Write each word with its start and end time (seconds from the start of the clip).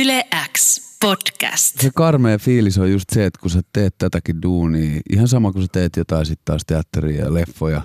Yle 0.00 0.24
X 0.52 0.80
podcast. 1.00 1.80
Se 1.80 1.90
karmea 1.94 2.38
fiilis 2.38 2.78
on 2.78 2.92
just 2.92 3.10
se, 3.12 3.26
että 3.26 3.40
kun 3.40 3.50
sä 3.50 3.60
teet 3.72 3.94
tätäkin 3.98 4.42
duunia, 4.42 5.00
ihan 5.12 5.28
sama 5.28 5.52
kuin 5.52 5.62
sä 5.62 5.68
teet 5.72 5.96
jotain 5.96 6.26
sitten 6.26 6.44
taas 6.44 6.62
teatteria 6.66 7.24
ja 7.24 7.34
leffoja, 7.34 7.82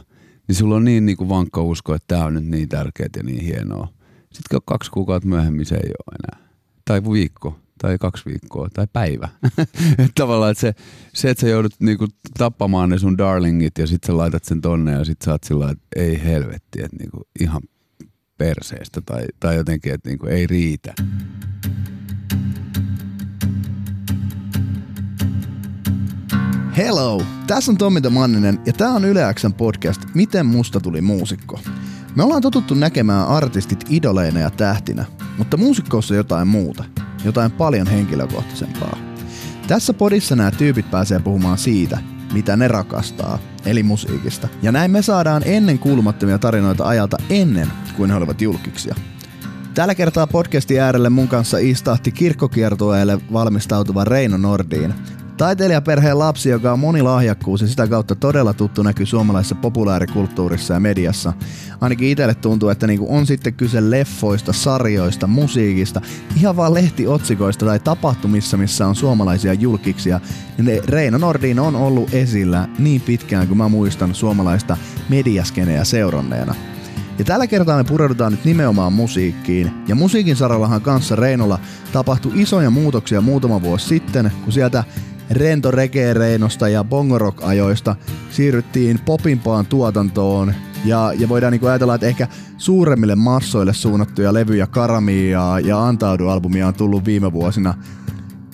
niin 0.47 0.55
sulla 0.55 0.75
on 0.75 0.85
niin, 0.85 1.05
niin 1.05 1.17
kuin 1.17 1.29
vankka 1.29 1.61
usko, 1.61 1.93
että 1.93 2.05
tämä 2.07 2.25
on 2.25 2.33
nyt 2.33 2.45
niin 2.45 2.69
tärkeää 2.69 3.09
ja 3.17 3.23
niin 3.23 3.45
hienoa. 3.45 3.87
Sitten 4.33 4.59
kaksi 4.65 4.91
kuukautta 4.91 5.29
myöhemmin 5.29 5.65
se 5.65 5.75
ei 5.75 5.91
ole 6.07 6.15
enää. 6.23 6.49
Tai 6.85 7.03
viikko, 7.03 7.59
tai 7.81 7.97
kaksi 7.97 8.25
viikkoa, 8.25 8.69
tai 8.73 8.87
päivä. 8.93 9.29
että 9.91 10.11
tavallaan 10.15 10.51
että 10.51 10.61
se, 10.61 10.73
se, 11.13 11.29
että 11.29 11.41
sä 11.41 11.47
joudut 11.47 11.73
niinku 11.79 12.07
tappamaan 12.37 12.89
ne 12.89 12.97
sun 12.97 13.17
darlingit 13.17 13.77
ja 13.77 13.87
sitten 13.87 14.07
sä 14.07 14.17
laitat 14.17 14.43
sen 14.43 14.61
tonne 14.61 14.91
ja 14.91 15.05
sitten 15.05 15.25
sä 15.25 15.31
oot 15.31 15.43
sillä 15.43 15.71
että 15.71 15.87
ei 15.95 16.23
helvetti, 16.23 16.81
että 16.83 16.97
niinku 16.99 17.21
ihan 17.39 17.61
perseestä 18.37 19.01
tai, 19.05 19.25
tai 19.39 19.55
jotenkin, 19.55 19.93
että 19.93 20.09
niinku 20.09 20.25
ei 20.25 20.47
riitä. 20.47 20.93
Hello! 26.79 27.21
Tässä 27.47 27.71
on 27.71 27.77
Tommi 27.77 28.01
Manninen 28.09 28.59
ja 28.65 28.73
tämä 28.73 28.91
on 28.91 29.05
Yle 29.05 29.33
Xn 29.33 29.53
podcast 29.53 30.01
Miten 30.13 30.45
musta 30.45 30.79
tuli 30.79 31.01
muusikko. 31.01 31.59
Me 32.15 32.23
ollaan 32.23 32.41
totuttu 32.41 32.73
näkemään 32.73 33.27
artistit 33.27 33.85
idoleina 33.89 34.39
ja 34.39 34.49
tähtinä, 34.49 35.05
mutta 35.37 35.57
muusikkoussa 35.57 36.15
jotain 36.15 36.47
muuta, 36.47 36.83
jotain 37.25 37.51
paljon 37.51 37.87
henkilökohtaisempaa. 37.87 38.97
Tässä 39.67 39.93
podissa 39.93 40.35
nämä 40.35 40.51
tyypit 40.51 40.91
pääsee 40.91 41.19
puhumaan 41.19 41.57
siitä, 41.57 41.97
mitä 42.33 42.57
ne 42.57 42.67
rakastaa, 42.67 43.39
eli 43.65 43.83
musiikista. 43.83 44.47
Ja 44.61 44.71
näin 44.71 44.91
me 44.91 45.01
saadaan 45.01 45.43
ennen 45.45 45.79
kuulumattomia 45.79 46.39
tarinoita 46.39 46.87
ajalta 46.87 47.17
ennen 47.29 47.67
kuin 47.97 48.09
he 48.09 48.15
olivat 48.15 48.41
julkiksia. 48.41 48.95
Tällä 49.73 49.95
kertaa 49.95 50.27
podcastin 50.27 50.81
äärelle 50.81 51.09
mun 51.09 51.27
kanssa 51.27 51.57
istahti 51.57 52.11
kirkkokiertueelle 52.11 53.19
valmistautuva 53.33 54.03
Reino 54.03 54.37
Nordiin, 54.37 54.93
Taiteilijaperheen 55.39 56.19
lapsi, 56.19 56.49
joka 56.49 56.73
on 56.73 56.79
monilahjakkuus 56.79 57.61
ja 57.61 57.67
sitä 57.67 57.87
kautta 57.87 58.15
todella 58.15 58.53
tuttu 58.53 58.83
näkyy 58.83 59.05
suomalaisessa 59.05 59.55
populaarikulttuurissa 59.55 60.73
ja 60.73 60.79
mediassa. 60.79 61.33
Ainakin 61.81 62.07
itselle 62.09 62.35
tuntuu, 62.35 62.69
että 62.69 62.87
niinku 62.87 63.15
on 63.15 63.25
sitten 63.25 63.53
kyse 63.53 63.91
leffoista, 63.91 64.53
sarjoista, 64.53 65.27
musiikista, 65.27 66.01
ihan 66.37 66.55
vaan 66.55 66.73
lehtiotsikoista 66.73 67.65
tai 67.65 67.79
tapahtumissa, 67.79 68.57
missä 68.57 68.87
on 68.87 68.95
suomalaisia 68.95 69.53
julkiksia, 69.53 70.19
niin 70.57 70.81
Reino 70.87 71.17
Nordin 71.17 71.59
on 71.59 71.75
ollut 71.75 72.13
esillä 72.13 72.67
niin 72.79 73.01
pitkään 73.01 73.47
kuin 73.47 73.57
mä 73.57 73.69
muistan 73.69 74.15
suomalaista 74.15 74.77
mediaskeneä 75.09 75.83
seuranneena. 75.83 76.55
Ja 77.19 77.25
tällä 77.25 77.47
kertaa 77.47 77.77
me 77.77 77.83
pureudutaan 77.83 78.31
nyt 78.31 78.45
nimenomaan 78.45 78.93
musiikkiin. 78.93 79.71
Ja 79.87 79.95
musiikin 79.95 80.35
sarallahan 80.35 80.81
kanssa 80.81 81.15
Reinolla 81.15 81.59
tapahtui 81.91 82.31
isoja 82.35 82.69
muutoksia 82.69 83.21
muutama 83.21 83.61
vuosi 83.61 83.87
sitten, 83.87 84.31
kun 84.43 84.53
sieltä 84.53 84.83
rento 85.31 85.71
reinosta 86.13 86.69
ja 86.69 86.83
bongorok-ajoista 86.83 87.95
siirryttiin 88.29 88.99
popimpaan 88.99 89.65
tuotantoon 89.65 90.53
ja, 90.85 91.13
ja 91.19 91.29
voidaan 91.29 91.51
niinku 91.51 91.67
ajatella, 91.67 91.95
että 91.95 92.07
ehkä 92.07 92.27
suuremmille 92.57 93.15
massoille 93.15 93.73
suunnattuja 93.73 94.33
levyjä 94.33 94.67
Karamia 94.67 95.59
ja 95.59 95.87
Antaudu-albumia 95.87 96.67
on 96.67 96.73
tullut 96.73 97.05
viime 97.05 97.33
vuosina. 97.33 97.73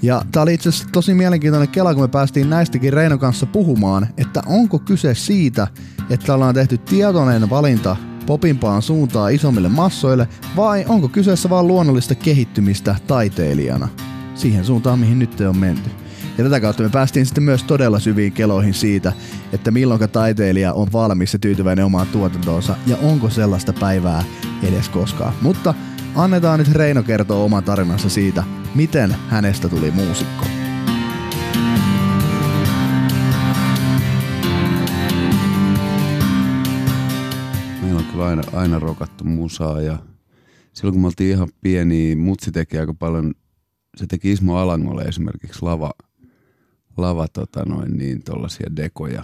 Ja 0.01 0.21
tää 0.31 0.43
oli 0.43 0.53
itse 0.53 0.69
asiassa 0.69 0.89
tosi 0.91 1.13
mielenkiintoinen 1.13 1.69
kela, 1.69 1.93
kun 1.93 2.03
me 2.03 2.07
päästiin 2.07 2.49
näistäkin 2.49 2.93
Reinon 2.93 3.19
kanssa 3.19 3.45
puhumaan, 3.45 4.07
että 4.17 4.41
onko 4.45 4.79
kyse 4.79 5.15
siitä, 5.15 5.67
että 6.09 6.33
ollaan 6.33 6.55
tehty 6.55 6.77
tietoinen 6.77 7.49
valinta 7.49 7.95
popimpaan 8.25 8.81
suuntaan 8.81 9.33
isommille 9.33 9.69
massoille, 9.69 10.27
vai 10.55 10.85
onko 10.87 11.09
kyseessä 11.09 11.49
vain 11.49 11.67
luonnollista 11.67 12.15
kehittymistä 12.15 12.95
taiteilijana? 13.07 13.87
Siihen 14.35 14.65
suuntaan, 14.65 14.99
mihin 14.99 15.19
nyt 15.19 15.41
on 15.41 15.57
menty. 15.57 15.89
Ja 16.37 16.43
tätä 16.43 16.59
kautta 16.59 16.83
me 16.83 16.89
päästiin 16.89 17.25
sitten 17.25 17.43
myös 17.43 17.63
todella 17.63 17.99
syviin 17.99 18.33
keloihin 18.33 18.73
siitä, 18.73 19.13
että 19.53 19.71
milloin 19.71 20.09
taiteilija 20.09 20.73
on 20.73 20.87
valmis 20.93 21.33
ja 21.33 21.39
tyytyväinen 21.39 21.85
omaan 21.85 22.07
tuotantoonsa 22.07 22.75
ja 22.87 22.97
onko 22.97 23.29
sellaista 23.29 23.73
päivää 23.73 24.23
edes 24.63 24.89
koskaan. 24.89 25.33
Mutta 25.41 25.73
annetaan 26.15 26.59
nyt 26.59 26.71
Reino 26.71 27.03
kertoa 27.03 27.43
oman 27.43 27.63
tarinansa 27.63 28.09
siitä, 28.09 28.43
miten 28.75 29.15
hänestä 29.29 29.69
tuli 29.69 29.91
muusikko. 29.91 30.45
Aina, 38.19 38.41
aina 38.53 38.79
rokattu 38.79 39.23
musaa 39.23 39.81
ja 39.81 39.97
silloin 40.73 40.93
kun 40.93 41.01
me 41.01 41.07
oltiin 41.07 41.29
ihan 41.29 41.49
pieni, 41.61 42.15
mutsi 42.15 42.51
teki 42.51 42.77
aika 42.77 42.93
paljon, 42.93 43.33
se 43.97 44.07
teki 44.07 44.31
Ismo 44.31 44.57
Alangolle 44.57 45.03
esimerkiksi 45.03 45.59
lava, 45.61 45.91
lava 46.97 47.27
tota 47.27 47.65
noin 47.65 47.97
niin 47.97 48.23
tollasia 48.23 48.75
dekoja. 48.75 49.23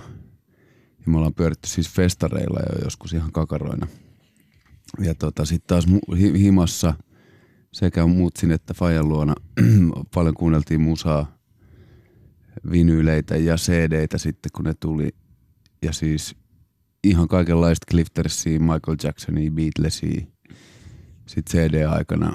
Ja 1.05 1.11
me 1.11 1.17
ollaan 1.17 1.33
pyöritty 1.33 1.69
siis 1.69 1.89
festareilla 1.89 2.59
jo 2.59 2.83
joskus 2.83 3.13
ihan 3.13 3.31
kakaroina. 3.31 3.87
Ja 4.99 5.15
tota 5.15 5.45
sit 5.45 5.67
taas 5.67 5.85
himassa 6.17 6.93
sekä 7.71 8.05
Mutsin 8.05 8.51
että 8.51 8.73
Fajan 8.73 9.09
luona 9.09 9.35
paljon 10.15 10.33
kuunneltiin 10.33 10.81
musaa, 10.81 11.37
vinyyleitä 12.71 13.35
ja 13.37 13.55
cd 13.55 14.07
sitten 14.17 14.51
kun 14.55 14.65
ne 14.65 14.73
tuli. 14.79 15.09
Ja 15.81 15.93
siis 15.93 16.35
ihan 17.03 17.27
kaikenlaista 17.27 17.85
Cliftersia, 17.91 18.59
Michael 18.59 18.97
Jacksonia, 19.03 19.51
Beatlesia. 19.51 20.21
Sitten 21.25 21.51
CD-aikana 21.51 22.33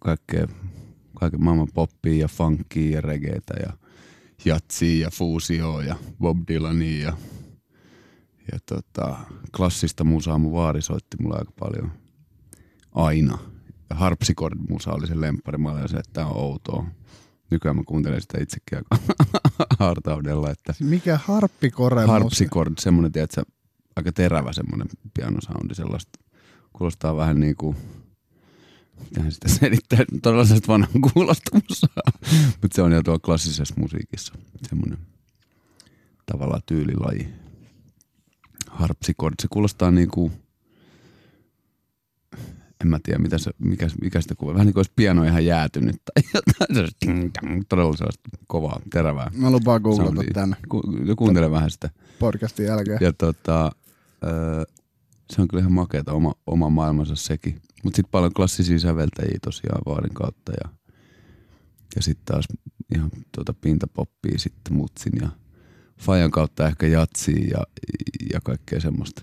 kaikkea, 0.00 0.46
kaiken 1.18 1.44
maailman 1.44 1.68
poppia 1.74 2.14
ja 2.14 2.28
funkia 2.28 2.90
ja 2.90 3.00
reggaetä 3.00 3.54
ja– 3.60 3.72
jatsia 4.44 5.06
ja 5.06 5.10
fuusioa 5.10 5.84
ja 5.84 5.96
Bob 6.20 6.38
Dylania 6.48 7.02
ja, 7.02 7.16
ja 8.52 8.58
tota, 8.66 9.16
klassista 9.56 10.04
musaa 10.04 10.38
mun 10.38 10.52
vaari 10.52 10.82
soitti 10.82 11.16
mulle 11.20 11.38
aika 11.38 11.52
paljon 11.58 11.92
aina. 12.94 13.38
Ja 13.90 13.96
harpsichord 13.96 14.58
musa 14.68 14.92
oli 14.92 15.06
se 15.06 15.20
lemppari. 15.20 15.58
Mä 15.58 15.70
olin 15.70 15.88
se, 15.88 15.96
että 15.96 16.12
tää 16.12 16.26
on 16.26 16.36
outoa. 16.36 16.86
Nykyään 17.50 17.76
mä 17.76 17.82
kuuntelen 17.86 18.20
sitä 18.20 18.38
itsekin 18.40 18.78
aika 18.78 19.14
hartaudella. 19.84 20.50
Että 20.50 20.74
Mikä 20.80 21.18
harppikore? 21.24 22.06
Harpsichord, 22.06 22.72
semmonen, 22.78 23.12
tiedätkö, 23.12 23.42
aika 23.96 24.12
terävä 24.12 24.52
semmonen 24.52 24.88
pianosoundi 25.14 25.74
sellaista. 25.74 26.18
Kuulostaa 26.72 27.16
vähän 27.16 27.40
niin 27.40 27.56
kuin 27.56 27.76
Mitähän 29.04 29.32
sitä 29.32 29.48
selittää? 29.48 29.98
Todella 30.22 30.44
sellaista 30.44 30.72
vanhan 30.72 31.00
kuulosta 31.14 31.50
Mutta 32.62 32.74
se 32.74 32.82
on 32.82 32.92
jo 32.92 33.02
tuolla 33.02 33.18
klassisessa 33.18 33.74
musiikissa. 33.78 34.34
Semmoinen 34.68 34.98
tavallaan 36.26 36.62
tyylilaji. 36.66 37.28
Harpsikord. 38.70 39.34
Se 39.42 39.48
kuulostaa 39.50 39.90
niin 39.90 40.10
kuin, 40.10 40.32
en 42.80 42.88
mä 42.88 42.98
tiedä, 43.02 43.18
mitä 43.18 43.38
se, 43.38 43.50
mikä, 43.58 43.86
mikä 44.02 44.20
sitä 44.20 44.34
kuvaa. 44.34 44.54
Vähän 44.54 44.66
niin 44.66 44.74
kuin 44.74 44.80
olisi 44.80 44.92
piano 44.96 45.24
ihan 45.24 45.44
jäätynyt 45.44 45.96
tai 46.04 46.30
jotain. 46.34 46.76
Se 46.76 47.62
todella 47.68 47.96
sellaista 47.96 48.28
kovaa, 48.46 48.80
terävää. 48.92 49.30
Mä 49.34 49.50
lupaan 49.50 49.82
googlata 49.82 50.22
tänne. 50.34 50.56
Ku, 50.68 50.82
kuuntele 51.16 51.50
vähän 51.50 51.70
sitä. 51.70 51.90
Podcastin 52.18 52.66
jälkeen. 52.66 52.98
Ja 53.00 53.12
tota, 53.12 53.72
öö, 54.24 54.64
se 55.30 55.42
on 55.42 55.48
kyllä 55.48 55.60
ihan 55.60 55.72
makeata 55.72 56.12
oma, 56.12 56.34
oma 56.46 56.70
maailmansa 56.70 57.16
sekin. 57.16 57.62
Mutta 57.84 57.96
sitten 57.96 58.10
paljon 58.10 58.32
klassisia 58.32 58.78
säveltäjiä 58.78 59.38
tosiaan 59.42 59.82
Vaarin 59.86 60.14
kautta 60.14 60.52
ja, 60.64 60.70
ja 61.96 62.02
sitten 62.02 62.24
taas 62.24 62.44
ihan 62.94 63.10
tuota 63.34 63.54
pintapoppia 63.54 64.38
sitten 64.38 64.76
Mutsin 64.76 65.12
ja 65.22 65.28
Fajan 65.98 66.30
kautta 66.30 66.66
ehkä 66.66 66.86
jatsia 66.86 67.46
ja, 67.50 67.64
ja 68.32 68.40
kaikkea 68.40 68.80
semmoista 68.80 69.22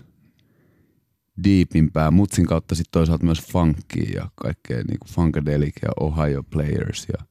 deepimpää. 1.44 2.10
Mutsin 2.10 2.46
kautta 2.46 2.74
sitten 2.74 2.92
toisaalta 2.92 3.24
myös 3.24 3.42
funkia 3.52 4.10
ja 4.14 4.30
kaikkea 4.34 4.76
niinku 4.76 5.06
Funkadelic 5.08 5.74
ja 5.82 5.88
Ohio 6.00 6.42
Players 6.42 7.06
ja, 7.08 7.26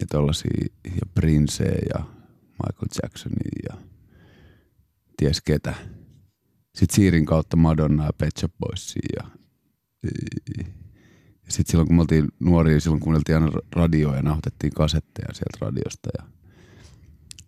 ja 0.00 0.06
tollasia 0.10 0.66
ja 0.84 1.06
Prince 1.14 1.64
ja 1.64 2.04
Michael 2.48 2.88
Jacksonia 3.02 3.50
ja 3.70 3.76
ties 5.16 5.40
ketä. 5.40 5.74
Sitten 6.74 6.94
Siirin 6.96 7.26
kautta 7.26 7.56
Madonna 7.56 8.04
ja 8.04 8.12
Pet 8.18 8.36
Shop 8.36 8.52
Boysia 8.58 9.02
ja 9.16 9.43
sitten 11.48 11.70
silloin 11.70 11.86
kun 11.86 11.96
me 11.96 12.00
oltiin 12.00 12.28
nuoria, 12.40 12.80
silloin 12.80 13.00
kuunneltiin 13.00 13.36
aina 13.36 13.60
radioa 13.72 14.16
ja 14.16 14.22
nauhoitettiin 14.22 14.72
kasetteja 14.72 15.34
sieltä 15.34 15.58
radiosta 15.60 16.10
ja 16.18 16.24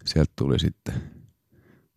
sieltä 0.04 0.32
tuli 0.36 0.58
sitten, 0.58 0.94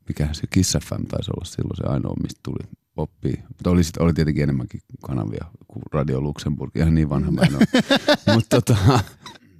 mikä 0.07 0.29
se 0.31 0.47
Kiss 0.49 0.77
FM 0.85 1.05
taisi 1.07 1.31
olla 1.31 1.45
silloin 1.45 1.77
se 1.77 1.83
ainoa, 1.87 2.15
mistä 2.21 2.39
tuli 2.43 2.69
oppii. 2.97 3.43
Mutta 3.47 3.69
oli, 3.69 3.81
oli 3.99 4.13
tietenkin 4.13 4.43
enemmänkin 4.43 4.81
kanavia 5.05 5.45
kuin 5.67 5.83
Radio 5.91 6.21
Luxemburg, 6.21 6.77
ihan 6.77 6.95
niin 6.95 7.09
vanha 7.09 7.31
mä 7.31 7.41
en 7.41 7.67
Mutta 8.35 8.61
tota... 8.61 8.99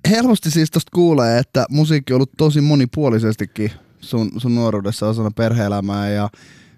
Helposti 0.09 0.51
siis 0.51 0.71
tosta 0.71 0.89
kuulee, 0.93 1.39
että 1.39 1.65
musiikki 1.69 2.13
on 2.13 2.15
ollut 2.15 2.31
tosi 2.37 2.61
monipuolisestikin 2.61 3.71
sun, 4.01 4.31
sun 4.37 4.55
nuoruudessa 4.55 5.07
osana 5.07 5.31
perhe-elämää 5.31 6.09
ja 6.09 6.29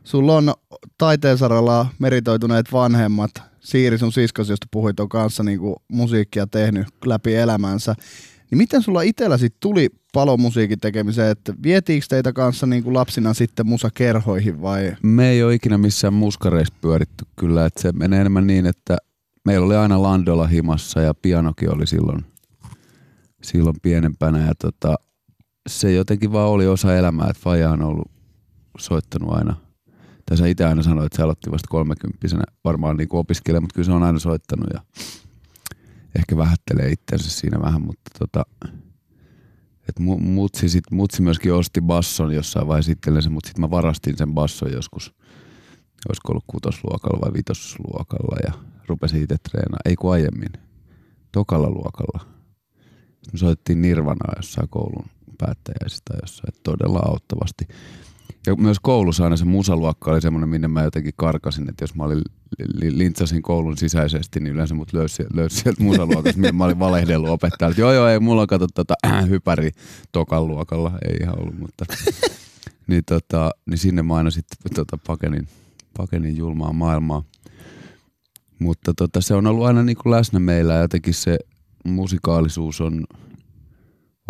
sulla 0.03 0.37
on 0.37 0.53
taiteen 0.97 1.37
saralla 1.37 1.85
meritoituneet 1.99 2.73
vanhemmat, 2.73 3.50
Siiri 3.61 3.97
sun 3.97 4.11
siskos, 4.11 4.49
josta 4.49 4.67
puhuit, 4.71 4.99
on 4.99 5.09
kanssa 5.09 5.43
niinku 5.43 5.75
musiikkia 5.87 6.47
tehnyt 6.47 6.87
läpi 7.05 7.35
elämänsä. 7.35 7.95
Niin 8.51 8.57
miten 8.57 8.81
sulla 8.81 9.01
itsellä 9.01 9.37
sit 9.37 9.55
tuli 9.59 9.89
palomusiikin 10.13 10.79
tekemiseen, 10.79 11.31
että 11.31 11.53
vietiinkö 11.63 12.05
teitä 12.09 12.33
kanssa 12.33 12.65
niinku 12.67 12.93
lapsina 12.93 13.33
sitten 13.33 13.67
musakerhoihin 13.67 14.61
vai? 14.61 14.95
Me 15.03 15.29
ei 15.29 15.43
ole 15.43 15.53
ikinä 15.53 15.77
missään 15.77 16.13
muskareissa 16.13 16.73
pyöritty 16.81 17.25
kyllä, 17.35 17.65
että 17.65 17.81
se 17.81 17.91
menee 17.91 18.21
enemmän 18.21 18.47
niin, 18.47 18.65
että 18.65 18.97
meillä 19.45 19.65
oli 19.65 19.75
aina 19.75 20.01
Landola 20.01 20.47
himassa 20.47 21.01
ja 21.01 21.13
pianokin 21.13 21.75
oli 21.75 21.87
silloin, 21.87 22.25
silloin 23.43 23.75
pienempänä 23.81 24.45
ja 24.45 24.53
tota, 24.55 24.95
se 25.69 25.93
jotenkin 25.93 26.31
vaan 26.31 26.49
oli 26.49 26.67
osa 26.67 26.95
elämää, 26.95 27.27
että 27.29 27.41
Faja 27.43 27.69
on 27.69 27.81
ollut 27.81 28.11
soittanut 28.77 29.33
aina. 29.33 29.70
Tai 30.31 30.37
sä 30.37 30.47
itse 30.47 30.65
aina 30.65 30.83
sanoit, 30.83 31.05
että 31.05 31.15
se 31.15 31.23
aloitti 31.23 31.51
vasta 31.51 31.67
kolmekymppisenä 31.69 32.43
varmaan 32.63 32.97
niin 32.97 33.07
opiskelemaan, 33.11 33.63
mutta 33.63 33.75
kyllä 33.75 33.85
se 33.85 33.91
on 33.91 34.03
aina 34.03 34.19
soittanut 34.19 34.67
ja 34.73 34.81
ehkä 36.15 36.37
vähättelee 36.37 36.89
itseänsä 36.89 37.29
siinä 37.29 37.61
vähän, 37.61 37.81
mutta 37.81 38.11
tota, 38.19 38.45
et 39.89 39.99
mutsi, 40.19 40.69
sit, 40.69 40.83
mutsi 40.91 41.21
myöskin 41.21 41.53
osti 41.53 41.81
basson 41.81 42.33
jossain 42.33 42.67
vaiheessa 42.67 42.91
itsellensä, 42.91 43.29
mutta 43.29 43.47
sitten 43.47 43.61
mä 43.61 43.69
varastin 43.69 44.17
sen 44.17 44.33
basson 44.33 44.71
joskus, 44.71 45.13
olisiko 46.09 46.31
ollut 46.31 46.43
kutosluokalla 46.47 47.21
vai 47.21 47.33
vitosluokalla 47.33 48.37
ja 48.47 48.53
rupesin 48.87 49.23
itse 49.23 49.35
treenaamaan, 49.37 49.81
ei 49.85 49.95
kun 49.95 50.13
aiemmin, 50.13 50.51
tokalla 51.31 51.69
luokalla. 51.69 52.25
Me 53.33 53.37
soittiin 53.37 53.81
Nirvanaa 53.81 54.33
jossain 54.35 54.69
koulun 54.69 55.05
päättäjäisistä 55.37 56.13
jossain, 56.21 56.53
todella 56.63 56.99
auttavasti. 56.99 57.67
Ja 58.47 58.55
myös 58.55 58.79
koulussa 58.79 59.23
aina 59.23 59.37
se 59.37 59.45
musaluokka 59.45 60.11
oli 60.11 60.21
semmoinen, 60.21 60.49
minne 60.49 60.67
mä 60.67 60.83
jotenkin 60.83 61.13
karkasin, 61.15 61.69
että 61.69 61.83
jos 61.83 61.95
mä 61.95 62.03
olin 62.03 62.21
lintsasin 62.81 63.41
koulun 63.41 63.77
sisäisesti, 63.77 64.39
niin 64.39 64.53
yleensä 64.53 64.75
mut 64.75 64.93
löysi, 64.93 65.23
löysi 65.33 65.55
sieltä 65.55 65.83
musaluokasta, 65.83 66.39
minne 66.39 66.51
mä 66.51 66.65
olin 66.65 66.79
valehdellut 66.79 67.29
opettajalle. 67.29 67.75
Joo, 67.77 67.93
joo, 67.93 68.07
ei, 68.07 68.19
mulla 68.19 68.47
kato 68.47 68.67
tota, 68.67 68.93
äh, 69.05 69.29
hypäri 69.29 69.71
tokan 70.11 70.47
luokalla, 70.47 70.91
ei 71.09 71.17
ihan 71.21 71.39
ollut, 71.39 71.59
mutta 71.59 71.85
niin, 72.87 73.03
tota, 73.05 73.51
niin 73.65 73.77
sinne 73.77 74.01
mä 74.01 74.15
aina 74.15 74.31
sitten 74.31 74.73
tota, 74.75 74.97
pakenin, 75.07 75.47
pakenin 75.97 76.37
julmaa 76.37 76.73
maailmaa. 76.73 77.23
Mutta 78.59 78.93
tota, 78.93 79.21
se 79.21 79.33
on 79.33 79.47
ollut 79.47 79.65
aina 79.65 79.83
niin 79.83 79.97
kuin 80.03 80.11
läsnä 80.11 80.39
meillä 80.39 80.73
ja 80.73 80.81
jotenkin 80.81 81.13
se 81.13 81.39
musikaalisuus 81.85 82.81
on 82.81 83.05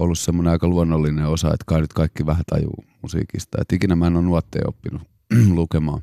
ollut 0.01 0.19
semmoinen 0.19 0.51
aika 0.51 0.67
luonnollinen 0.67 1.25
osa, 1.25 1.47
että 1.47 1.65
kai 1.67 1.81
nyt 1.81 1.93
kaikki 1.93 2.25
vähän 2.25 2.43
tajuu 2.49 2.83
musiikista. 3.01 3.57
Et 3.61 3.71
ikinä 3.73 3.95
mä 3.95 4.07
en 4.07 4.15
ole 4.15 4.25
nuotteja 4.25 4.67
oppinut 4.67 5.01
lukemaan. 5.59 6.01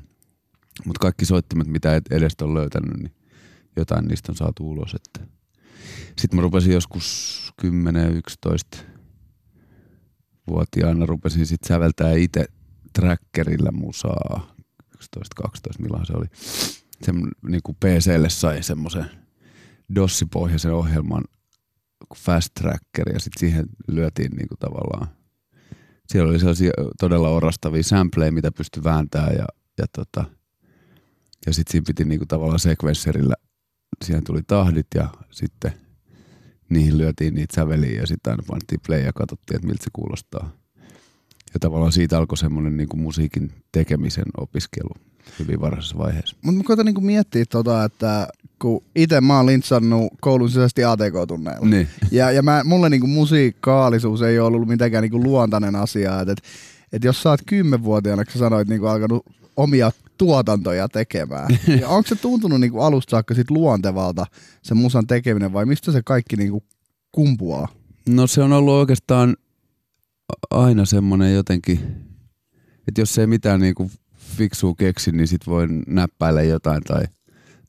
Mutta 0.85 0.99
kaikki 0.99 1.25
soittimet, 1.25 1.67
mitä 1.67 2.01
edestä 2.11 2.45
on 2.45 2.53
löytänyt, 2.53 2.97
niin 2.97 3.11
jotain 3.75 4.05
niistä 4.05 4.31
on 4.31 4.35
saatu 4.35 4.69
ulos. 4.69 4.95
Sitten 6.17 6.35
mä 6.35 6.41
rupesin 6.41 6.73
joskus 6.73 7.53
10-11 7.61 8.77
vuotiaana 10.47 11.05
rupesin 11.05 11.45
sitten 11.45 11.67
säveltää 11.67 12.13
itse 12.13 12.45
trackerillä 12.93 13.71
musaa. 13.71 14.55
11-12, 15.41 15.49
milloin 15.79 16.05
se 16.05 16.13
oli. 16.13 16.25
Se 17.01 17.11
niin 17.47 17.61
kuin 17.63 17.77
PClle 17.79 18.29
sai 18.29 18.63
semmoisen 18.63 19.05
dossipohjaisen 19.95 20.73
ohjelman 20.73 21.23
Fast 22.15 22.53
Tracker 22.53 23.13
ja 23.13 23.19
sitten 23.19 23.39
siihen 23.39 23.65
lyötiin 23.87 24.31
niin 24.31 24.47
kuin 24.47 24.59
tavallaan 24.59 25.07
siellä 26.11 26.29
oli 26.29 26.39
sellaisia 26.39 26.71
todella 26.99 27.29
orastavia 27.29 27.83
sampleja, 27.83 28.31
mitä 28.31 28.51
pystyi 28.51 28.83
vääntämään 28.83 29.35
ja, 29.35 29.45
ja, 29.77 29.85
tota, 29.95 30.25
ja 31.45 31.53
sitten 31.53 31.71
siinä 31.71 31.85
piti 31.87 32.05
niinku 32.05 32.25
tavallaan 32.25 32.59
sekvensserillä, 32.59 33.35
siihen 34.05 34.23
tuli 34.23 34.41
tahdit 34.47 34.87
ja 34.95 35.09
sitten 35.31 35.71
niihin 36.69 36.97
lyötiin 36.97 37.35
niitä 37.35 37.55
säveliä 37.55 38.01
ja 38.01 38.07
sitten 38.07 38.31
aina 38.31 38.43
pantiin 38.47 38.81
play 38.87 38.99
ja 38.99 39.13
katsottiin, 39.13 39.55
että 39.55 39.67
miltä 39.67 39.83
se 39.83 39.89
kuulostaa. 39.93 40.51
Ja 41.53 41.59
tavallaan 41.59 41.91
siitä 41.91 42.17
alkoi 42.17 42.37
semmoinen 42.37 42.77
niinku 42.77 42.97
musiikin 42.97 43.51
tekemisen 43.71 44.25
opiskelu 44.37 44.93
hyvin 45.39 45.61
varhaisessa 45.61 45.97
vaiheessa. 45.97 46.35
Mutta 46.41 46.57
mä 46.57 46.63
koitan 46.63 46.85
niinku 46.85 47.01
miettiä 47.01 47.45
tota, 47.49 47.83
että 47.83 48.27
kun 48.61 48.83
itse 48.95 49.21
mä 49.21 49.37
oon 49.37 49.45
lintsannut 49.45 50.13
koulun 50.21 50.49
sisäisesti 50.49 50.83
ATK-tunneilla. 50.83 51.67
Niin. 51.67 51.87
Ja, 52.11 52.31
ja 52.31 52.41
mä, 52.41 52.61
mulle 52.65 52.89
niinku 52.89 53.07
musiikkaalisuus 53.07 54.21
ei 54.21 54.39
ole 54.39 54.47
ollut 54.47 54.67
mitenkään 54.67 55.01
niinku 55.01 55.23
luontainen 55.23 55.75
asia. 55.75 56.21
Että 56.21 56.31
et, 56.31 56.41
et 56.93 57.03
jos 57.03 57.23
sä 57.23 57.29
oot 57.29 57.41
kymmenvuotiaana, 57.45 58.25
kun 58.25 58.33
sä 58.33 58.39
sanoit 58.39 58.67
niinku 58.67 58.85
alkanut 58.85 59.25
omia 59.55 59.91
tuotantoja 60.17 60.89
tekemään. 60.89 61.47
ja 61.81 61.87
onko 61.87 62.07
se 62.07 62.15
tuntunut 62.15 62.59
niinku 62.59 62.81
alusta 62.81 63.11
saakka 63.11 63.33
sit 63.33 63.51
luontevalta 63.51 64.25
se 64.63 64.73
musan 64.73 65.07
tekeminen 65.07 65.53
vai 65.53 65.65
mistä 65.65 65.91
se 65.91 66.01
kaikki 66.05 66.35
niinku 66.35 66.63
kumpuaa? 67.11 67.67
No 68.09 68.27
se 68.27 68.41
on 68.41 68.53
ollut 68.53 68.73
oikeastaan 68.73 69.35
aina 70.51 70.85
semmoinen 70.85 71.33
jotenkin, 71.33 71.79
että 72.87 73.01
jos 73.01 73.17
ei 73.17 73.27
mitään 73.27 73.59
niinku 73.59 73.91
fiksua 74.37 74.73
keksi, 74.77 75.11
niin 75.11 75.27
sit 75.27 75.47
voi 75.47 75.67
näppäillä 75.87 76.41
jotain 76.41 76.83
tai, 76.83 77.03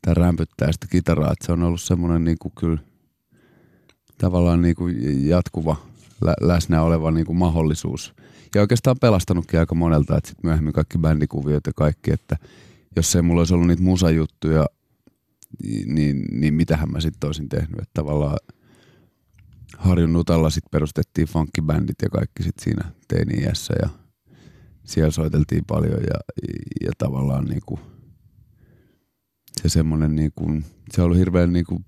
tai 0.03 0.15
rämpyttää 0.15 0.73
sitä 0.73 0.87
kitaraa. 0.91 1.33
Et 1.33 1.43
se 1.43 1.53
on 1.53 1.63
ollut 1.63 1.81
semmoinen 1.81 2.25
niinku 2.25 2.53
kyllä 2.61 2.79
tavallaan 4.19 4.63
niinku 4.63 4.89
jatkuva 5.23 5.77
lä- 6.25 6.35
läsnä 6.41 6.83
oleva 6.83 7.11
niinku 7.11 7.35
mahdollisuus. 7.35 8.15
Ja 8.55 8.61
oikeastaan 8.61 8.97
pelastanutkin 9.01 9.61
aika 9.61 9.75
monelta, 9.75 10.17
että 10.17 10.29
sitten 10.29 10.49
myöhemmin 10.49 10.73
kaikki 10.73 10.99
bändikuviot 10.99 11.67
ja 11.67 11.73
kaikki, 11.77 12.13
että 12.13 12.37
jos 12.97 13.17
ei 13.17 13.23
mulla 13.23 13.41
olisi 13.41 13.55
ollut 13.55 13.67
niitä 13.67 13.83
musajuttuja, 13.83 14.67
niin, 15.87 16.25
niin 16.41 16.55
mitähän 16.55 16.93
mä 16.93 17.01
sitten 17.01 17.29
olisin 17.29 17.49
tehnyt. 17.49 17.79
Että 17.79 17.91
tavallaan 17.95 18.39
Harjun 19.79 20.13
Nutalla 20.13 20.51
sitten 20.51 20.71
perustettiin 20.71 21.29
funkkibändit 21.29 22.03
ja 22.03 22.09
kaikki 22.09 22.43
sitten 22.43 22.65
siinä 22.65 22.91
teini-iässä 23.09 23.75
ja 23.83 23.89
siellä 24.85 25.11
soiteltiin 25.11 25.65
paljon 25.65 26.01
ja, 26.03 26.21
ja 26.81 26.93
tavallaan 26.99 27.45
niinku 27.45 27.81
se 29.63 29.69
semmoinen 29.69 30.17
niinku, 30.17 30.51
se 30.93 31.01
on 31.01 31.05
ollut 31.05 31.19
hirveän 31.19 31.53
niinku 31.53 31.81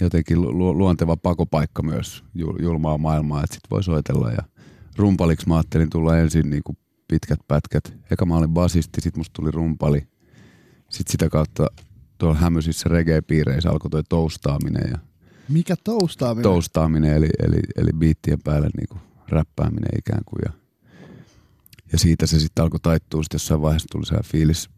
jotenkin 0.00 0.42
lu, 0.42 0.78
luonteva 0.78 1.16
pakopaikka 1.16 1.82
myös 1.82 2.24
julmaa 2.62 2.98
maailmaa, 2.98 3.44
että 3.44 3.54
sit 3.54 3.64
voi 3.70 3.82
soitella 3.82 4.30
ja 4.30 4.42
rumpaliksi 4.96 5.48
mä 5.48 5.56
ajattelin 5.56 5.90
tulla 5.90 6.18
ensin 6.18 6.50
niinku 6.50 6.76
pitkät 7.08 7.38
pätkät. 7.48 7.94
Eka 8.10 8.26
mä 8.26 8.36
olin 8.36 8.54
basisti, 8.54 9.00
sit 9.00 9.16
musta 9.16 9.32
tuli 9.32 9.50
rumpali. 9.50 10.06
Sitten 10.90 11.12
sitä 11.12 11.28
kautta 11.28 11.66
tuolla 12.18 12.36
hämysissä 12.36 12.88
reggae-piireissä 12.88 13.70
alkoi 13.70 13.90
toi 13.90 14.02
toustaaminen. 14.08 14.90
Ja 14.90 14.98
Mikä 15.48 15.74
toustaaminen? 15.84 16.42
Toustaaminen, 16.42 17.14
eli, 17.14 17.28
eli, 17.38 17.60
eli 17.76 17.90
biittien 17.98 18.38
päälle 18.44 18.68
niinku 18.76 18.98
räppääminen 19.28 19.98
ikään 19.98 20.22
kuin. 20.26 20.40
Ja 20.44 20.52
ja 21.92 21.98
siitä 21.98 22.26
se 22.26 22.40
sitten 22.40 22.62
alkoi 22.62 22.80
taittua, 22.80 23.22
sitten 23.22 23.34
jossain 23.34 23.62
vaiheessa 23.62 23.88
tuli 23.92 24.06
se 24.06 24.16
fiilis 24.24 24.70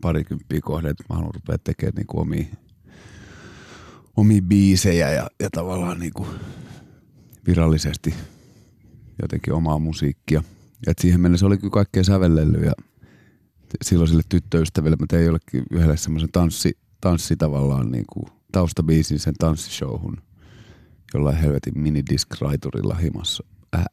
parikymppiä 0.00 0.60
kohde, 0.62 0.90
että 0.90 1.04
mä 1.08 1.14
haluan 1.14 1.34
rupea 1.34 1.58
tekemään 1.58 1.94
niinku 1.94 2.20
omia, 2.20 2.44
omia 4.16 4.42
biisejä 4.42 5.10
ja, 5.10 5.26
ja 5.40 5.48
tavallaan 5.52 6.00
niinku 6.00 6.26
virallisesti 7.46 8.14
jotenkin 9.22 9.54
omaa 9.54 9.78
musiikkia. 9.78 10.42
Et 10.86 10.98
siihen 10.98 11.20
mennessä 11.20 11.46
oli 11.46 11.58
kyllä 11.58 11.72
kaikkea 11.72 12.04
sävellellyt 12.04 12.64
ja 12.64 12.72
silloiselle 13.84 14.22
tyttöystäville 14.28 14.96
mä 15.00 15.06
tein 15.08 15.24
jollekin 15.24 15.62
yhdelle 15.70 15.96
semmoisen 15.96 16.32
tanssi, 16.32 16.78
tanssi 17.00 17.36
tavallaan 17.36 17.90
niinku 17.90 18.28
taustabiisin 18.52 19.18
sen 19.18 19.34
tanssishowhun 19.38 20.16
jollain 21.14 21.36
helvetin 21.36 21.78
minidisc-raiturilla 21.78 22.94
himassa 22.94 23.44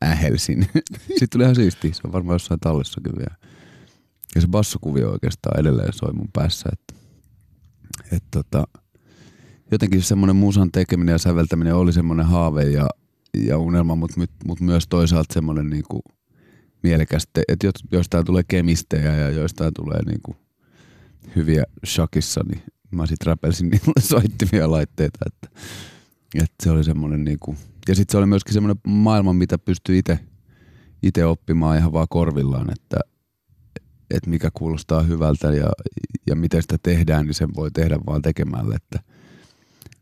ähelsin. 0.03 0.67
Sitten 1.07 1.29
tuli 1.31 1.43
ihan 1.43 1.55
siistiä, 1.55 1.93
se 1.93 2.01
on 2.05 2.11
varmaan 2.11 2.35
jossain 2.35 2.59
tallessakin 2.59 3.13
vielä. 3.17 3.35
Ja 4.35 4.41
se 4.41 4.47
bassokuvio 4.47 5.11
oikeastaan 5.11 5.59
edelleen 5.59 5.93
soi 5.93 6.13
mun 6.13 6.29
päässä, 6.33 6.69
että, 6.73 6.93
että 8.11 8.27
tota, 8.31 8.67
jotenkin 9.71 10.01
semmoinen 10.01 10.35
musan 10.35 10.71
tekeminen 10.71 11.13
ja 11.13 11.17
säveltäminen 11.17 11.75
oli 11.75 11.93
semmoinen 11.93 12.25
haave 12.25 12.63
ja, 12.63 12.87
ja 13.37 13.57
unelma, 13.57 13.95
mutta 13.95 14.21
mut 14.45 14.61
myös 14.61 14.87
toisaalta 14.87 15.33
semmoinen 15.33 15.69
niinku 15.69 16.01
mielekäs, 16.83 17.27
että 17.47 17.71
joistain 17.91 18.25
tulee 18.25 18.43
kemistejä 18.47 19.15
ja 19.15 19.29
joistain 19.29 19.73
tulee 19.73 20.03
niinku 20.05 20.35
hyviä 21.35 21.63
shakissa, 21.85 22.41
niin 22.47 22.63
mä 22.91 23.05
sitten 23.05 23.27
räpelsin 23.27 23.69
niille 23.69 23.93
soittimia 24.11 24.71
laitteita, 24.71 25.19
että, 25.25 25.59
että 26.35 26.63
se 26.63 26.71
oli 26.71 26.83
semmoinen 26.83 27.25
niinku, 27.25 27.55
ja 27.87 27.95
sitten 27.95 28.11
se 28.11 28.17
oli 28.17 28.25
myöskin 28.25 28.53
semmoinen 28.53 28.81
maailma, 28.87 29.33
mitä 29.33 29.57
pystyy 29.57 30.01
itse 31.03 31.25
oppimaan 31.25 31.77
ihan 31.77 31.93
vaan 31.93 32.07
korvillaan, 32.09 32.71
että, 32.71 32.99
että 34.09 34.29
mikä 34.29 34.49
kuulostaa 34.53 35.03
hyvältä 35.03 35.47
ja, 35.47 35.69
ja 36.27 36.35
miten 36.35 36.61
sitä 36.61 36.77
tehdään, 36.83 37.25
niin 37.25 37.33
sen 37.33 37.55
voi 37.55 37.71
tehdä 37.71 37.99
vaan 38.07 38.21
tekemällä. 38.21 38.75
Että 38.75 38.99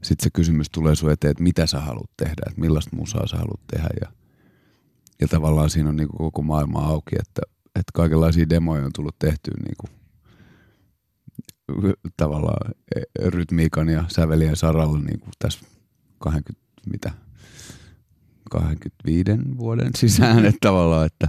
sitten 0.03 0.23
se 0.23 0.29
kysymys 0.33 0.69
tulee 0.69 0.95
sun 0.95 1.11
eteen, 1.11 1.31
että 1.31 1.43
mitä 1.43 1.65
sä 1.65 1.79
haluat 1.79 2.09
tehdä, 2.17 2.41
että 2.47 2.61
millaista 2.61 2.95
musaa 2.95 3.27
sä 3.27 3.37
haluat 3.37 3.67
tehdä. 3.67 3.89
Ja, 4.01 4.11
ja 5.21 5.27
tavallaan 5.27 5.69
siinä 5.69 5.89
on 5.89 5.95
niin 5.95 6.07
kuin 6.07 6.17
koko 6.17 6.41
maailma 6.41 6.79
auki, 6.79 7.15
että, 7.19 7.41
että 7.65 7.91
kaikenlaisia 7.93 8.49
demoja 8.49 8.85
on 8.85 8.93
tullut 8.95 9.19
tehtyä 9.19 9.53
niin 9.65 9.75
kuin 9.77 9.91
tavallaan 12.17 12.71
e, 12.95 13.01
rytmiikan 13.29 13.89
ja 13.89 14.03
sävelien 14.07 14.55
saralla 14.55 14.99
niin 14.99 15.19
kuin 15.19 15.31
tässä 15.39 15.59
20, 16.19 16.67
mitä, 16.91 17.11
25 18.51 19.31
vuoden 19.57 19.91
sisään, 19.97 20.45
että 20.45 20.57
tavallaan, 20.61 21.05
että, 21.05 21.27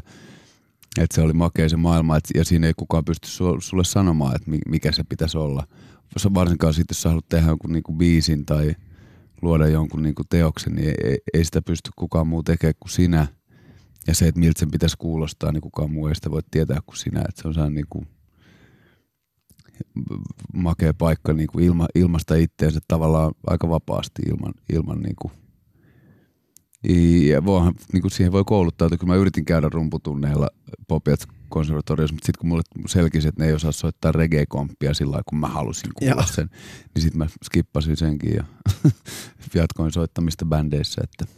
että 1.02 1.14
se 1.14 1.23
oli 1.23 1.33
makea 1.33 1.69
se 1.69 1.76
maailma, 1.76 2.17
että, 2.17 2.38
ja 2.38 2.45
siinä 2.45 2.67
ei 2.67 2.75
kukaan 2.76 3.05
pysty 3.05 3.28
sulle 3.61 3.85
sanomaan, 3.85 4.37
että 4.37 4.50
mikä 4.69 4.93
se 4.93 5.05
pitäisi 5.09 5.38
olla. 5.38 5.67
Varsinkaan 6.35 6.75
sitten, 6.75 6.95
jos 6.95 7.02
sä 7.02 7.09
haluat 7.09 7.28
tehdä 7.28 7.49
jonkun 7.49 7.73
niin 7.73 7.83
kuin 7.83 7.99
biisin 7.99 8.47
tai 8.47 8.75
luoda 9.43 9.69
jonkun 9.69 10.02
niin 10.02 10.14
kuin 10.14 10.26
teoksen, 10.31 10.75
niin 10.75 10.95
ei, 11.05 11.19
ei 11.35 11.45
sitä 11.45 11.62
pysty 11.62 11.90
kukaan 11.97 12.26
muu 12.26 12.43
tekemään 12.43 12.75
kuin 12.81 12.90
sinä. 12.90 13.26
Ja 14.07 14.14
se, 14.14 14.28
että 14.28 14.40
miltä 14.40 14.61
sen 14.61 14.71
pitäisi 14.71 14.97
kuulostaa, 14.99 15.52
niin 15.52 15.61
kukaan 15.61 15.90
muu 15.90 16.07
ei 16.07 16.14
sitä 16.14 16.31
voi 16.31 16.43
tietää 16.50 16.81
kuin 16.87 16.97
sinä. 16.97 17.21
Että 17.21 17.43
se 17.43 17.49
on 17.49 17.55
sellainen 17.55 17.75
niin 17.75 17.87
kuin 17.90 18.09
makea 20.55 20.95
paikka 20.95 21.33
niin 21.33 21.47
kuin 21.52 21.64
ilma, 21.64 21.87
ilmasta 21.95 22.35
itteensä 22.35 22.81
tavallaan 22.88 23.33
aika 23.47 23.69
vapaasti 23.69 24.23
ilman, 24.28 24.52
ilman 24.73 25.00
niin 25.00 25.17
kuin 25.23 25.33
ja 27.29 27.45
voihan, 27.45 27.75
niin 27.93 28.03
kuin 28.03 28.11
siihen 28.11 28.33
voi 28.33 28.45
kouluttaa, 28.47 28.87
että 28.87 28.99
kun 28.99 29.09
mä 29.09 29.15
yritin 29.15 29.45
käydä 29.45 29.69
rumputunneilla 29.69 30.49
Popiat 30.89 31.21
konservatoriossa, 31.49 32.15
mutta 32.15 32.27
sitten 32.27 32.41
kun 32.41 32.49
mulle 32.49 32.63
selkisi, 32.87 33.29
että 33.29 33.43
ne 33.43 33.49
ei 33.49 33.55
osaa 33.55 33.73
soittaa 33.73 34.13
reggae-komppia 34.13 34.95
sillä 34.95 35.11
lailla, 35.11 35.25
kun 35.27 35.39
mä 35.39 35.49
halusin 35.49 35.91
kuulla 35.95 36.15
Joo. 36.15 36.27
sen, 36.27 36.51
niin 36.95 37.03
sitten 37.03 37.19
mä 37.19 37.27
skippasin 37.45 37.97
senkin 37.97 38.35
ja 38.35 38.45
jatkoin 39.55 39.93
soittamista 39.93 40.45
bändeissä. 40.45 41.01
Että. 41.05 41.35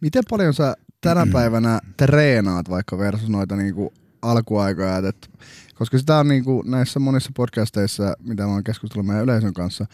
Miten 0.00 0.22
paljon 0.30 0.54
sä 0.54 0.76
tänä 1.00 1.26
päivänä 1.32 1.80
treenaat 1.96 2.70
vaikka 2.70 2.98
versus 2.98 3.28
noita 3.28 3.56
niinku 3.56 3.92
alkuaikoja, 4.22 4.96
että 5.08 5.28
koska 5.74 5.98
sitä 5.98 6.16
on 6.16 6.28
niinku 6.28 6.62
näissä 6.66 7.00
monissa 7.00 7.30
podcasteissa, 7.36 8.14
mitä 8.22 8.42
mä 8.42 8.48
oon 8.48 8.64
keskustellut 8.64 9.06
meidän 9.06 9.24
yleisön 9.24 9.54
kanssa, 9.54 9.86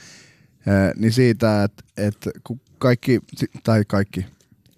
niin 0.96 1.12
siitä, 1.12 1.64
että, 1.64 1.84
että 1.96 2.30
kaikki, 2.78 3.20
tai 3.62 3.84
kaikki, 3.88 4.26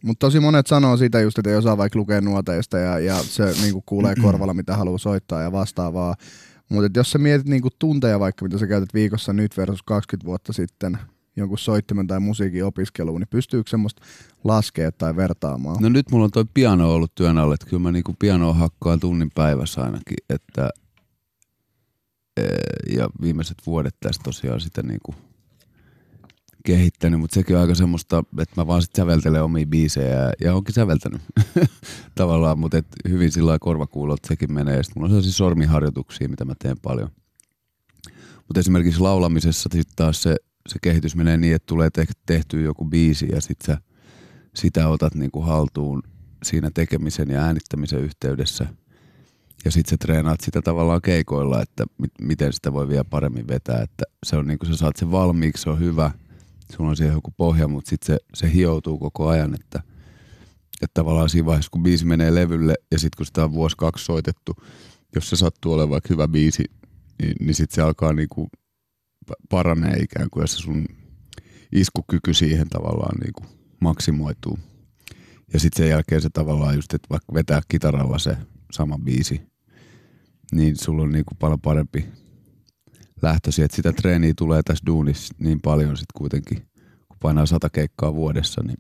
mutta 0.05 0.27
tosi 0.27 0.41
monet 0.41 0.67
sanoo 0.67 0.97
sitä 0.97 1.21
just, 1.21 1.39
että 1.39 1.51
ei 1.51 1.57
osaa 1.57 1.77
vaikka 1.77 1.99
lukea 1.99 2.21
nuoteista 2.21 2.79
ja, 2.79 2.99
ja 2.99 3.23
se 3.23 3.53
niinku 3.63 3.83
kuulee 3.87 4.15
korvalla, 4.23 4.55
mitä 4.55 4.77
haluaa 4.77 4.99
soittaa 4.99 5.43
ja 5.43 5.53
vastaavaa. 5.53 6.15
Mutta 6.69 6.99
jos 6.99 7.11
sä 7.11 7.19
mietit 7.19 7.49
niinku 7.49 7.69
tunteja 7.79 8.21
vaikka, 8.21 8.45
mitä 8.45 8.59
sä 8.59 8.67
käytät 8.67 8.95
viikossa 8.95 9.33
nyt 9.33 9.57
versus 9.57 9.83
20 9.83 10.27
vuotta 10.27 10.53
sitten 10.53 10.99
jonkun 11.37 11.59
soittimen 11.59 12.07
tai 12.07 12.21
musiikin 12.21 12.65
opiskeluun, 12.65 13.21
niin 13.21 13.29
pystyykö 13.31 13.71
semmoista 13.71 14.03
laskea 14.45 14.93
tai 14.93 15.17
vertaamaan? 15.17 15.77
No 15.81 15.89
nyt 15.89 16.11
mulla 16.11 16.25
on 16.25 16.31
toi 16.31 16.45
piano 16.55 16.93
ollut 16.93 17.15
työn 17.15 17.39
alle, 17.39 17.55
että 17.55 17.67
kyllä 17.67 17.83
mä 17.83 17.93
niinku 17.93 18.17
pianoa 18.19 18.55
hakkaan 18.55 19.01
tunnin 19.01 19.31
päivässä 19.35 19.83
ainakin, 19.83 20.17
että 20.31 20.71
ja 22.97 23.09
viimeiset 23.23 23.57
vuodet 23.67 23.97
tästä 24.01 24.23
tosiaan 24.25 24.61
sitä 24.61 24.83
niinku 24.83 25.15
kehittänyt, 26.69 27.21
mutta 27.21 27.35
sekin 27.35 27.57
on 27.57 27.63
aika 27.63 27.75
semmoista, 27.75 28.25
että 28.39 28.55
mä 28.57 28.67
vaan 28.67 28.83
sit 28.83 28.95
säveltelen 28.97 29.43
omia 29.43 29.67
biisejä 29.67 30.33
ja 30.41 30.55
onkin 30.55 30.75
säveltänyt 30.75 31.21
tavallaan, 32.15 32.59
mutta 32.59 32.79
et 32.79 32.87
hyvin 33.09 33.33
sillä 33.33 33.47
lailla 33.47 33.59
korvakuulot 33.59 34.21
sekin 34.27 34.53
menee. 34.53 34.83
Sitten 34.83 35.01
mulla 35.01 35.07
on 35.07 35.11
sellaisia 35.11 35.33
sormiharjoituksia, 35.33 36.29
mitä 36.29 36.45
mä 36.45 36.55
teen 36.59 36.77
paljon. 36.83 37.11
Mutta 38.37 38.61
esimerkiksi 38.61 39.01
laulamisessa 39.01 39.69
sitten 39.73 39.97
taas 39.97 40.23
se, 40.23 40.37
se 40.69 40.79
kehitys 40.83 41.17
menee 41.17 41.37
niin, 41.37 41.55
että 41.55 41.67
tulee 41.67 41.91
tehtyä 42.27 42.61
joku 42.61 42.85
biisi 42.85 43.29
ja 43.33 43.41
sitten 43.41 43.67
sä 43.67 43.83
sitä 44.55 44.89
otat 44.89 45.15
niinku 45.15 45.41
haltuun 45.41 46.03
siinä 46.43 46.71
tekemisen 46.75 47.31
ja 47.31 47.43
äänittämisen 47.43 48.01
yhteydessä. 48.01 48.67
Ja 49.65 49.71
sitten 49.71 49.91
sä 49.91 49.97
treenaat 49.97 50.41
sitä 50.41 50.63
tavallaan 50.63 51.03
keikoilla, 51.03 51.63
että 51.63 51.85
miten 52.21 52.53
sitä 52.53 52.73
voi 52.73 52.89
vielä 52.89 53.05
paremmin 53.05 53.49
vetää. 53.49 53.83
Että 53.83 54.05
se 54.27 54.37
on 54.37 54.47
niin 54.47 54.59
kuin 54.59 54.71
sä 54.71 54.77
saat 54.77 54.97
sen 54.97 55.11
valmiiksi, 55.11 55.63
se 55.63 55.71
on 55.71 55.81
hyvä– 55.81 56.11
sulla 56.77 56.91
on 56.91 56.97
siihen 56.97 57.15
joku 57.15 57.31
pohja, 57.37 57.69
mutta 57.69 57.91
sitten 57.91 58.07
se, 58.07 58.19
se 58.35 58.55
hioutuu 58.55 58.99
koko 58.99 59.29
ajan, 59.29 59.55
että, 59.55 59.83
että 60.83 60.95
tavallaan 60.95 61.29
siinä 61.29 61.47
vaiheessa, 61.47 61.71
kun 61.71 61.83
biisi 61.83 62.07
menee 62.07 62.35
levylle 62.35 62.75
ja 62.93 62.99
sitten 62.99 63.17
kun 63.17 63.27
sitä 63.27 63.45
on 63.45 63.53
vuosi 63.53 63.77
kaksi 63.77 64.05
soitettu, 64.05 64.53
jos 65.15 65.31
se 65.31 65.37
sattuu 65.37 65.73
olemaan 65.73 65.91
vaikka 65.91 66.09
hyvä 66.11 66.29
biisi, 66.29 66.65
niin, 67.23 67.35
niin 67.41 67.55
sitten 67.55 67.75
se 67.75 67.83
alkaa 67.83 68.13
niinku 68.13 68.49
paranee 69.49 69.97
ikään 69.97 70.31
kuin, 70.31 70.43
ja 70.43 70.47
se 70.47 70.57
sun 70.57 70.87
iskukyky 71.73 72.35
siihen 72.35 72.69
tavallaan 72.69 73.19
niinku 73.21 73.43
maksimoituu. 73.81 74.59
Ja 75.53 75.61
sitten 75.61 75.85
sen 75.85 75.91
jälkeen 75.91 76.23
se 76.23 76.31
tavallaan 76.31 76.75
just, 76.75 76.95
että 76.95 77.09
vaikka 77.11 77.35
vetää 77.35 77.61
kitaralla 77.69 78.19
se 78.19 78.37
sama 78.73 78.99
biisi, 78.99 79.41
niin 80.53 80.77
sulla 80.77 81.03
on 81.03 81.13
niinku 81.13 81.35
paljon 81.39 81.61
parempi 81.61 82.07
lähtösi, 83.23 83.63
että 83.63 83.77
sitä 83.77 83.93
treeniä 83.93 84.33
tulee 84.37 84.63
tässä 84.63 84.87
duunissa 84.87 85.35
niin 85.39 85.61
paljon 85.61 85.97
sitten 85.97 86.19
kuitenkin, 86.19 86.59
kun 87.09 87.17
painaa 87.21 87.47
sata 87.47 87.71
keikkaa 87.71 88.15
vuodessa, 88.15 88.63
niin 88.63 88.77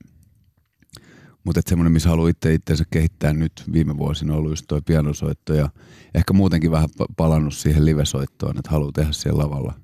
mutta 1.44 1.60
semmoinen, 1.66 1.92
missä 1.92 2.08
haluaa 2.08 2.28
itse 2.28 2.54
itseensä 2.54 2.84
kehittää 2.90 3.32
nyt 3.32 3.52
viime 3.72 3.96
vuosina 3.96 4.32
on 4.32 4.38
ollut 4.38 4.52
just 4.52 4.64
toi 4.68 4.82
pianosoitto 4.82 5.54
ja 5.54 5.68
ehkä 6.14 6.32
muutenkin 6.32 6.70
vähän 6.70 6.88
palannut 7.16 7.54
siihen 7.54 7.84
livesoittoon, 7.84 8.58
että 8.58 8.70
haluaa 8.70 8.92
tehdä 8.92 9.12
siellä 9.12 9.42
lavalla 9.42 9.74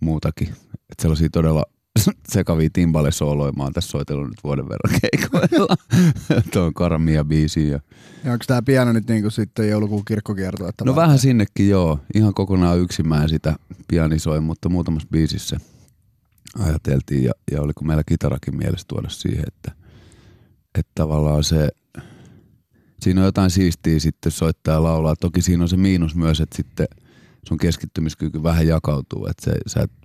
muutakin. 0.00 0.48
Että 0.74 1.02
sellaisia 1.02 1.28
todella 1.32 1.64
sekavia 2.34 2.68
timbale-sooloja 2.72 3.52
mä 3.52 3.62
oon 3.62 3.72
tässä 3.72 3.90
soitellut 3.90 4.28
nyt 4.28 4.44
vuoden 4.44 4.68
verran 4.68 5.00
keikoilla. 5.00 5.76
Tuo 6.52 6.72
Karamia 6.72 7.24
biisi. 7.24 7.68
Ja... 7.68 7.80
ja 8.24 8.32
onko 8.32 8.44
tämä 8.46 8.62
piano 8.62 8.92
nyt 8.92 9.08
niinku 9.08 9.30
sitten 9.30 9.68
joulukuun 9.68 10.04
kirkkokierto? 10.04 10.68
Että 10.68 10.84
no 10.84 10.96
vähän 10.96 11.18
sinnekin 11.18 11.68
joo. 11.68 11.98
Ihan 12.14 12.34
kokonaan 12.34 12.78
yksin 12.78 13.08
mä 13.08 13.28
sitä 13.28 13.56
pianisoin, 13.88 14.42
mutta 14.42 14.68
muutamassa 14.68 15.08
biisissä 15.12 15.60
ajateltiin 16.58 17.24
ja, 17.24 17.32
ja 17.52 17.62
oliko 17.62 17.84
meillä 17.84 18.02
kitarakin 18.08 18.56
mielessä 18.56 18.86
tuoda 18.88 19.08
siihen, 19.08 19.44
että, 19.48 19.72
että 20.78 20.92
tavallaan 20.94 21.44
se, 21.44 21.68
siinä 23.00 23.20
on 23.20 23.24
jotain 23.24 23.50
siistiä 23.50 23.98
sitten 23.98 24.32
soittaa 24.32 24.74
ja 24.74 24.82
laulaa. 24.82 25.16
Toki 25.16 25.42
siinä 25.42 25.62
on 25.62 25.68
se 25.68 25.76
miinus 25.76 26.14
myös, 26.14 26.40
että 26.40 26.56
sitten 26.56 26.86
sun 27.48 27.58
keskittymiskyky 27.58 28.42
vähän 28.42 28.66
jakautuu, 28.66 29.26
että 29.26 29.44
se, 29.44 29.52
sä 29.66 29.80
et 29.80 30.01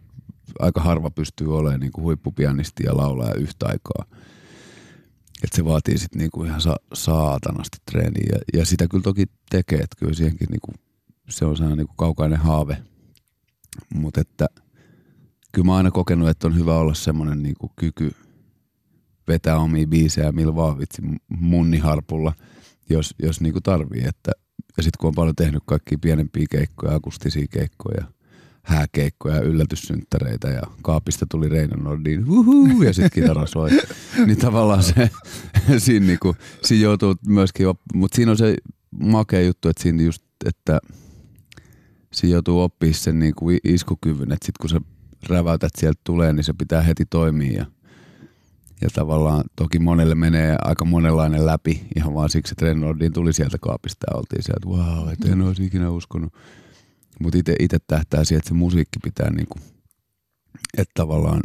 aika 0.59 0.81
harva 0.81 1.11
pystyy 1.11 1.57
olemaan 1.57 1.79
niin 1.79 1.91
kuin 1.91 2.03
huippupianisti 2.03 2.83
ja 2.83 2.97
laulaja 2.97 3.33
yhtä 3.33 3.65
aikaa. 3.67 4.17
Et 5.43 5.49
se 5.53 5.65
vaatii 5.65 5.97
sitten 5.97 6.19
niinku 6.19 6.43
ihan 6.43 6.61
sa- 6.61 6.79
saatanasti 6.93 7.77
treeniä 7.91 8.27
ja, 8.31 8.59
ja, 8.59 8.65
sitä 8.65 8.87
kyllä 8.87 9.03
toki 9.03 9.25
tekee, 9.49 9.79
että 9.79 9.95
kyllä 9.99 10.13
siihenkin 10.13 10.47
niinku, 10.49 10.71
se 11.29 11.45
on 11.45 11.57
sellainen 11.57 11.77
niinku 11.77 11.93
kaukainen 11.97 12.39
haave. 12.39 12.77
Mutta 13.93 14.21
että 14.21 14.47
kyllä 15.51 15.65
mä 15.65 15.71
oon 15.71 15.77
aina 15.77 15.91
kokenut, 15.91 16.29
että 16.29 16.47
on 16.47 16.55
hyvä 16.55 16.77
olla 16.77 16.93
semmoinen 16.93 17.43
niinku 17.43 17.71
kyky 17.75 18.11
vetää 19.27 19.57
omia 19.57 19.87
biisejä 19.87 20.31
millä 20.31 20.55
vaan 20.55 20.77
vitsi 20.77 21.01
munniharpulla, 21.29 22.33
jos, 22.89 23.15
jos 23.23 23.41
niinku 23.41 23.61
tarvii. 23.61 24.03
Että, 24.05 24.31
ja 24.77 24.83
sitten 24.83 24.99
kun 24.99 25.07
on 25.07 25.15
paljon 25.15 25.35
tehnyt 25.35 25.63
kaikki 25.65 25.97
pienempiä 25.97 26.45
keikkoja, 26.49 26.95
akustisia 26.95 27.45
keikkoja– 27.49 28.05
hääkeikkoja 28.67 29.35
ja 29.35 29.41
yllätyssynttäreitä 29.41 30.47
ja 30.47 30.61
kaapista 30.81 31.25
tuli 31.31 31.49
Reino 31.49 31.75
Nordin 31.83 32.27
huhuu, 32.27 32.81
ja 32.81 32.93
sitten 32.93 33.21
kitara 33.21 33.45
soi. 33.45 33.69
niin 34.25 34.37
tavallaan 34.37 34.83
se, 34.83 35.09
siinä, 35.77 36.05
niinku, 36.05 36.35
siinä 36.63 36.83
joutuu 36.83 37.15
myöskin, 37.27 37.67
mutta 37.93 38.15
siinä 38.15 38.31
on 38.31 38.37
se 38.37 38.55
makea 38.91 39.41
juttu, 39.41 39.69
että 39.69 39.83
siinä 39.83 40.03
just, 40.03 40.23
että 40.45 40.79
siinä 42.13 42.33
joutuu 42.33 42.61
oppimaan 42.61 42.93
sen 42.93 43.19
niinku 43.19 43.45
iskukyvyn, 43.63 44.31
että 44.31 44.45
sitten 44.45 44.61
kun 44.61 44.69
sä 44.69 44.81
räväytät 45.29 45.71
sieltä 45.77 46.01
tulee, 46.03 46.33
niin 46.33 46.43
se 46.43 46.53
pitää 46.53 46.81
heti 46.81 47.05
toimia 47.05 47.57
ja, 47.57 47.65
ja 48.81 48.89
tavallaan 48.93 49.43
toki 49.55 49.79
monelle 49.79 50.15
menee 50.15 50.55
aika 50.61 50.85
monenlainen 50.85 51.45
läpi 51.45 51.87
ihan 51.95 52.13
vaan 52.13 52.29
siksi, 52.29 52.53
että 52.53 52.73
Nordin 52.73 53.13
tuli 53.13 53.33
sieltä 53.33 53.57
kaapista 53.61 54.05
ja 54.11 54.17
oltiin 54.17 54.43
sieltä, 54.43 54.67
wow, 54.67 55.09
et 55.09 55.25
en 55.25 55.41
olisi 55.41 55.65
ikinä 55.65 55.89
uskonut. 55.89 56.33
Mutta 57.19 57.37
itse 57.59 57.77
tähtää 57.87 58.23
siihen, 58.23 58.39
että 58.39 58.47
se 58.47 58.53
musiikki 58.53 58.99
pitää 59.03 59.29
niinku, 59.29 59.59
että 60.77 60.91
tavallaan 60.93 61.41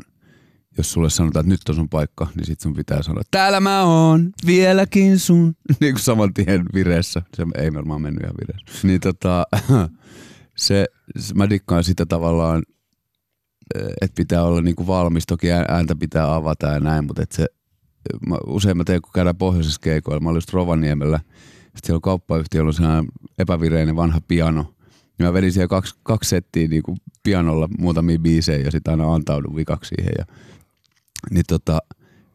jos 0.79 0.93
sulle 0.93 1.11
sanotaan, 1.11 1.41
että 1.45 1.53
nyt 1.53 1.69
on 1.69 1.75
sun 1.75 1.89
paikka, 1.89 2.27
niin 2.37 2.47
sit 2.47 2.61
sun 2.61 2.75
pitää 2.75 3.03
sanoa, 3.03 3.23
täällä 3.31 3.61
mä 3.61 3.85
oon, 3.85 4.31
vieläkin 4.47 5.19
sun. 5.19 5.55
niin 5.81 5.95
kuin 5.95 6.03
saman 6.03 6.35
tien 6.35 6.65
vireessä. 6.75 7.23
Se 7.37 7.47
ei 7.55 7.75
varmaan 7.75 8.03
mennyt 8.03 8.23
ihan 8.23 8.35
vireessä. 8.41 8.87
Niin 8.89 9.01
tota, 9.01 9.47
se, 10.57 10.87
mä 11.35 11.51
dikkaan 11.51 11.85
sitä 11.85 12.07
tavallaan, 12.07 12.63
että 13.75 14.15
pitää 14.17 14.43
olla 14.43 14.61
niinku 14.61 14.87
valmis. 14.87 15.27
Toki 15.27 15.53
ääntä 15.53 15.97
pitää 15.97 16.35
avata 16.35 16.67
ja 16.67 16.81
näin, 16.81 17.05
mutta 17.05 17.23
et 17.23 17.33
se, 17.33 17.47
mä, 18.27 18.37
usein 18.47 18.77
mä 18.77 18.85
teen, 18.85 19.03
kun 19.03 19.13
käydään 19.15 19.37
pohjoisessa 19.37 19.81
keikoilla. 19.81 20.21
Mä 20.21 20.29
olin 20.29 20.37
just 20.37 20.53
Rovaniemellä. 20.53 21.21
Sitten 21.63 21.81
siellä 21.85 21.97
on 21.97 22.03
kauppayhtiöllä 22.03 22.69
on 22.69 22.75
sellainen 22.75 23.07
epävireinen 23.39 23.97
vanha 23.97 24.21
piano– 24.29 24.67
niin 24.75 24.82
mä 25.27 25.33
vedin 25.33 25.53
siellä 25.53 25.69
kaksi, 25.69 25.95
kaksi 26.03 26.31
settiä 26.31 26.69
niin 26.69 26.83
kuin 26.83 26.99
pianolla 27.23 27.69
muutamia 27.79 28.19
biisejä 28.19 28.65
ja 28.65 28.71
sitten 28.71 28.91
aina 28.91 29.15
antaudun 29.15 29.57
vikaksi 29.57 29.95
siihen. 29.97 30.13
Ja, 30.19 30.25
niin 31.31 31.45
tota, 31.49 31.79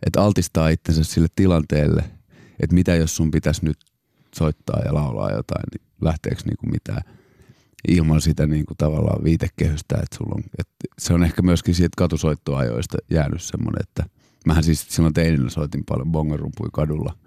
että 0.05 0.21
altistaa 0.21 0.69
itsensä 0.69 1.03
sille 1.03 1.27
tilanteelle, 1.35 2.03
että 2.59 2.73
mitä 2.73 2.95
jos 2.95 3.15
sun 3.15 3.31
pitäisi 3.31 3.65
nyt 3.65 3.77
soittaa 4.35 4.81
ja 4.85 4.93
laulaa 4.93 5.31
jotain, 5.31 5.63
niin 5.73 5.87
lähteekö 6.01 6.41
niinku 6.45 6.65
mitään. 6.65 7.01
ilman 7.87 8.21
sitä 8.21 8.47
niin 8.47 8.65
kuin 8.65 8.77
tavallaan 8.77 9.23
viitekehystä, 9.23 9.95
että 9.95 10.17
sulla 10.17 10.33
on, 10.35 10.43
että 10.59 10.75
se 10.99 11.13
on 11.13 11.23
ehkä 11.23 11.41
myöskin 11.41 11.75
siitä 11.75 11.93
katusoittoajoista 11.97 12.97
jäänyt 13.09 13.41
semmoinen, 13.41 13.81
että 13.81 14.05
mähän 14.45 14.63
siis 14.63 14.85
silloin 14.89 15.13
teininä 15.13 15.49
soitin 15.49 15.83
paljon 15.85 16.11
bongerumpuja 16.11 16.69
kadulla 16.73 17.17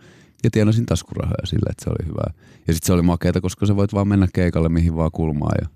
ja 0.44 0.50
tienasin 0.50 0.86
taskurahoja 0.86 1.46
sillä, 1.46 1.70
että 1.70 1.84
se 1.84 1.90
oli 1.90 2.06
hyvä. 2.06 2.40
Ja 2.68 2.74
sitten 2.74 2.86
se 2.86 2.92
oli 2.92 3.02
makeata, 3.02 3.40
koska 3.40 3.66
sä 3.66 3.76
voit 3.76 3.94
vaan 3.94 4.08
mennä 4.08 4.28
keikalle 4.32 4.68
mihin 4.68 4.96
vaan 4.96 5.10
kulmaan 5.12 5.58
ja 5.60 5.68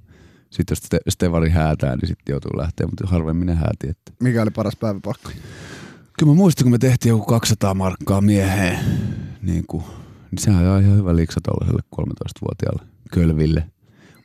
sitten 0.50 0.72
jos 0.72 0.78
ste, 0.78 0.98
Stevari 1.08 1.50
häätää, 1.50 1.96
niin 1.96 2.08
sitten 2.08 2.32
joutuu 2.32 2.50
lähteä, 2.56 2.86
mutta 2.86 3.06
harvemmin 3.06 3.46
ne 3.46 3.54
hääti. 3.54 3.88
Että. 3.88 4.12
Mikä 4.22 4.42
oli 4.42 4.50
paras 4.50 4.76
päiväpakko? 4.76 5.30
Kyllä 6.18 6.32
mä 6.32 6.36
muistin, 6.36 6.64
kun 6.64 6.72
me 6.72 6.78
tehtiin 6.78 7.10
joku 7.10 7.24
200 7.24 7.74
markkaa 7.74 8.20
mieheen, 8.20 8.78
niin, 9.42 9.64
kuin, 9.66 9.84
niin 10.30 10.38
sehän 10.38 10.66
on 10.66 10.82
ihan 10.82 10.96
hyvä 10.96 11.16
liiksa 11.16 11.40
tuollaiselle 11.44 11.82
13-vuotiaalle 11.96 12.82
kölville. 13.10 13.70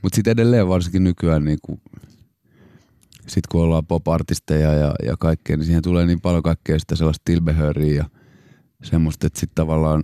Mutta 0.02 0.16
sitten 0.16 0.32
edelleen 0.32 0.68
varsinkin 0.68 1.04
nykyään, 1.04 1.46
niin 1.46 1.60
kuin, 1.62 1.82
sit 3.28 3.48
kun 3.48 3.62
ollaan 3.62 3.86
pop-artisteja 3.86 4.74
ja, 4.74 4.94
ja 5.06 5.18
kaikkea, 5.18 5.58
niin 5.58 5.66
siihen 5.66 5.84
tulee 5.84 6.06
niin 6.06 6.22
paljon 6.22 6.44
kaikkea 6.44 6.80
sitä 6.80 6.96
sellaista 6.96 7.22
tilbehöriä 7.26 7.94
ja 7.96 8.06
semmoista, 8.84 9.28
että 9.28 9.40
sitten 9.40 9.56
tavallaan 9.56 10.04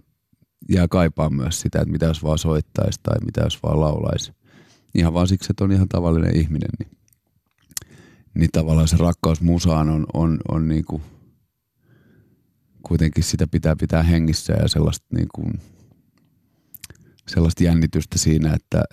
jää 0.70 0.88
kaipaa 0.88 1.30
myös 1.30 1.62
sitä, 1.62 1.82
että 1.82 1.92
mitä 1.92 2.06
jos 2.06 2.24
vaan 2.24 2.38
soittaisi 2.38 3.00
tai 3.04 3.16
mitä 3.26 3.42
jos 3.42 3.64
vaan 3.64 3.82
laulaisi. 3.82 4.32
Ihan 4.96 5.14
vaan 5.14 5.28
siksi, 5.28 5.48
että 5.50 5.64
on 5.64 5.72
ihan 5.72 5.90
tavallinen 5.90 6.38
ihminen, 6.38 6.70
niin, 6.80 6.92
niin 8.34 8.50
tavallaan 8.52 8.88
se 8.88 8.98
rakkaus 8.98 9.42
musaan 9.42 9.90
on, 9.90 10.06
on, 10.14 10.38
on 10.52 10.68
niin 10.68 10.86
kuin, 10.86 11.02
kuitenkin 12.84 13.24
sitä 13.24 13.48
pitää 13.48 13.76
pitää 13.76 14.04
hengissä 14.04 14.54
ja 14.54 14.68
sellaista, 14.68 15.06
niin 15.16 15.28
kuin, 15.36 15.54
sellaista 17.28 17.64
jännitystä 17.64 18.18
siinä, 18.18 18.54
että, 18.54 18.84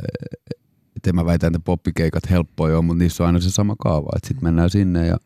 että 0.97 1.12
mä 1.12 1.25
väitän, 1.25 1.55
että 1.55 1.64
poppikeikat 1.64 2.31
helppoja 2.31 2.79
on, 2.79 2.85
mutta 2.85 3.02
niissä 3.02 3.23
on 3.23 3.26
aina 3.26 3.41
se 3.41 3.50
sama 3.50 3.76
kaava, 3.79 4.09
että 4.17 4.29
sitten 4.29 4.45
mennään 4.45 4.71
sinne 4.71 5.07
ja 5.07 5.17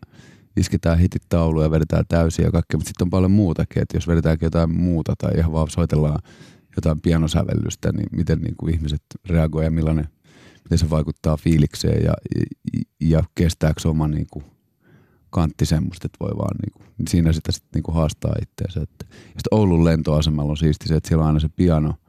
isketään 0.57 0.99
hitit 0.99 1.23
tauluja 1.29 1.67
ja 1.67 1.71
vedetään 1.71 2.05
täysin 2.09 2.45
ja 2.45 2.51
kaikkea, 2.51 2.79
mutta 2.79 2.89
sitten 2.89 3.07
on 3.07 3.11
paljon 3.11 3.31
muutakin, 3.31 3.83
että 3.83 3.97
jos 3.97 4.09
vedetäänkin 4.09 4.47
jotain 4.47 4.71
muuta 4.71 5.15
tai 5.19 5.31
ihan 5.39 5.53
vaan 5.53 5.71
soitellaan 5.71 6.19
jotain 6.77 7.01
pianosävellystä, 7.01 7.93
niin 7.93 8.07
miten 8.13 8.39
niin 8.39 8.55
kuin 8.57 8.75
ihmiset 8.75 9.03
reagoivat 9.29 9.65
ja 9.65 9.71
millainen, 9.71 10.09
miten 10.65 10.79
se 10.79 10.91
vaikuttaa 10.91 11.37
fiilikseen 11.37 12.05
ja, 12.05 12.15
ja, 12.35 12.81
ja 13.01 13.25
kestääkö 13.35 13.89
oma 13.89 14.09
niin 14.09 14.27
kuin 14.31 14.45
kantti 15.31 15.67
semmoista, 15.67 16.07
että 16.07 16.19
voi 16.21 16.39
vaan 16.39 16.57
niin 16.63 16.73
kuin, 16.73 17.09
siinä 17.09 17.33
sitä 17.33 17.53
sitten 17.53 17.71
niin 17.75 17.83
kuin 17.83 17.95
haastaa 17.95 18.35
itseänsä. 18.43 18.81
Että, 18.83 19.07
ja 19.11 19.15
sitten 19.15 19.59
Oulun 19.59 19.85
lentoasemalla 19.85 20.51
on 20.51 20.57
siisti 20.57 20.89
se, 20.89 20.95
että 20.95 21.09
siellä 21.09 21.23
on 21.23 21.27
aina 21.27 21.41
se 21.41 21.49
piano– 21.49 21.95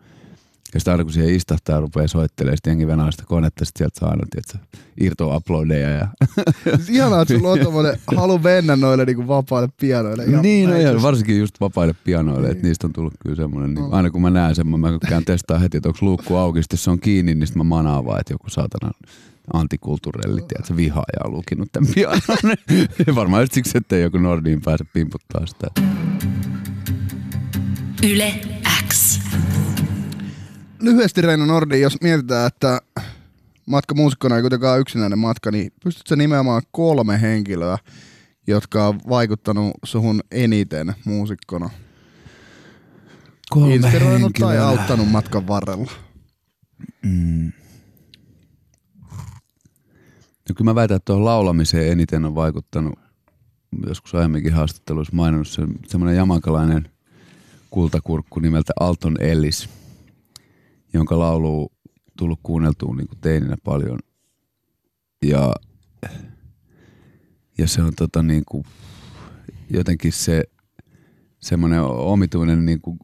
ja 0.73 0.79
sitten 0.79 0.91
aina 0.91 1.03
kun 1.03 1.13
siihen 1.13 1.35
istahtaa 1.35 1.75
ja 1.75 1.81
rupeaa 1.81 2.07
soittelemaan, 2.07 2.57
sitten 2.57 2.71
jengi 2.71 2.87
venää 2.87 3.11
sitä 3.11 3.23
konetta, 3.25 3.65
sitten 3.65 3.79
sieltä 3.79 3.99
saa 3.99 4.09
aina, 4.09 4.23
tiedätkö, 4.31 4.77
irtoa 4.99 5.37
uploadeja. 5.37 5.89
Ja... 5.89 6.07
Ihanaa, 6.89 7.21
että 7.21 7.33
sulla 7.33 7.51
on 7.51 7.59
tommonen 7.59 7.99
halu 8.15 8.39
mennä 8.39 8.75
noille 8.75 9.05
niinku 9.05 9.27
vapaille 9.27 9.69
pianoille. 9.81 10.23
Ja 10.23 10.41
niin, 10.41 10.69
no, 10.69 10.77
ja 10.77 11.01
varsinkin 11.01 11.39
just 11.39 11.61
vapaille 11.61 11.95
pianoille, 12.03 12.47
niin. 12.47 12.51
että 12.51 12.67
niistä 12.67 12.87
on 12.87 12.93
tullut 12.93 13.13
kyllä 13.23 13.35
semmoinen, 13.35 13.73
niin 13.73 13.93
aina 13.93 14.09
kun 14.09 14.21
mä 14.21 14.29
näen 14.29 14.55
sen, 14.55 14.67
mä 14.67 14.99
käyn 15.09 15.25
testaa 15.25 15.59
heti, 15.59 15.77
että 15.77 15.89
onko 15.89 15.99
luukku 16.01 16.35
auki, 16.35 16.63
sitten 16.63 16.79
se 16.79 16.91
on 16.91 16.99
kiinni, 16.99 17.35
niin 17.35 17.47
sitten 17.47 17.59
mä 17.59 17.69
manaan 17.69 18.05
vaan, 18.05 18.19
että 18.19 18.33
joku 18.33 18.49
saatana 18.49 18.91
antikulturelli, 19.53 20.41
tiedätkö, 20.41 20.75
vihaaja 20.75 21.25
on 21.25 21.31
lukinut 21.31 21.69
tämän 21.71 21.89
pianon. 21.95 22.55
Varmaan 23.15 23.43
just 23.43 23.53
siksi, 23.53 23.77
ettei 23.77 24.01
joku 24.01 24.17
Nordiin 24.17 24.61
pääse 24.61 24.83
pimputtaa 24.93 25.45
sitä. 25.45 25.67
Yle 28.03 28.56
lyhyesti 30.87 31.21
Reino 31.21 31.45
Nordi, 31.45 31.81
jos 31.81 32.01
mietitään, 32.01 32.47
että 32.47 32.81
matka 33.65 33.95
muusikkona 33.95 34.35
ei 34.35 34.41
kuitenkaan 34.41 34.79
yksinäinen 34.79 35.19
matka, 35.19 35.51
niin 35.51 35.71
pystytkö 35.83 36.15
nimeämään 36.15 36.61
kolme 36.71 37.21
henkilöä, 37.21 37.77
jotka 38.47 38.87
on 38.87 38.99
vaikuttanut 39.09 39.71
suhun 39.85 40.21
eniten 40.31 40.95
muusikkona? 41.05 41.69
Kolme 43.49 43.75
Inspiroinut 43.75 44.21
henkilöä. 44.21 44.49
tai 44.49 44.57
auttanut 44.57 45.11
matkan 45.11 45.47
varrella? 45.47 45.91
Mm. 47.01 47.51
No 50.49 50.55
kyllä 50.55 50.71
mä 50.71 50.75
väitän, 50.75 50.95
että 50.97 51.05
tuohon 51.05 51.25
laulamiseen 51.25 51.91
eniten 51.91 52.25
on 52.25 52.35
vaikuttanut, 52.35 52.99
joskus 53.87 54.15
aiemminkin 54.15 54.53
haastatteluissa 54.53 55.15
maininnut 55.15 55.47
se, 55.47 55.61
semmoinen 55.87 56.17
jamankalainen 56.17 56.89
kultakurkku 57.69 58.39
nimeltä 58.39 58.73
Alton 58.79 59.17
Ellis– 59.21 59.69
jonka 60.97 61.19
laulu 61.19 61.71
tullut 62.17 62.39
kuunneltua 62.43 62.95
niin 62.95 63.07
kuin 63.07 63.19
teininä 63.19 63.55
paljon. 63.63 63.99
Ja, 65.25 65.53
ja 67.57 67.67
se 67.67 67.81
on 67.81 67.93
tota 67.95 68.23
niin 68.23 68.43
kuin, 68.45 68.63
jotenkin 69.69 70.11
se 70.11 70.43
semmoinen 71.39 71.81
omituinen 71.83 72.65
niin 72.65 72.81
kuin 72.81 72.97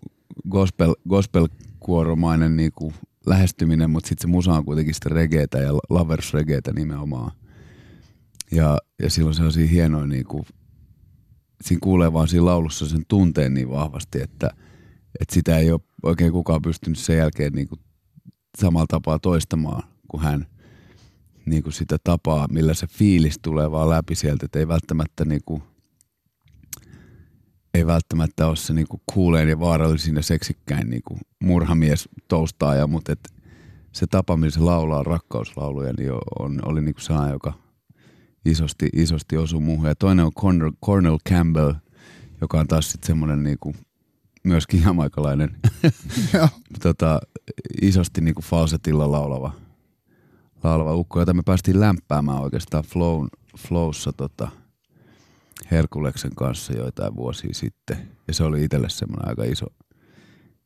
gospel, 0.49 0.95
gospel-kuoromainen 1.10 2.58
niin 2.58 2.71
kuin 2.75 2.93
lähestyminen, 3.25 3.89
mutta 3.89 4.08
sitten 4.08 4.21
se 4.21 4.27
musa 4.27 4.53
on 4.53 4.65
kuitenkin 4.65 4.93
sitä 4.93 5.10
regeetä 5.10 5.58
ja 5.58 5.73
lovers 5.89 6.34
regeetä 6.34 6.73
nimenomaan. 6.73 7.32
Ja, 8.51 8.77
ja 8.99 9.10
silloin 9.10 9.36
se 9.36 9.43
on 9.43 9.51
siinä 9.51 9.71
hienoa, 9.71 10.08
niin 10.08 10.25
kuin, 10.25 10.45
siinä 11.62 11.79
kuulee 11.84 12.13
vaan 12.13 12.27
siinä 12.27 12.45
laulussa 12.45 12.86
sen 12.86 13.03
tunteen 13.08 13.53
niin 13.53 13.69
vahvasti, 13.69 14.21
että, 14.21 14.49
että 15.19 15.34
sitä 15.34 15.58
ei 15.58 15.71
ole 15.71 15.82
oikein 16.04 16.32
kukaan 16.32 16.62
pystynyt 16.62 17.00
sen 17.00 17.18
jälkeen 17.18 17.54
niin 17.54 17.68
kuin 17.68 17.82
samalla 18.58 18.88
tapaa 18.89 19.20
toistamaan 19.20 19.84
kuin 20.08 20.24
hän 20.24 20.46
niin 21.46 21.63
kuin 21.63 21.74
sitä 21.74 21.98
tapaa, 22.04 22.48
millä 22.52 22.74
se 22.74 22.88
fiilis 22.88 23.39
tulee 23.42 23.72
vaan 23.72 23.89
läpi 23.89 24.16
sieltä, 24.16 24.46
että 24.46 24.60
ei 24.60 24.68
välttämättä 24.68 25.26
niin 25.26 25.42
kuin, 25.46 25.63
ei 27.74 27.86
välttämättä 27.86 28.48
ole 28.48 28.56
se 28.56 28.74
niin 28.74 28.88
kuin 28.88 29.02
kuuleen 29.13 29.50
ja 29.50 29.60
vaarallisin 29.60 30.16
ja 30.16 30.24
seksikkäin 30.24 30.89
niin 30.89 31.02
kuin 31.08 31.20
murhamies 31.44 32.10
toustaaja, 32.28 32.88
mutta 32.88 33.12
et 33.12 33.34
se 33.92 34.08
tapa, 34.08 34.38
millä 34.38 34.52
se 34.52 34.60
laulaa 34.60 35.04
rakkauslauluja, 35.04 35.94
niin 35.98 36.12
on, 36.39 36.60
oli 36.66 36.82
niin 36.82 36.96
kuin 36.96 37.32
joka 37.32 37.54
isosti, 38.46 38.89
isosti 38.94 39.38
osui 39.38 39.62
muuhun. 39.62 39.88
Ja 39.88 39.96
toinen 39.96 40.26
on 40.26 40.34
Cornel, 40.34 40.72
Cornel 40.86 41.18
Campbell, 41.30 41.74
joka 42.42 42.60
on 42.60 42.68
taas 42.68 42.92
sitten 42.92 43.08
semmoinen 43.08 43.44
niin 43.44 43.58
kuin 43.60 43.76
myöskin 44.43 44.82
jamaikalainen, 44.82 45.58
tota, 46.84 47.19
isosti 47.82 48.21
niin 48.21 48.36
kuin 48.36 48.45
falsetilla 48.45 49.12
laulava, 49.12 49.51
laulava 50.63 50.95
ukko, 50.95 51.19
jota 51.19 51.34
me 51.34 51.41
päästiin 51.45 51.79
lämpäämään 51.79 52.41
oikeastaan 52.41 52.84
flown, 52.84 53.27
flowssa 53.58 54.13
tota, 54.13 54.47
Herkuleksen 55.71 56.36
kanssa 56.36 56.73
joitain 56.73 57.15
vuosia 57.15 57.53
sitten. 57.53 58.10
Ja 58.27 58.34
se 58.34 58.43
oli 58.43 58.63
itselle 58.63 58.89
semmoinen 58.89 59.29
aika 59.29 59.43
iso, 59.43 59.65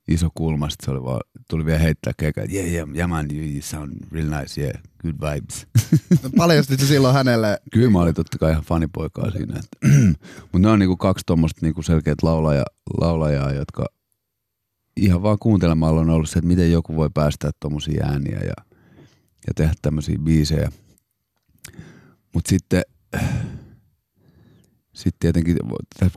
iso 0.08 0.30
kulma. 0.36 0.68
Se 0.84 0.92
oli 0.92 1.04
vaan, 1.04 1.22
tuli 1.50 1.66
vielä 1.66 1.80
heittää 1.80 2.14
keikä, 2.18 2.44
että 2.44 2.56
yeah, 2.56 2.72
yeah, 2.72 2.90
yeah 2.96 3.10
man, 3.10 3.26
you, 3.36 3.46
you 3.46 3.62
sound 3.62 3.94
real 4.12 4.30
nice, 4.42 4.62
yeah, 4.62 4.82
good 5.02 5.16
vibes. 5.22 5.68
Paljastit 6.38 6.80
se 6.80 6.88
silloin 6.88 7.14
hänelle? 7.14 7.60
Kyllä 7.74 7.90
mä 7.90 8.00
olin 8.00 8.14
totta 8.14 8.38
kai 8.38 8.52
ihan 8.52 8.64
fanipoikaa 8.64 9.32
siinä. 9.32 9.62
Mutta 10.42 10.60
ne 10.60 10.68
on 10.68 10.80
niinku 10.80 10.98
kaksi 10.98 11.24
tuommoista 11.26 11.66
niinku 11.66 11.82
selkeät 11.82 12.24
laulaja, 12.24 12.64
laulajaa, 13.02 13.52
jotka 13.52 13.86
ihan 14.98 15.24
vaan 15.24 15.40
kuuntelemalla 15.40 16.02
on 16.02 16.10
ollut 16.10 16.30
se, 16.30 16.40
että 16.40 16.48
miten 16.48 16.72
joku 16.72 16.96
voi 16.96 17.10
päästää 17.14 17.52
tuommoisia 17.60 18.06
ääniä 18.06 18.40
ja, 18.40 18.54
ja 19.48 19.54
tehdä 19.56 19.74
tämmöisiä 19.82 20.18
biisejä. 20.24 20.72
Mutta 22.34 22.50
sitten, 22.50 22.82
sitten 24.94 25.20
tietenkin 25.20 25.58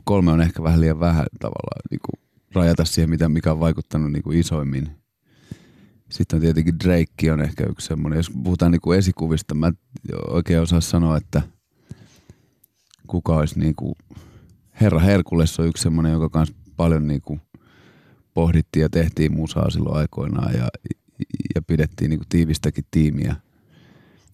kolme 0.03 0.31
on 0.31 0.41
ehkä 0.41 0.63
vähän 0.63 0.81
liian 0.81 0.99
vähän 0.99 1.25
tavallaan 1.39 1.81
niin 1.91 1.99
kuin 2.05 2.30
rajata 2.53 2.85
siihen, 2.85 3.09
mitä, 3.09 3.29
mikä 3.29 3.51
on 3.51 3.59
vaikuttanut 3.59 4.11
niin 4.11 4.23
kuin 4.23 4.39
isoimmin. 4.39 4.89
Sitten 6.09 6.37
on 6.37 6.41
tietenkin 6.41 6.79
Drake 6.79 7.31
on 7.31 7.41
ehkä 7.41 7.63
yksi 7.69 7.87
semmoinen, 7.87 8.17
jos 8.17 8.31
puhutaan 8.43 8.71
niin 8.71 8.81
kuin 8.81 8.99
esikuvista, 8.99 9.55
mä 9.55 9.71
oikein 10.27 10.61
osaa 10.61 10.81
sanoa, 10.81 11.17
että 11.17 11.41
kuka 13.07 13.35
olisi 13.35 13.59
niin 13.59 13.75
kuin, 13.75 13.95
Herra 14.81 14.99
Herkules 14.99 15.59
on 15.59 15.67
yksi 15.67 15.83
semmoinen, 15.83 16.11
joka 16.11 16.29
kanssa 16.29 16.55
paljon 16.77 17.07
niin 17.07 17.21
kuin 17.21 17.41
pohdittiin 18.33 18.81
ja 18.81 18.89
tehtiin 18.89 19.33
musaa 19.35 19.69
silloin 19.69 19.97
aikoinaan 19.97 20.53
ja, 20.53 20.67
ja 21.55 21.61
pidettiin 21.61 22.09
niin 22.09 22.19
kuin 22.19 22.29
tiivistäkin 22.29 22.85
tiimiä. 22.91 23.35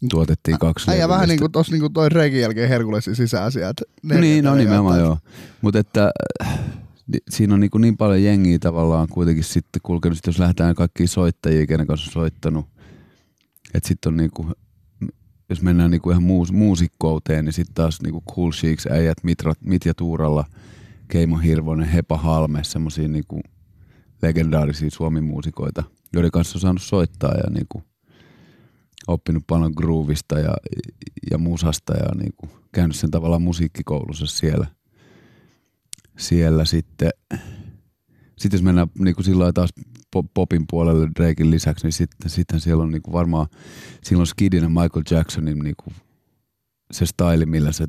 Tuotettiin 0.10 0.60
kaksi 0.60 0.92
Ja 0.92 1.08
vähän 1.08 1.30
niin 1.30 1.40
kuin 1.40 1.52
tuossa 1.52 1.72
niin 1.72 1.82
kuin 1.82 1.94
toi 1.94 2.10
Reikin 2.10 2.42
jälkeen 2.42 2.70
Herkulesin 2.70 3.16
sisäasiat. 3.16 3.78
Niin, 4.04 4.44
no 4.44 4.56
nimenomaan 4.56 5.00
joo. 5.00 5.18
Mutta 5.62 5.80
että 5.80 6.12
siinä 7.30 7.54
on 7.54 7.60
niin, 7.60 7.72
kuin 7.72 7.82
niin 7.82 7.98
paljon 7.98 8.24
jengiä 8.24 8.60
tavallaan 8.60 9.08
kuitenkin 9.08 9.44
sitten 9.44 9.82
kulkenut, 9.84 10.20
jos 10.28 10.40
lähdetään 10.40 10.76
kaikki 10.76 11.08
soittajia, 11.08 11.68
kenen 11.68 11.88
kanssa 11.88 12.10
on 12.10 12.14
soittanut. 12.14 12.66
Että 13.74 13.88
sitten 13.88 14.10
on 14.10 14.18
niin 14.18 14.32
kuin, 14.32 14.54
jos 15.50 15.62
mennään 15.62 15.92
niin 15.92 16.02
kuin 16.02 16.12
ihan 16.12 16.24
muus, 16.24 16.52
muusikkouteen, 16.52 17.46
niin 17.46 17.54
sitten 17.54 17.76
taas 17.76 18.02
niin 18.02 18.14
kuin 18.14 18.24
Cool 18.36 18.52
Sheiks, 18.52 18.88
äijät, 18.88 19.24
Mitrat, 19.24 19.58
Mitja 19.62 19.94
Tuuralla, 19.94 20.46
Keimo 21.08 21.38
Hirvonen, 21.38 21.88
Hepa 21.88 22.18
Halme, 22.18 22.64
semmoisia 22.64 23.08
niin 23.08 23.26
kuin 23.28 23.44
legendaarisia 24.22 24.90
suomimuusikoita, 24.92 25.84
joiden 26.14 26.32
kanssa 26.32 26.58
on 26.58 26.62
saanut 26.62 26.82
soittaa 26.82 27.34
ja 27.34 27.50
niin 27.50 27.66
kuin 27.70 27.84
oppinut 29.08 29.44
paljon 29.48 29.74
groovista 29.78 30.40
ja, 30.40 30.54
ja 31.32 31.38
musasta 31.38 31.94
ja 31.94 32.16
niin 32.16 32.34
kuin 32.38 32.52
käynyt 32.72 32.96
sen 32.96 33.12
tavallaan 33.12 33.42
musiikkikoulussa 33.42 34.26
siellä. 34.26 34.68
Siellä 36.18 36.66
sitten, 36.66 37.10
sitten 38.38 38.58
jos 38.58 38.64
mennään 38.64 38.88
niin 39.00 39.16
kuin 39.16 39.26
sillä 39.26 39.54
taas 39.54 39.70
po- 40.16 40.30
popin 40.34 40.66
puolelle 40.70 41.10
Drakein 41.20 41.52
lisäksi, 41.52 41.86
niin 41.86 41.94
sitten, 41.94 42.30
sitten 42.30 42.60
siellä 42.60 42.84
on 42.84 42.92
niin 42.92 43.02
kuin 43.02 43.14
varmaan 43.14 43.48
silloin 44.04 44.28
Skidin 44.28 44.64
ja 44.64 44.70
Michael 44.70 45.04
Jacksonin 45.12 45.60
niin 45.60 45.76
kuin 45.84 45.96
se 46.92 47.06
staili, 47.06 47.46
millä 47.46 47.72
se, 47.72 47.86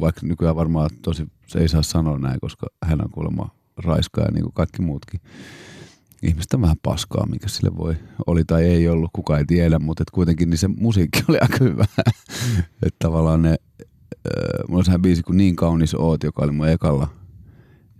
vaikka 0.00 0.26
nykyään 0.26 0.56
varmaan 0.56 0.90
tosi, 1.02 1.26
se 1.46 1.58
ei 1.58 1.68
saa 1.68 1.82
sanoa 1.82 2.18
näin, 2.18 2.40
koska 2.40 2.66
hän 2.84 3.00
on 3.04 3.10
kuulemma 3.10 3.54
raiskaa 3.76 4.30
niin 4.30 4.42
kuin 4.42 4.54
kaikki 4.54 4.82
muutkin. 4.82 5.20
Ihmistä 6.22 6.60
vähän 6.60 6.76
paskaa, 6.82 7.26
mikä 7.26 7.48
sille 7.48 7.76
voi, 7.76 7.96
oli 8.26 8.44
tai 8.44 8.64
ei 8.64 8.88
ollut, 8.88 9.10
kuka 9.12 9.38
ei 9.38 9.44
tiedä, 9.44 9.78
mutta 9.78 10.02
et 10.02 10.10
kuitenkin 10.10 10.50
niin 10.50 10.58
se 10.58 10.68
musiikki 10.68 11.24
oli 11.28 11.38
aika 11.40 11.56
hyvä. 11.60 11.84
että 12.86 12.96
tavallaan 12.98 13.42
ne, 13.42 13.50
äh, 13.50 13.88
mulla 14.68 14.78
on 14.78 14.84
sehän 14.84 15.02
biisi 15.02 15.22
kuin 15.22 15.36
Niin 15.36 15.56
kaunis 15.56 15.94
oot, 15.94 16.22
joka 16.22 16.44
oli 16.44 16.52
mun 16.52 16.68
ekalla, 16.68 17.08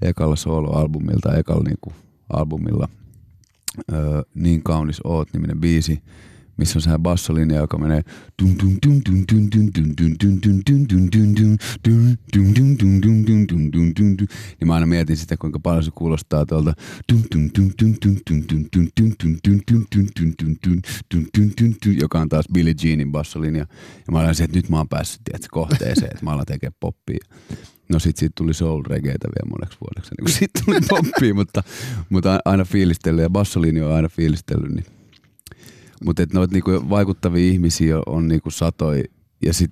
ekalla 0.02 0.36
solo-albumilta, 0.36 1.36
ekalla 1.36 1.62
niin 1.64 1.78
kuin 1.80 1.94
albumilla. 2.28 2.88
Äh, 3.92 3.98
niin 4.34 4.62
kaunis 4.62 5.00
oot 5.04 5.28
niminen 5.32 5.60
biisi 5.60 6.02
missä 6.56 6.78
on 6.78 6.82
sehän 6.82 7.02
bassolinja, 7.02 7.56
joka 7.56 7.78
menee 7.78 8.02
niin 14.60 14.66
mä 14.66 14.74
aina 14.74 14.86
mietin 14.86 15.16
sitä, 15.16 15.36
kuinka 15.36 15.60
paljon 15.60 15.84
se 15.84 15.90
kuulostaa 15.94 16.46
tuolta 16.46 16.74
joka 22.00 22.20
on 22.20 22.28
taas 22.28 22.44
Billie 22.52 22.74
Jeanin 22.84 23.12
bassolinja. 23.12 23.66
Ja 24.06 24.12
mä 24.12 24.20
olen 24.20 24.34
se, 24.34 24.44
että 24.44 24.58
nyt 24.58 24.68
mä 24.68 24.76
oon 24.76 24.88
päässyt 24.88 25.20
tiedätkö, 25.24 25.48
kohteeseen, 25.50 26.10
että 26.12 26.24
mä 26.24 26.30
alan 26.30 26.46
tekemään 26.46 26.76
poppia. 26.80 27.24
No 27.92 27.98
sit 27.98 28.16
siitä 28.16 28.32
tuli 28.36 28.54
soul 28.54 28.82
reggaetä 28.86 29.28
vielä 29.28 29.50
moneksi 29.50 29.78
vuodeksi, 29.80 30.10
niin 30.14 30.24
kun 30.24 30.34
siitä 30.34 30.60
tuli 30.64 30.78
poppia, 30.88 31.34
mutta, 31.34 31.62
mutta 32.10 32.40
aina 32.44 32.64
fiilistellyt 32.64 33.22
ja 33.22 33.30
bassolinja 33.30 33.86
on 33.86 33.94
aina 33.94 34.08
fiilistellyt, 34.08 34.72
niin 34.72 34.86
mutta 36.04 36.22
noita 36.32 36.52
niinku 36.52 36.70
vaikuttavia 36.90 37.52
ihmisiä 37.52 37.96
on 38.06 38.28
niinku 38.28 38.50
satoi 38.50 39.04
ja 39.42 39.54
sit 39.54 39.70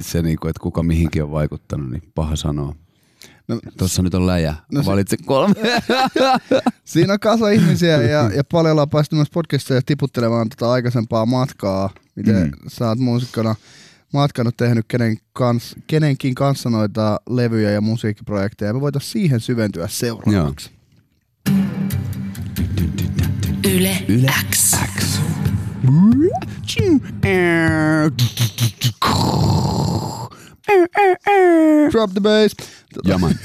se, 0.00 0.22
niinku, 0.22 0.48
että 0.48 0.60
kuka 0.62 0.82
mihinkin 0.82 1.22
on 1.22 1.30
vaikuttanut, 1.30 1.90
niin 1.90 2.02
paha 2.14 2.36
sanoa. 2.36 2.74
No, 3.48 3.60
Tuossa 3.78 4.02
nyt 4.02 4.14
on 4.14 4.26
läjä. 4.26 4.54
No, 4.72 4.82
Valitse 4.86 5.16
kolme. 5.16 5.54
Siinä 6.84 7.12
on 7.12 7.20
kasa 7.20 7.48
ihmisiä 7.48 8.02
ja, 8.02 8.30
ja 8.34 8.44
paljon 8.52 8.72
ollaan 8.72 8.90
päästy 8.90 9.16
myös 9.16 9.30
podcastia 9.30 9.80
tiputtelemaan 9.86 10.48
tota 10.48 10.72
aikaisempaa 10.72 11.26
matkaa, 11.26 11.90
miten 12.14 12.36
mm. 12.36 12.52
sä 12.68 12.88
oot 12.88 12.98
muusikkona 12.98 13.54
matkannut 14.12 14.56
tehnyt 14.56 14.84
kenen 14.88 15.16
kans, 15.32 15.76
kenenkin 15.86 16.34
kanssa 16.34 16.70
noita 16.70 17.20
levyjä 17.30 17.70
ja 17.70 17.80
musiikkiprojekteja. 17.80 18.72
Me 18.72 18.80
voitaisiin 18.80 19.12
siihen 19.12 19.40
syventyä 19.40 19.88
seuraavaksi. 19.88 20.70
Joo. 20.70 21.56
Yle, 23.74 23.96
Yle 24.08 24.32
X. 24.50 24.74
X. 24.96 25.20
Drop 31.90 32.10
the 32.12 32.20
bass. 32.20 32.54
Jaman. 33.04 33.34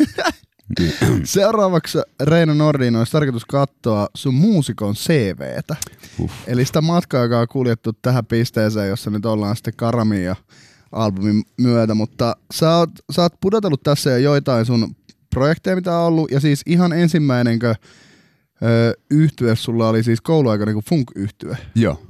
Seuraavaksi 1.23 1.97
Reino 2.23 2.53
Nordin 2.53 2.95
olisi 2.95 3.11
tarkoitus 3.11 3.45
katsoa 3.45 4.07
sun 4.15 4.33
muusikon 4.33 4.93
CVtä. 4.93 5.75
Uff. 6.19 6.33
Eli 6.47 6.65
sitä 6.65 6.81
matkaa, 6.81 7.23
joka 7.23 7.39
on 7.39 7.47
kuljettu 7.47 7.93
tähän 7.93 8.25
pisteeseen, 8.25 8.89
jossa 8.89 9.09
nyt 9.09 9.25
ollaan 9.25 9.55
sitten 9.55 9.73
Karamia 9.77 10.35
albumin 10.91 11.43
myötä, 11.61 11.93
mutta 11.95 12.35
sä 12.53 12.75
oot, 12.77 12.89
sä 13.11 13.21
oot 13.21 13.33
pudotellut 13.41 13.83
tässä 13.83 14.09
jo 14.09 14.17
joitain 14.17 14.65
sun 14.65 14.95
projekteja, 15.29 15.75
mitä 15.75 15.97
on 15.97 16.07
ollut, 16.07 16.31
ja 16.31 16.39
siis 16.39 16.61
ihan 16.65 16.93
ensimmäinenkö 16.93 17.75
öö, 18.63 18.93
yhtye 19.11 19.55
sulla 19.55 19.89
oli 19.89 20.03
siis 20.03 20.21
kouluaika 20.21 20.65
niin 20.65 20.83
funk 20.89 21.11
yhtye 21.15 21.57
Joo. 21.75 22.01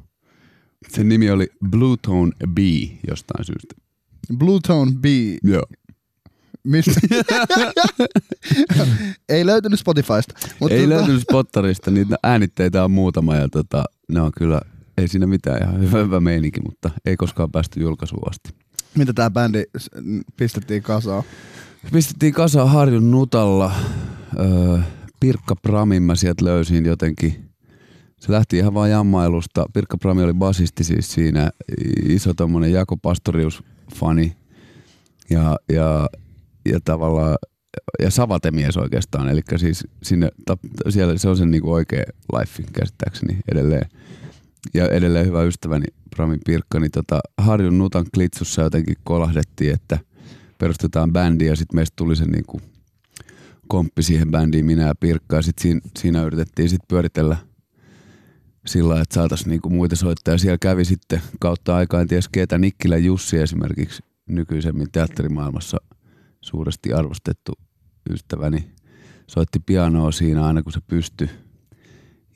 Sen 0.89 1.09
nimi 1.09 1.29
oli 1.29 1.47
Blue 1.69 1.97
Tone 2.01 2.31
B 2.53 2.57
jostain 3.07 3.45
syystä. 3.45 3.75
Blue 4.37 4.59
Tone 4.67 4.91
B. 4.91 5.05
Joo. 5.43 5.63
Mistä? 6.65 6.91
ei 9.29 9.45
löytynyt 9.45 9.79
Spotifysta. 9.79 10.33
Mutta 10.59 10.75
ei 10.75 10.81
tota... 10.81 10.95
löytynyt 10.95 11.21
Spottarista, 11.21 11.91
niitä 11.91 12.15
äänitteitä 12.23 12.83
on 12.83 12.91
muutama 12.91 13.35
ja 13.35 13.49
tota, 13.49 13.83
ne 14.09 14.21
on 14.21 14.31
kyllä, 14.37 14.61
ei 14.97 15.07
siinä 15.07 15.27
mitään 15.27 15.61
ihan 15.63 15.81
hyvä, 15.81 15.97
hyvä 15.97 16.19
meininki, 16.19 16.61
mutta 16.61 16.89
ei 17.05 17.17
koskaan 17.17 17.51
päästy 17.51 17.79
julkaisuun 17.79 18.29
asti. 18.29 18.49
Mitä 18.97 19.13
tämä 19.13 19.29
bändi 19.29 19.63
pistettiin 20.37 20.83
kasaan? 20.83 21.23
Pistettiin 21.91 22.33
kasaan 22.33 22.69
Harjun 22.69 23.11
Nutalla. 23.11 23.71
Öö, 24.39 24.79
Pirkka 25.19 25.55
Pramin 25.55 26.03
mä 26.03 26.15
sieltä 26.15 26.45
löysin 26.45 26.85
jotenkin. 26.85 27.49
Se 28.19 28.31
lähti 28.31 28.57
ihan 28.57 28.73
vaan 28.73 28.91
jammailusta. 28.91 29.65
Pirkka 29.73 29.97
Prami 29.97 30.23
oli 30.23 30.33
basisti 30.33 30.83
siis 30.83 31.11
siinä, 31.13 31.49
iso 32.09 32.33
tommonen 32.33 32.71
Jako 32.71 32.97
Pastorius-fani. 32.97 34.35
Ja, 35.29 35.55
ja, 35.71 36.09
ja 36.65 36.79
tavallaan 36.85 37.37
ja 37.99 38.11
savatemies 38.11 38.77
oikeastaan, 38.77 39.29
eli 39.29 39.41
siis 39.57 39.87
sinne, 40.03 40.29
siellä 40.89 41.17
se 41.17 41.29
on 41.29 41.37
sen 41.37 41.51
niinku 41.51 41.73
oikea 41.73 42.03
life 42.39 42.63
käsittääkseni 42.73 43.37
edelleen. 43.51 43.89
Ja 44.73 44.87
edelleen 44.87 45.25
hyvä 45.25 45.43
ystäväni 45.43 45.85
Pramin 46.15 46.39
Pirkka, 46.45 46.79
niin 46.79 46.91
tota, 46.91 47.19
Harjun 47.37 47.77
Nutan 47.77 48.05
klitsussa 48.13 48.61
jotenkin 48.61 48.95
kolahdettiin, 49.03 49.73
että 49.73 49.99
perustetaan 50.57 51.13
bändi 51.13 51.45
ja 51.45 51.55
sitten 51.55 51.75
meistä 51.75 51.93
tuli 51.95 52.15
se 52.15 52.25
niinku 52.25 52.61
komppi 53.67 54.03
siihen 54.03 54.31
bändiin, 54.31 54.65
minä 54.65 54.87
ja 54.87 54.95
Pirkka. 54.95 55.35
Ja 55.35 55.41
sit 55.41 55.59
siinä, 55.59 55.81
siinä 55.97 56.23
yritettiin 56.23 56.69
sit 56.69 56.81
pyöritellä 56.87 57.37
sillä 58.65 59.01
että 59.01 59.15
saataisiin 59.15 59.49
niinku 59.49 59.69
muita 59.69 59.95
soittajia. 59.95 60.37
Siellä 60.37 60.57
kävi 60.57 60.85
sitten 60.85 61.21
kautta 61.39 61.75
aikaa, 61.75 62.01
en 62.01 62.07
tiedä 62.07 62.27
ketä, 62.31 62.57
Nikkilä 62.57 62.97
Jussi 62.97 63.37
esimerkiksi 63.37 64.03
nykyisemmin 64.29 64.91
teatterimaailmassa 64.91 65.77
suuresti 66.45 66.93
arvostettu 66.93 67.53
ystäväni. 68.09 68.67
Soitti 69.27 69.59
pianoa 69.59 70.11
siinä 70.11 70.45
aina 70.45 70.63
kun 70.63 70.71
se 70.71 70.79
pystyi. 70.87 71.29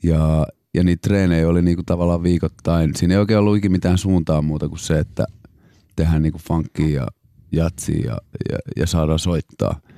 Ja, 0.02 0.46
ja 0.74 0.84
niitä 0.84 1.08
treenejä 1.08 1.48
oli 1.48 1.62
niinku 1.62 1.82
tavallaan 1.86 2.22
viikoittain. 2.22 2.96
Siinä 2.96 3.14
ei 3.14 3.20
oikein 3.20 3.38
ollut 3.38 3.58
mitään 3.68 3.98
suuntaa 3.98 4.42
muuta 4.42 4.68
kuin 4.68 4.78
se, 4.78 4.98
että 4.98 5.26
tehdään 5.96 6.22
niinku 6.22 6.40
funkia 6.48 6.88
ja 6.88 7.06
jatsia 7.52 8.04
ja, 8.06 8.18
ja, 8.52 8.58
ja 8.76 8.86
saadaan 8.86 9.18
soittaa– 9.18 9.80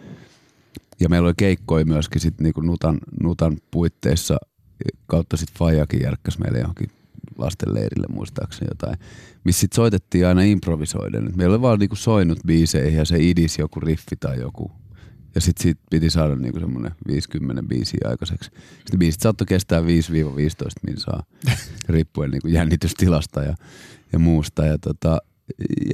ja 1.02 1.08
meillä 1.08 1.26
oli 1.26 1.34
keikkoja 1.36 1.84
myöskin 1.84 2.20
sit 2.20 2.40
niinku 2.40 2.60
Nutan, 2.60 2.98
Nutan 3.22 3.56
puitteissa 3.70 4.36
kautta 5.06 5.36
sitten 5.36 5.58
Fajakin 5.58 6.02
järkkäs 6.02 6.38
meille 6.38 6.58
johonkin 6.58 6.90
lastenleirille 7.38 8.06
muistaakseni 8.10 8.68
jotain, 8.70 8.98
missä 9.44 9.60
sitten 9.60 9.76
soitettiin 9.76 10.26
aina 10.26 10.42
improvisoiden. 10.42 11.32
Meillä 11.36 11.54
oli 11.54 11.62
vaan 11.62 11.78
niinku 11.78 11.96
soinut 11.96 12.38
biiseihin 12.46 12.98
ja 12.98 13.04
se 13.04 13.16
idis 13.20 13.58
joku 13.58 13.80
riffi 13.80 14.16
tai 14.20 14.40
joku. 14.40 14.70
Ja 15.34 15.40
sitten 15.40 15.62
siitä 15.62 15.80
piti 15.90 16.10
saada 16.10 16.36
niinku 16.36 16.60
semmoinen 16.60 16.92
50 17.06 17.62
biisiä 17.62 18.00
aikaiseksi. 18.04 18.50
Sitten 18.78 18.98
biisit 18.98 19.20
saattoi 19.20 19.46
kestää 19.46 19.80
5-15 19.80 19.84
minsaa, 20.86 21.22
riippuen 21.88 22.30
niinku 22.30 22.48
jännitystilasta 22.48 23.42
ja, 23.42 23.54
ja 24.12 24.18
muusta. 24.18 24.64
Ja, 24.64 24.78
tota, 24.78 25.18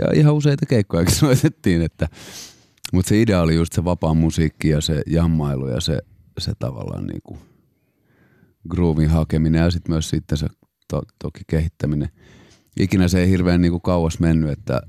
ja 0.01 0.07
ihan 0.15 0.35
useita 0.35 0.67
keikkoja 0.67 1.11
soitettiin, 1.21 1.83
että 1.83 2.09
mutta 2.93 3.09
se 3.09 3.21
idea 3.21 3.43
oli 3.43 3.55
just 3.55 3.73
se 3.73 3.85
vapaa 3.85 4.15
musiikki 4.15 4.69
ja 4.69 4.81
se 4.81 5.03
jammailu 5.07 5.69
ja 5.69 5.81
se, 5.81 6.03
se 6.39 6.53
tavallaan 6.59 7.07
niinku 7.07 7.39
groovin 8.69 9.09
hakeminen 9.09 9.63
ja 9.63 9.71
sitten 9.71 9.93
myös 9.93 10.11
sitten 10.11 10.39
se 10.39 10.47
to, 10.89 11.03
toki 11.19 11.41
kehittäminen. 11.47 12.09
Ikinä 12.81 13.09
se 13.09 13.21
ei 13.21 13.31
hirveän 13.31 13.61
niinku 13.61 13.81
kauas 13.81 14.21
mennyt, 14.21 14.51
että 14.51 14.81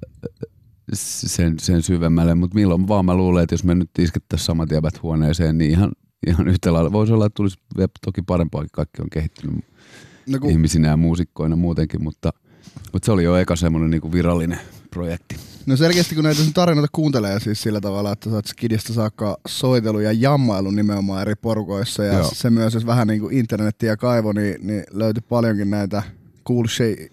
sen, 0.94 1.60
sen 1.60 1.82
syvemmälle, 1.82 2.36
mutta 2.36 2.56
milloin 2.56 2.88
vaan 2.88 3.06
mä 3.06 3.16
luulen, 3.16 3.44
että 3.44 3.54
jos 3.54 3.64
me 3.64 3.76
nyt 3.76 3.90
iskettäisiin 4.00 4.46
saman 4.46 4.68
tiebät 4.68 5.04
huoneeseen, 5.04 5.58
niin 5.58 5.72
ihan, 5.72 5.92
ihan 6.28 6.48
yhtä 6.48 6.74
lailla. 6.74 6.92
Voisi 6.92 7.14
olla, 7.14 7.26
että 7.26 7.36
tulisi 7.36 7.58
toki 8.06 8.22
parempaakin, 8.22 8.70
kaikki 8.72 9.02
on 9.02 9.10
kehittynyt 9.10 9.66
no 10.30 10.40
kun... 10.40 10.50
ihmisinä 10.50 10.88
ja 10.88 10.98
muusikkoina 10.98 11.56
muutenkin, 11.56 12.04
mutta, 12.04 12.34
mutta 12.94 13.06
se 13.06 13.12
oli 13.12 13.24
jo 13.24 13.38
eka 13.38 13.56
semmoinen 13.56 13.90
niinku 13.90 14.12
virallinen 14.12 14.60
projekti. 14.92 15.29
No 15.65 15.78
selkeästi 15.78 16.15
kun 16.15 16.24
näitä 16.24 16.41
tarinoita 16.54 16.89
kuuntelee 16.91 17.39
siis 17.39 17.62
sillä 17.62 17.82
tavalla, 17.82 18.12
että 18.12 18.30
sä 18.30 18.36
oot 18.36 18.45
skidistä 18.45 18.93
saakka 18.93 19.38
soitelu 19.48 20.00
ja 20.00 20.12
jammailu 20.12 20.72
nimenomaan 20.72 21.22
eri 21.22 21.36
porukoissa 21.36 22.04
ja 22.04 22.13
Joo. 22.13 22.30
se 22.34 22.50
myös, 22.50 22.74
jos 22.74 22.86
vähän 22.86 23.08
niin 23.08 23.22
kuin 23.22 23.38
internettiä 23.38 23.98
kaivo, 23.98 24.32
niin, 24.32 24.67
niin 24.67 24.84
löytyi 24.91 25.24
paljonkin 25.30 25.69
näitä 25.69 26.04
Cool 26.48 26.65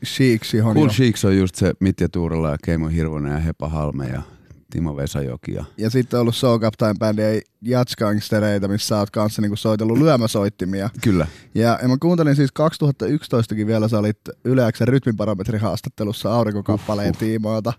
Sheiks, 0.05 0.53
Cool 0.75 0.89
Sheiks 0.89 1.25
on 1.25 1.37
just 1.39 1.55
se 1.55 1.73
Mitja 1.81 2.09
Tuurella 2.09 2.51
ja 2.51 2.57
Keimo 2.65 2.89
Hirvonen 2.89 3.33
ja 3.33 3.39
Hepa 3.39 3.69
Halme 3.69 4.07
ja 4.09 4.23
Timo 4.71 4.97
Vesajoki. 4.97 5.55
Ja, 5.55 5.65
Ja 5.77 5.91
sitten 5.91 6.19
on 6.19 6.21
ollut 6.21 6.37
Soul 6.37 6.59
Captain 6.59 6.99
Band 6.99 7.19
ja 7.19 7.41
Jatskangstereita, 7.63 8.69
missä 8.69 8.89
sä 8.89 8.99
oot 8.99 9.11
kanssa 9.11 9.43
niinku 9.43 9.57
soitellut 9.57 9.99
lyömäsoittimia. 9.99 10.91
kyllä. 11.03 11.27
Ja, 11.55 11.79
ja 11.83 11.89
mä 11.89 11.97
kuuntelin 12.01 12.37
siis 12.37 12.51
2011kin 12.61 13.67
vielä, 13.67 13.89
sä 13.89 13.99
olit 13.99 14.19
Yle 14.45 14.73
X:n 14.73 14.89
rytmibarometrihaastattelussa 14.89 16.35
aurinkokappaleen 16.35 17.11
Uhuh. 17.11 17.19
tiimoilta. 17.19 17.73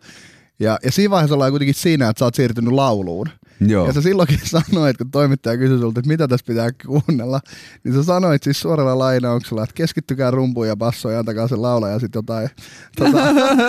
Ja, 0.59 0.79
ja 0.83 0.91
siinä 0.91 1.11
vaiheessa 1.11 1.35
ollaan 1.35 1.51
kuitenkin 1.51 1.73
siinä, 1.73 2.09
että 2.09 2.19
sä 2.19 2.25
oot 2.25 2.35
siirtynyt 2.35 2.73
lauluun. 2.73 3.29
Joo. 3.59 3.87
Ja 3.87 3.93
sä 3.93 4.01
silloinkin 4.01 4.39
sanoit, 4.69 4.97
kun 4.97 5.11
toimittaja 5.11 5.57
kysyi 5.57 5.79
sulta, 5.79 5.99
että 5.99 6.07
mitä 6.07 6.27
tässä 6.27 6.45
pitää 6.47 6.69
kuunnella, 6.85 7.39
niin 7.83 7.93
sä 7.93 8.03
sanoit 8.03 8.43
siis 8.43 8.59
suoralla 8.59 8.99
lainauksella, 8.99 9.63
että 9.63 9.73
keskittykää 9.73 10.31
rumpuun 10.31 10.67
ja 10.67 10.75
bassoon 10.75 11.13
ja 11.13 11.19
antakaa 11.19 11.47
se 11.47 11.55
laulaa 11.55 11.89
ja 11.89 11.99
sitten 11.99 12.19
jotain 12.19 12.49
tota, 12.95 13.17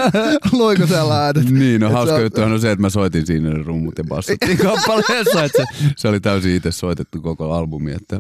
luikusella. 0.59 1.15
Niin, 1.51 1.81
no 1.81 1.87
Et 1.87 1.93
hauska 1.93 2.19
juttuhan 2.19 2.53
on 2.53 2.61
se, 2.61 2.71
että 2.71 2.83
mä 2.83 2.91
soitin 2.91 3.27
siinä 3.27 3.51
ne 3.51 3.63
rummut 3.63 3.99
ja 3.99 4.05
bassot 4.05 4.37
että 4.43 5.49
se, 5.57 5.65
se 5.97 6.09
oli 6.09 6.21
täysin 6.21 6.55
itse 6.55 6.73
soitettu 6.73 7.21
koko 7.21 7.53
albumi, 7.53 7.93
että 7.93 8.19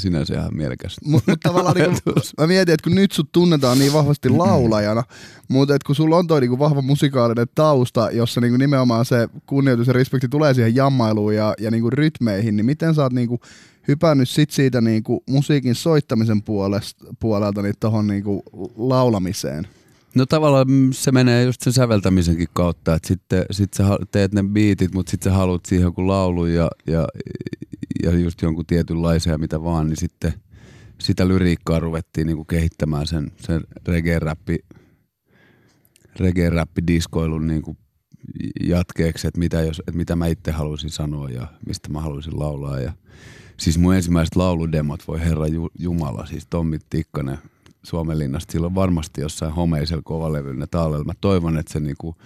sinänsä 0.00 0.34
ihan 0.34 0.56
mielekäs. 0.56 0.96
Mutta 1.04 1.30
mut 1.30 1.40
tavallaan 1.40 1.76
niinku, 1.76 2.20
mä 2.40 2.46
mietin, 2.46 2.74
että 2.74 2.84
kun 2.84 2.94
nyt 2.94 3.12
sut 3.12 3.32
tunnetaan 3.32 3.78
niin 3.78 3.92
vahvasti 3.92 4.28
laulajana, 4.28 5.02
mutta 5.48 5.78
kun 5.86 5.94
sulla 5.94 6.16
on 6.16 6.26
toi 6.26 6.40
niinku 6.40 6.58
vahva 6.58 6.82
musikaalinen 6.82 7.46
tausta, 7.54 8.10
jossa 8.10 8.40
niinku 8.40 8.56
nimenomaan 8.56 9.04
se 9.04 9.28
kunnioitus 9.46 9.86
ja 9.86 9.92
respekti 9.92 10.28
tulee 10.28 10.54
siihen 10.54 10.74
jammailuun 10.74 11.34
ja, 11.34 11.54
ja 11.60 11.70
niinku 11.70 11.90
rytmeihin, 11.90 12.56
niin 12.56 12.66
miten 12.66 12.94
sä 12.94 13.02
oot 13.02 13.12
niinku 13.12 13.40
hypännyt 13.88 14.28
sit 14.28 14.50
siitä 14.50 14.80
niinku 14.80 15.22
musiikin 15.30 15.74
soittamisen 15.74 16.42
puolesta, 16.42 17.04
puolelta 17.20 17.62
niin 17.62 17.74
tohon 17.80 18.06
niinku 18.06 18.42
laulamiseen? 18.76 19.66
No 20.14 20.26
tavallaan 20.26 20.70
mm, 20.70 20.92
se 20.92 21.12
menee 21.12 21.44
just 21.44 21.62
sen 21.62 21.72
säveltämisenkin 21.72 22.48
kautta, 22.52 22.94
että 22.94 23.08
sitten 23.08 23.44
sit 23.50 23.74
sä 23.74 23.84
teet 24.10 24.34
ne 24.34 24.42
biitit, 24.42 24.94
mutta 24.94 25.10
sitten 25.10 25.32
sä 25.32 25.38
haluat 25.38 25.66
siihen 25.66 25.82
jonkun 25.82 26.08
laulun 26.08 26.54
ja, 26.54 26.70
ja, 26.86 27.06
ja 28.02 28.10
just 28.10 28.42
jonkun 28.42 28.66
tietynlaisen 28.66 29.30
ja 29.30 29.38
mitä 29.38 29.62
vaan, 29.62 29.86
niin 29.86 29.96
sitten 29.96 30.32
sitä 31.00 31.28
lyriikkaa 31.28 31.80
ruvettiin 31.80 32.26
niinku 32.26 32.44
kehittämään 32.44 33.06
sen, 33.06 33.32
sen 33.40 33.60
reggae-räppi, 33.88 34.58
reggae-räppidiskoilun 36.16 37.46
niinku 37.46 37.76
jatkeeksi, 38.60 39.28
että 39.28 39.38
mitä, 39.38 39.62
jos, 39.62 39.78
että 39.78 39.92
mitä 39.92 40.16
mä 40.16 40.26
itse 40.26 40.50
haluaisin 40.50 40.90
sanoa 40.90 41.30
ja 41.30 41.46
mistä 41.66 41.88
mä 41.88 42.00
haluaisin 42.00 42.38
laulaa. 42.38 42.80
Ja, 42.80 42.92
siis 43.56 43.78
mun 43.78 43.94
ensimmäiset 43.94 44.36
lauludemot, 44.36 45.08
voi 45.08 45.20
herra 45.20 45.46
Ju- 45.46 45.70
Jumala, 45.78 46.26
siis 46.26 46.46
Tommi 46.50 46.78
Tikkanen 46.90 47.38
Suomenlinnasta, 47.82 48.52
sillä 48.52 48.66
on 48.66 48.74
varmasti 48.74 49.20
jossain 49.20 49.52
homeisella 49.52 50.02
kovalevyllä 50.04 50.60
ne 50.60 50.66
tallella. 50.70 51.04
Mä 51.04 51.12
toivon, 51.20 51.58
että 51.58 51.72
se 51.72 51.80
niinku, 51.80 52.16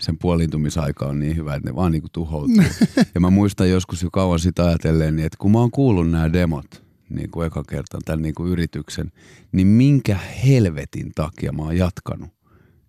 sen 0.00 0.18
puoliintumisaika 0.18 1.06
on 1.06 1.18
niin 1.18 1.36
hyvä, 1.36 1.54
että 1.54 1.70
ne 1.70 1.76
vaan 1.76 1.92
niinku 1.92 2.08
tuhoutuu. 2.12 2.62
ja 3.14 3.20
mä 3.20 3.30
muistan 3.30 3.70
joskus 3.70 4.02
jo 4.02 4.10
kauan 4.12 4.38
sitä 4.38 4.66
ajatellen, 4.66 5.16
niin 5.16 5.26
että 5.26 5.38
kun 5.38 5.52
mä 5.52 5.58
oon 5.58 5.70
kuullut 5.70 6.10
nämä 6.10 6.32
demot, 6.32 6.84
niin 7.10 7.30
kuin 7.30 7.46
eka 7.46 7.62
kertaan 7.68 8.02
tämän 8.04 8.22
niin 8.22 8.34
kuin 8.34 8.52
yrityksen, 8.52 9.12
niin 9.52 9.66
minkä 9.66 10.18
helvetin 10.46 11.12
takia 11.14 11.52
mä 11.52 11.62
oon 11.62 11.76
jatkanut? 11.76 12.36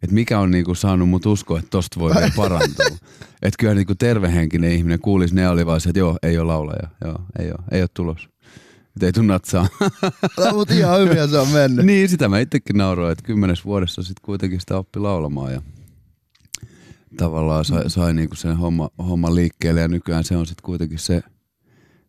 Että 0.03 0.13
mikä 0.13 0.39
on 0.39 0.51
niinku 0.51 0.75
saanut 0.75 1.09
mut 1.09 1.25
uskoa, 1.25 1.59
että 1.59 1.69
tosta 1.69 1.99
voi 1.99 2.15
vielä 2.15 2.31
parantua. 2.35 2.85
että 3.41 3.57
kyllä 3.59 3.73
niinku 3.73 3.95
tervehenkinen 3.95 4.71
ihminen 4.71 4.99
kuulisi, 4.99 5.35
ne 5.35 5.49
oli 5.49 5.65
vaan 5.65 5.81
se, 5.81 5.89
että 5.89 5.99
joo, 5.99 6.17
ei 6.23 6.37
ole 6.37 6.47
laulaja, 6.47 6.87
joo, 7.05 7.21
ei 7.39 7.51
ole, 7.51 7.59
ei 7.71 7.81
ole 7.81 7.89
tulos. 7.93 8.29
Että 8.95 9.05
ei 9.05 9.11
tuu 9.11 9.23
natsaa. 9.23 9.67
No, 10.37 10.53
mutta 10.53 10.73
ihan 10.73 10.99
hyvin 10.99 11.29
se 11.29 11.37
on 11.37 11.47
mennyt. 11.47 11.85
niin, 11.85 12.09
sitä 12.09 12.29
mä 12.29 12.39
itsekin 12.39 12.77
nauroin, 12.77 13.11
että 13.11 13.23
kymmenes 13.23 13.65
vuodessa 13.65 14.03
sitten 14.03 14.21
kuitenkin 14.21 14.59
sitä 14.59 14.77
oppi 14.77 14.99
laulamaan 14.99 15.53
ja 15.53 15.61
tavallaan 17.17 17.65
sai, 17.65 17.89
sai 17.89 18.13
niinku 18.13 18.35
sen 18.35 18.57
homma, 18.57 18.89
homma 18.97 19.35
liikkeelle 19.35 19.81
ja 19.81 19.87
nykyään 19.87 20.23
se 20.23 20.37
on 20.37 20.45
sitten 20.45 20.63
kuitenkin 20.65 20.99
se, 20.99 21.21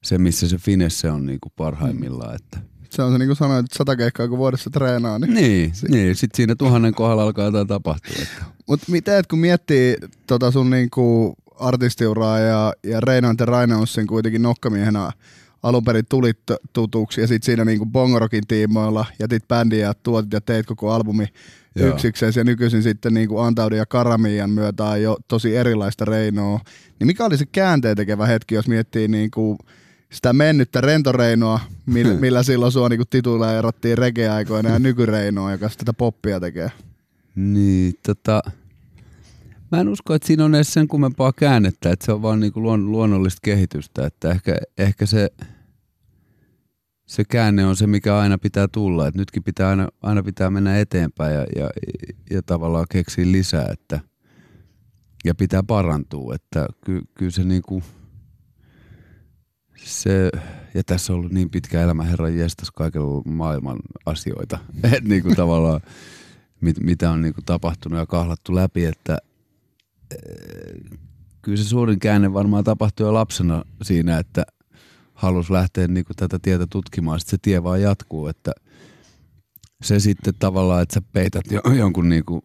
se, 0.03 0.19
missä 0.19 0.49
se 0.49 0.59
finesse 0.59 1.11
on 1.11 1.27
niinku 1.27 1.53
parhaimmillaan. 1.57 2.35
Että. 2.35 2.59
Se 2.91 3.03
on 3.03 3.13
se 3.13 3.19
niin 3.19 3.29
kuin 3.29 3.37
sanoit, 3.37 3.65
että 3.65 3.79
sata 3.79 3.97
keikkaa 3.97 4.29
kun 4.29 4.39
vuodessa 4.39 4.71
treenaa. 4.71 5.19
Niin. 5.19 5.35
Niin, 5.35 5.73
niin 5.89 6.17
sitten 6.17 6.37
siinä 6.37 6.55
tuhannen 6.55 6.95
kohdalla 6.95 7.23
alkaa 7.23 7.45
jotain 7.45 7.67
tapahtua. 7.67 8.25
Mutta 8.69 9.17
et 9.19 9.27
kun 9.27 9.39
miettii 9.39 9.97
tota 10.27 10.51
sun 10.51 10.71
niinku 10.71 11.35
artistiuraa 11.61 12.39
ja, 12.39 12.73
ja 12.85 13.01
Reinoint 13.01 13.41
ja 13.41 13.47
Rainaussin 13.47 14.07
kuitenkin 14.07 14.43
nokkamiehenä 14.43 15.13
alun 15.62 15.85
perin 15.85 16.05
tulit 16.09 16.38
tutuksi 16.73 17.21
ja 17.21 17.27
sitten 17.27 17.47
siinä 17.47 17.64
niinku 17.64 17.87
Bongorokin 17.87 18.47
tiimoilla 18.47 19.07
jätit 19.18 19.49
bändiä 19.49 19.87
ja 19.87 19.94
tuotit 19.94 20.33
ja 20.33 20.40
teit 20.40 20.66
koko 20.66 20.92
albumi 20.92 21.27
Joo. 21.75 21.88
yksikseen 21.88 22.33
ja 22.37 22.44
nykyisin 22.44 22.83
sitten 22.83 23.14
niinku 23.14 23.38
Antaudin 23.38 23.79
ja 23.79 23.87
Karamian 23.87 24.51
myötä 24.51 24.85
on 24.85 25.03
jo 25.03 25.16
tosi 25.29 25.57
erilaista 25.57 26.05
Reinoa. 26.05 26.61
Niin 26.99 27.07
mikä 27.07 27.25
oli 27.25 27.38
se 27.38 27.47
käänteen 27.47 27.97
tekevä 27.97 28.27
hetki, 28.27 28.55
jos 28.55 28.68
miettii 28.68 29.09
niinku 29.09 29.59
sitä 30.12 30.33
mennyttä 30.33 30.81
rentoreinoa, 30.81 31.61
millä, 31.87 32.14
millä 32.14 32.42
silloin 32.42 32.73
sua 32.73 32.88
niinku 32.88 33.05
tituleerattiin 33.11 33.99
regeaikoina 33.99 34.71
ja 34.71 34.79
nykyreinoa, 34.79 35.53
joka 35.53 35.68
sitä 35.68 35.92
poppia 35.92 36.40
tekee? 36.40 36.71
Niin, 37.35 37.94
tota, 38.07 38.42
mä 39.72 39.81
en 39.81 39.88
usko, 39.88 40.14
että 40.14 40.26
siinä 40.26 40.44
on 40.44 40.54
edes 40.54 40.72
sen 40.72 40.88
kummempaa 40.88 41.33
käännettä, 41.33 41.90
että 41.92 42.07
se 42.07 42.12
on 42.12 42.22
vaan 42.22 42.40
niinku 42.40 42.62
luon, 42.62 42.92
luonnollista 42.92 43.40
kehitystä, 43.42 44.07
että 44.07 44.31
ehkä, 44.31 44.57
ehkä 44.78 45.07
se, 45.07 45.28
se 47.07 47.24
käänne 47.24 47.66
on 47.66 47.76
se, 47.76 47.87
mikä 47.87 48.18
aina 48.18 48.38
pitää 48.38 48.68
tulla, 48.68 49.07
että 49.07 49.20
nytkin 49.20 49.44
pitää 49.44 49.68
aina, 49.68 49.88
aina 50.02 50.22
pitää 50.22 50.50
mennä 50.50 50.78
eteenpäin 50.78 51.35
ja, 51.35 51.46
ja, 51.57 51.70
ja 52.31 52.42
tavallaan 52.42 52.87
keksiä 52.90 53.33
lisää, 53.33 53.68
että 53.72 54.00
ja 55.24 55.35
pitää 55.35 55.62
parantua, 55.62 56.35
että 56.35 56.66
ky, 56.85 57.00
kyllä 57.14 57.31
se 57.31 57.44
niinku, 57.44 57.83
se, 59.76 60.31
ja 60.74 60.85
tässä 60.85 61.12
on 61.12 61.18
ollut 61.18 61.33
niin 61.33 61.50
pitkä 61.50 61.83
elämä, 61.83 62.02
herran 62.04 62.37
jestas, 62.37 62.70
kaikella 62.70 63.22
maailman 63.24 63.78
asioita, 64.07 64.59
että 64.85 65.09
niinku 65.09 65.35
tavallaan 65.35 65.81
mit, 66.61 66.81
mitä 66.81 67.11
on 67.11 67.22
niinku 67.22 67.40
tapahtunut 67.46 67.98
ja 67.98 68.07
kahlattu 68.07 68.54
läpi, 68.54 68.85
että 68.85 69.18
kyllä 71.42 71.57
se 71.57 71.64
suurin 71.64 71.99
käänne 71.99 72.33
varmaan 72.33 72.64
tapahtui 72.64 73.07
jo 73.07 73.14
lapsena 73.14 73.64
siinä, 73.83 74.18
että 74.18 74.47
halusi 75.14 75.53
lähteä 75.53 75.88
niinku 75.88 76.12
tätä 76.16 76.38
tietä 76.42 76.66
tutkimaan, 76.71 77.21
sitten 77.21 77.31
se 77.31 77.38
tie 77.42 77.62
vaan 77.62 77.83
jatkuu, 77.83 78.27
että 78.27 78.53
se 79.83 80.01
sitten 80.01 80.35
tavallaan, 80.38 80.83
että 80.83 80.94
sä 80.94 81.03
peität 81.12 81.44
jo, 81.51 81.61
jonkun 81.75 82.09
niinku, 82.09 82.42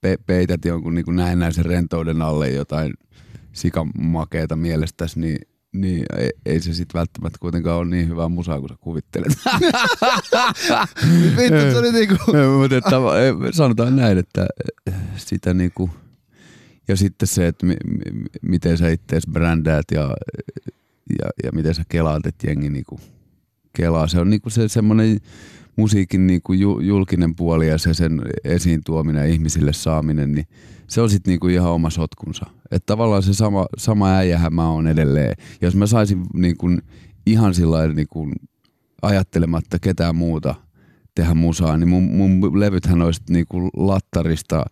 pe, 0.00 0.16
peität 0.26 0.64
jonkun 0.64 0.94
niinku 0.94 1.10
näennäisen 1.10 1.64
rentouden 1.64 2.22
alle 2.22 2.50
jotain 2.50 2.92
sikamakeeta 3.52 4.56
mielestäsi, 4.56 5.20
niin, 5.20 5.38
niin 5.72 6.04
ei, 6.16 6.30
ei 6.46 6.60
se 6.60 6.74
sitten 6.74 6.98
välttämättä 6.98 7.38
kuitenkaan 7.40 7.78
ole 7.78 7.86
niin 7.86 8.08
hyvää 8.08 8.28
musaa 8.28 8.58
kuin 8.58 8.68
sä 8.68 8.76
kuvittelet. 8.80 9.28
Vittu, 11.38 11.70
se 11.72 11.78
oli 11.78 11.92
niinku... 11.92 12.14
Mutta 12.60 12.76
että, 12.76 12.90
sanotaan 13.52 13.96
näin, 13.96 14.18
että 14.18 14.46
sitä 15.16 15.54
niinku, 15.54 15.90
ja 16.88 16.96
sitten 16.96 17.28
se, 17.28 17.46
että 17.46 17.66
mi, 17.66 17.76
mi, 17.84 18.24
miten 18.42 18.78
sä 18.78 18.88
itseäsi 18.88 19.30
brändäät 19.30 19.86
ja, 19.92 20.10
ja, 21.18 21.30
ja 21.44 21.52
miten 21.52 21.74
sä 21.74 21.82
kelaat, 21.88 22.26
että 22.26 22.46
jengi 22.46 22.70
niinku 22.70 23.00
kelaa. 23.72 24.08
Se 24.08 24.20
on 24.20 24.30
niinku 24.30 24.50
se 24.50 24.68
semmoinen 24.68 25.20
musiikin 25.76 26.26
niinku 26.26 26.52
ju, 26.52 26.80
julkinen 26.80 27.34
puoli 27.34 27.68
ja 27.68 27.78
se 27.78 27.94
sen 27.94 28.22
esiin 28.44 28.80
tuominen 28.84 29.20
ja 29.20 29.32
ihmisille 29.32 29.72
saaminen, 29.72 30.32
niin 30.32 30.46
se 30.88 31.00
on 31.00 31.10
sitten 31.10 31.30
niinku 31.30 31.48
ihan 31.48 31.70
oma 31.70 31.90
sotkunsa. 31.90 32.46
Että 32.70 32.86
tavallaan 32.86 33.22
se 33.22 33.34
sama, 33.34 33.66
sama 33.78 34.10
äijähän 34.10 34.54
mä 34.54 34.70
oon 34.70 34.86
edelleen. 34.86 35.34
Jos 35.60 35.76
mä 35.76 35.86
saisin 35.86 36.26
niinku 36.34 36.66
ihan 37.26 37.54
sillä 37.54 37.88
niinku 37.88 38.30
ajattelematta 39.02 39.78
ketään 39.78 40.16
muuta 40.16 40.54
tehdä 41.14 41.34
musaa, 41.34 41.76
niin 41.76 41.88
mun, 41.88 42.02
mun 42.02 42.60
levythän 42.60 43.02
olisi 43.02 43.22
niinku 43.30 43.70
lattarista 43.76 44.64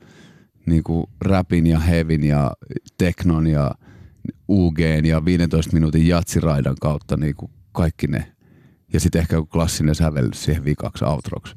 niinku 0.66 1.10
rapin 1.20 1.66
ja 1.66 1.78
hevin 1.78 2.24
ja 2.24 2.52
teknon 2.98 3.46
ja 3.46 3.70
UGn 4.48 5.04
ja 5.04 5.24
15 5.24 5.72
minuutin 5.72 6.06
jatsiraidan 6.06 6.76
kautta 6.80 7.16
niinku 7.16 7.50
kaikki 7.72 8.06
ne. 8.06 8.32
Ja 8.92 9.00
sitten 9.00 9.20
ehkä 9.20 9.36
joku 9.36 9.46
klassinen 9.46 9.94
sävellys 9.94 10.44
siihen 10.44 10.64
vikaksi 10.64 11.04
outroksi. 11.04 11.54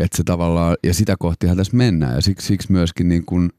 Et 0.00 0.12
se 0.12 0.24
tavallaan, 0.24 0.76
ja 0.84 0.94
sitä 0.94 1.16
kohtihan 1.18 1.56
tässä 1.56 1.76
mennään. 1.76 2.14
Ja 2.14 2.20
siksi, 2.20 2.46
siksi 2.46 2.72
myöskin 2.72 3.08
niin 3.08 3.24
kun 3.24 3.50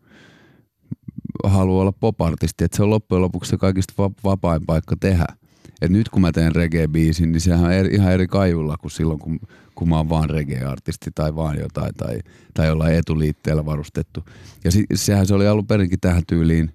haluaa 1.44 1.82
olla 1.82 1.92
pop-artisti, 1.92 2.64
että 2.64 2.78
se 2.78 2.84
on 2.84 2.90
loppujen 2.90 3.22
lopuksi 3.22 3.50
se 3.50 3.58
kaikista 3.58 3.94
va- 3.98 4.12
vapain 4.24 4.66
paikka 4.66 4.96
tehdä. 5.00 5.26
Et 5.82 5.92
nyt 5.92 6.10
kun 6.10 6.22
mä 6.22 6.32
teen 6.32 6.56
reggae-biisin, 6.56 7.32
niin 7.32 7.42
sehän 7.42 7.66
on 7.66 7.72
eri, 7.72 7.96
ihan 7.96 8.12
eri 8.12 8.28
kajulla 8.28 8.78
kuin 8.78 8.92
silloin, 8.92 9.20
kun, 9.20 9.40
kun 9.76 9.90
mä 9.90 9.98
oon 9.98 10.10
vaan 10.10 10.30
reggae-artisti 10.30 11.12
tai 11.16 11.36
vaan 11.36 11.60
jotain 11.60 11.94
tai, 11.94 12.20
tai 12.54 12.68
jollain 12.68 12.96
etuliitteellä 12.96 13.66
varustettu. 13.66 14.24
Ja 14.64 14.72
si, 14.72 14.86
sehän 14.96 15.28
se 15.28 15.34
oli 15.34 15.48
alun 15.48 15.68
perinkin 15.68 16.00
tähän 16.00 16.24
tyyliin 16.28 16.72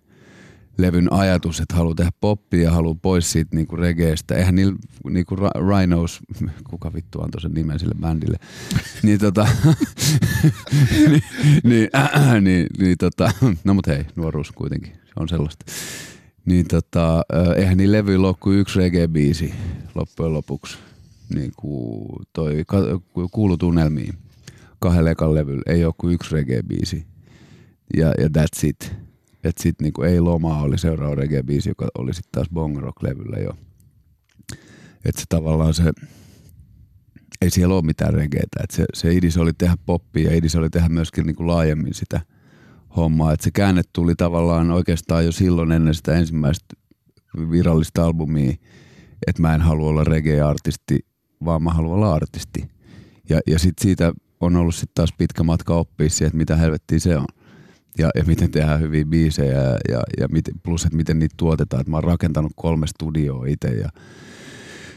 levyn 0.79 1.13
ajatus, 1.13 1.61
että 1.61 1.77
haluaa 1.77 1.95
tehdä 1.95 2.11
poppia 2.21 2.63
ja 2.63 2.71
haluaa 2.71 2.99
pois 3.03 3.33
siitä 3.33 3.57
niinku 3.57 3.77
regeestä. 3.77 4.35
Eihän 4.35 4.55
niillä 4.55 4.77
niinku 5.11 5.37
Rhinos, 5.37 6.21
kuka 6.71 6.93
vittu 6.93 7.23
antoi 7.23 7.41
sen 7.41 7.55
nimen 7.55 7.79
sille 7.79 7.95
bändille, 8.01 8.37
niin 9.03 9.19
tota, 9.19 9.49
niin, 11.11 11.23
niin, 11.65 11.89
äh, 11.95 12.41
niin, 12.41 12.67
niin 12.79 12.99
tota, 12.99 13.31
no 13.65 13.75
mut 13.75 13.87
hei, 13.87 14.05
nuoruus 14.17 14.53
kuitenkin, 14.53 14.93
se 14.93 15.13
on 15.17 15.29
sellaista. 15.29 15.65
Niin 16.45 16.69
tota, 16.69 17.23
eihän 17.57 17.77
niin 17.77 17.93
levy 17.93 18.19
loppu 18.19 18.53
yksi 18.53 18.79
reggae-biisi 18.79 19.55
loppujen 19.95 20.33
lopuksi. 20.33 20.79
Niin 21.35 21.53
kuin 21.57 22.09
toi 22.33 22.65
kuulu 23.31 23.57
tunnelmiin 23.57 24.15
kahdella 24.79 25.11
ekan 25.11 25.35
levyllä. 25.35 25.63
Ei 25.67 25.85
ole 25.85 25.95
kuin 25.99 26.15
yksi 26.15 26.35
reggae-biisi. 26.35 27.05
Ja, 27.97 28.07
ja 28.07 28.29
that's 28.29 28.67
it. 28.67 29.06
Että 29.49 29.63
sit 29.63 29.81
niinku 29.81 30.03
ei 30.03 30.21
lomaa 30.21 30.63
oli 30.63 30.79
seuraava 30.79 31.15
reggae-biisi, 31.15 31.69
joka 31.69 31.89
oli 31.99 32.15
sitten 32.15 32.33
taas 32.33 32.49
Bong 32.55 32.79
Rock-levyllä 32.79 33.39
jo. 33.39 33.51
Että 35.05 35.21
se 35.21 35.25
tavallaan 35.29 35.75
se, 35.75 35.93
ei 37.43 37.51
siellä 37.51 37.75
ole 37.75 37.83
mitään 37.83 38.15
reggaetä. 38.15 38.61
Et 38.65 38.71
se, 38.71 38.85
se 38.95 39.15
idis 39.15 39.37
oli 39.37 39.53
tehdä 39.59 39.77
poppia 39.87 40.31
ja 40.31 40.37
idis 40.37 40.57
oli 40.57 40.71
tehdä 40.71 40.89
myöskin 40.89 41.27
niinku 41.27 41.47
laajemmin 41.47 41.95
sitä– 41.95 42.21
hommaa. 42.97 43.33
Että 43.33 43.45
se 43.45 43.51
käänne 43.51 43.83
tuli 43.93 44.15
tavallaan 44.15 44.71
oikeastaan 44.71 45.25
jo 45.25 45.33
silloin 45.33 45.73
ennen 45.73 45.95
sitä 45.95 46.15
ensimmäistä 46.15 46.77
virallista 47.51 48.05
albumia, 48.05 48.55
että 49.27 49.43
mä 49.43 49.55
en 49.55 49.61
halua 49.61 49.89
olla 49.91 50.05
reggae-artisti, 50.05 50.99
vaan 51.45 51.63
mä 51.63 51.71
haluan 51.71 51.95
olla 51.95 52.15
artisti. 52.15 52.69
Ja, 53.29 53.41
ja 53.47 53.59
sitten 53.59 53.83
siitä 53.83 54.13
on 54.41 54.57
ollut 54.57 54.75
sitten 54.75 54.95
taas 54.95 55.13
pitkä 55.19 55.43
matka 55.43 55.75
oppia 55.75 56.11
siihen, 56.11 56.27
että 56.27 56.37
mitä 56.37 56.57
helvettiä 56.57 56.99
se 56.99 57.17
on. 57.17 57.27
Ja, 57.99 58.11
ja 58.15 58.25
miten 58.25 58.51
tehdään 58.51 58.81
hyviä 58.81 59.05
biisejä 59.05 59.63
ja, 59.63 59.79
ja, 59.89 60.03
ja 60.21 60.29
miten, 60.29 60.55
plus, 60.63 60.85
että 60.85 60.97
miten 60.97 61.19
niitä 61.19 61.35
tuotetaan. 61.37 61.81
Et 61.81 61.89
mä 61.89 61.97
oon 61.97 62.05
rakentanut 62.05 62.53
kolme 62.57 62.87
studioa 62.87 63.47
itse 63.47 63.69
ja 63.69 63.89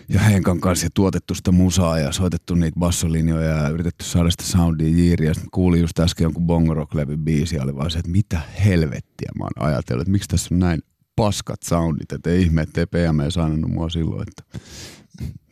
ja 0.09 0.19
Henkan 0.19 0.59
kanssa 0.59 0.85
ja 0.85 0.89
tuotettu 0.93 1.35
sitä 1.35 1.51
musaa 1.51 1.99
ja 1.99 2.11
soitettu 2.11 2.55
niitä 2.55 2.79
bassolinjoja 2.79 3.49
ja 3.49 3.69
yritetty 3.69 4.05
saada 4.05 4.31
sitä 4.31 4.43
soundia 4.43 4.87
jiiriä. 4.87 5.33
Sitten 5.33 5.51
kuulin 5.51 5.81
just 5.81 5.99
äsken 5.99 6.23
jonkun 6.23 6.75
rock 6.75 6.93
levy 6.93 7.17
biisi 7.17 7.55
ja 7.55 7.63
oli 7.63 7.75
vaan 7.75 7.91
se, 7.91 7.99
että 7.99 8.11
mitä 8.11 8.41
helvettiä 8.65 9.31
mä 9.37 9.43
oon 9.43 9.69
ajatellut, 9.69 10.01
että 10.01 10.11
miksi 10.11 10.29
tässä 10.29 10.55
on 10.55 10.59
näin 10.59 10.81
paskat 11.15 11.63
soundit, 11.63 12.11
että 12.11 12.29
ei 12.29 12.41
ihme, 12.41 12.61
ettei 12.61 12.85
PM 12.85 13.19
ei 13.19 13.31
saanut 13.31 13.71
mua 13.71 13.89
silloin, 13.89 14.25
että 14.27 14.67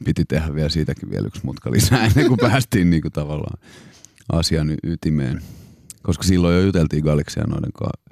piti 0.05 0.25
tehdä 0.25 0.55
vielä 0.55 0.69
siitäkin 0.69 1.09
vielä 1.09 1.27
yksi 1.27 1.41
mutka 1.43 1.71
lisää 1.71 2.05
ennen 2.05 2.27
kuin 2.27 2.39
päästiin 2.49 2.89
niinku 2.89 3.09
tavallaan 3.09 3.59
asian 4.31 4.71
ytimeen. 4.83 5.41
Koska 6.07 6.23
silloin 6.23 6.55
jo 6.55 6.61
juteltiin 6.61 7.03
Galixia 7.03 7.43
noiden 7.43 7.71
kanssa. 7.73 8.09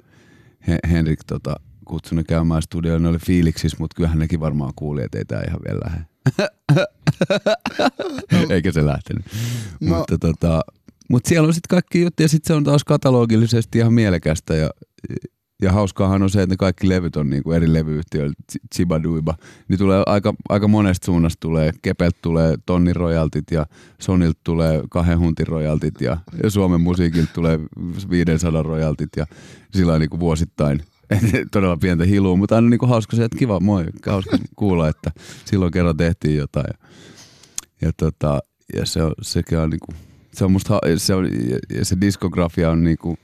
Henrik 0.90 1.20
tota, 1.26 1.54
kutsui 1.84 2.16
ne 2.16 2.24
käymään 2.24 2.62
studioon, 2.62 3.02
ne 3.02 3.08
oli 3.08 3.18
fiiliksissä, 3.18 3.76
mutta 3.80 3.94
kyllähän 3.94 4.18
nekin 4.18 4.40
varmaan 4.40 4.72
kuuli, 4.76 5.02
että 5.02 5.18
ei 5.18 5.24
tämä 5.24 5.42
ihan 5.48 5.60
vielä 5.68 5.80
lähde. 5.84 6.04
Eikä 8.54 8.72
se 8.72 8.86
lähtenyt. 8.86 9.24
No. 9.80 9.96
Mutta 9.96 10.18
tota, 10.18 10.60
mutta 11.10 11.28
siellä 11.28 11.46
on 11.46 11.54
sitten 11.54 11.68
kaikki 11.76 12.00
juttuja 12.00 12.24
ja 12.24 12.28
sitten 12.28 12.48
se 12.48 12.54
on 12.54 12.64
taas 12.64 12.84
katalogillisesti 12.84 13.78
ihan 13.78 13.92
mielekästä 13.92 14.54
ja, 14.54 14.70
ja 15.62 15.72
hauskaahan 15.72 16.22
on 16.22 16.30
se, 16.30 16.42
että 16.42 16.52
ne 16.52 16.56
kaikki 16.56 16.88
levyt 16.88 17.16
on 17.16 17.30
niinku 17.30 17.52
eri 17.52 17.72
levyyhtiöillä, 17.72 18.34
Chibaduiba, 18.74 19.34
niin 19.68 19.78
tulee 19.78 20.02
aika, 20.06 20.34
aika 20.48 20.68
monesta 20.68 21.04
suunnasta 21.04 21.40
tulee, 21.40 21.70
Kepelt 21.82 22.16
tulee 22.22 22.54
tonnin 22.66 22.96
rojaltit 22.96 23.50
ja 23.50 23.66
Sonilta 24.00 24.40
tulee 24.44 24.82
kahden 24.90 25.18
huntin 25.18 25.46
rojaltit 25.46 26.00
ja, 26.00 26.16
ja 26.42 26.50
Suomen 26.50 26.80
musiikilta 26.80 27.32
tulee 27.34 27.60
500 28.10 28.62
rojaltit 28.62 29.10
ja 29.16 29.26
sillä 29.72 29.98
niinku 29.98 30.20
vuosittain– 30.20 30.82
todella 31.52 31.76
pientä 31.76 32.04
hilua, 32.04 32.36
mutta 32.36 32.54
aina 32.56 32.68
niinku 32.68 32.86
hauska 32.86 33.16
se, 33.16 33.24
että 33.24 33.38
kiva, 33.38 33.60
moi, 33.60 33.84
hauska 34.06 34.38
kuulla, 34.56 34.88
että 34.88 35.10
silloin 35.44 35.72
kerran 35.72 35.96
tehtiin 35.96 36.36
jotain. 36.36 36.66
Ja, 36.68 36.88
ja, 37.80 37.92
tota, 37.96 38.40
ja 38.74 38.86
se 38.86 39.02
on, 39.02 39.12
sekin 39.22 39.58
on 39.58 39.70
niinku, 39.70 39.92
se 40.32 40.44
on 40.44 40.52
musta, 40.52 40.78
se, 40.96 41.14
on, 41.14 41.28
ja 41.74 41.84
se 41.84 41.96
diskografia 42.00 42.70
on 42.70 42.84
niinku, 42.84 43.16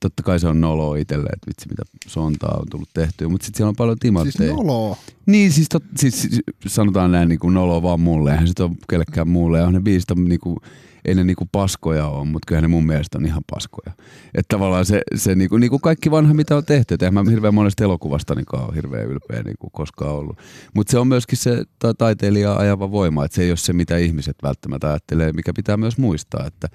totta 0.00 0.22
kai 0.22 0.40
se 0.40 0.48
on 0.48 0.60
nolo 0.60 0.94
itselle, 0.94 1.30
että 1.32 1.46
vitsi 1.46 1.68
mitä 1.68 1.82
sontaa 2.06 2.58
on 2.60 2.66
tullut 2.70 2.88
tehtyä, 2.94 3.28
mutta 3.28 3.44
sitten 3.44 3.56
siellä 3.56 3.68
on 3.68 3.76
paljon 3.76 3.98
timantteja. 3.98 4.54
Siis 4.54 4.66
nolo? 4.66 4.98
Niin, 5.26 5.52
siis, 5.52 5.68
tot, 5.68 5.84
siis, 5.96 6.20
siis 6.20 6.42
sanotaan 6.66 7.12
näin 7.12 7.28
niinku 7.28 7.50
nolo 7.50 7.82
vaan 7.82 8.00
mulle, 8.00 8.32
eihän 8.32 8.48
se 8.48 8.62
ole 8.62 8.70
kellekään 8.90 9.28
muulle, 9.28 9.58
ja 9.58 9.66
on 9.66 9.72
ne 9.72 9.80
biisit 9.80 10.10
on 10.10 10.24
niinku, 10.24 10.58
ei 11.04 11.14
ne 11.14 11.24
niinku 11.24 11.48
paskoja 11.52 12.06
ole, 12.06 12.24
mutta 12.24 12.46
kyllä 12.46 12.60
ne 12.60 12.68
mun 12.68 12.86
mielestä 12.86 13.18
on 13.18 13.26
ihan 13.26 13.42
paskoja. 13.50 13.92
Että 14.34 14.56
tavallaan 14.56 14.86
se, 14.86 15.02
se 15.14 15.34
niinku, 15.34 15.56
niinku 15.56 15.78
kaikki 15.78 16.10
vanha, 16.10 16.34
mitä 16.34 16.56
on 16.56 16.64
tehty, 16.64 16.94
että 16.94 17.10
mä 17.10 17.24
hirveän 17.30 17.54
monesta 17.54 17.84
elokuvasta 17.84 18.34
niin 18.34 18.46
ole 18.52 18.74
hirveän 18.74 19.08
ylpeä 19.08 19.42
niinku 19.42 19.70
koskaan 19.70 20.14
ollut. 20.14 20.38
Mutta 20.74 20.90
se 20.90 20.98
on 20.98 21.08
myöskin 21.08 21.38
se 21.38 21.64
ta- 21.78 21.94
taiteilija 21.94 22.56
ajava 22.56 22.90
voima, 22.90 23.24
että 23.24 23.34
se 23.34 23.42
ei 23.42 23.50
ole 23.50 23.56
se, 23.56 23.72
mitä 23.72 23.96
ihmiset 23.96 24.36
välttämättä 24.42 24.88
ajattelee, 24.88 25.32
mikä 25.32 25.52
pitää 25.56 25.76
myös 25.76 25.98
muistaa, 25.98 26.46
että 26.46 26.68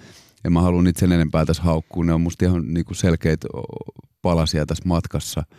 en 0.45 0.54
mä 0.54 0.62
halua 0.62 0.82
niitä 0.82 1.00
sen 1.00 1.12
enempää 1.12 1.45
tässä 1.45 1.63
haukkua, 1.63 2.06
ne 2.06 2.13
on 2.13 2.21
musta 2.21 2.45
ihan 2.45 2.73
niinku 2.73 2.93
selkeitä 2.93 3.47
palasia 4.21 4.65
tässä 4.65 4.84
matkassa– 4.88 5.43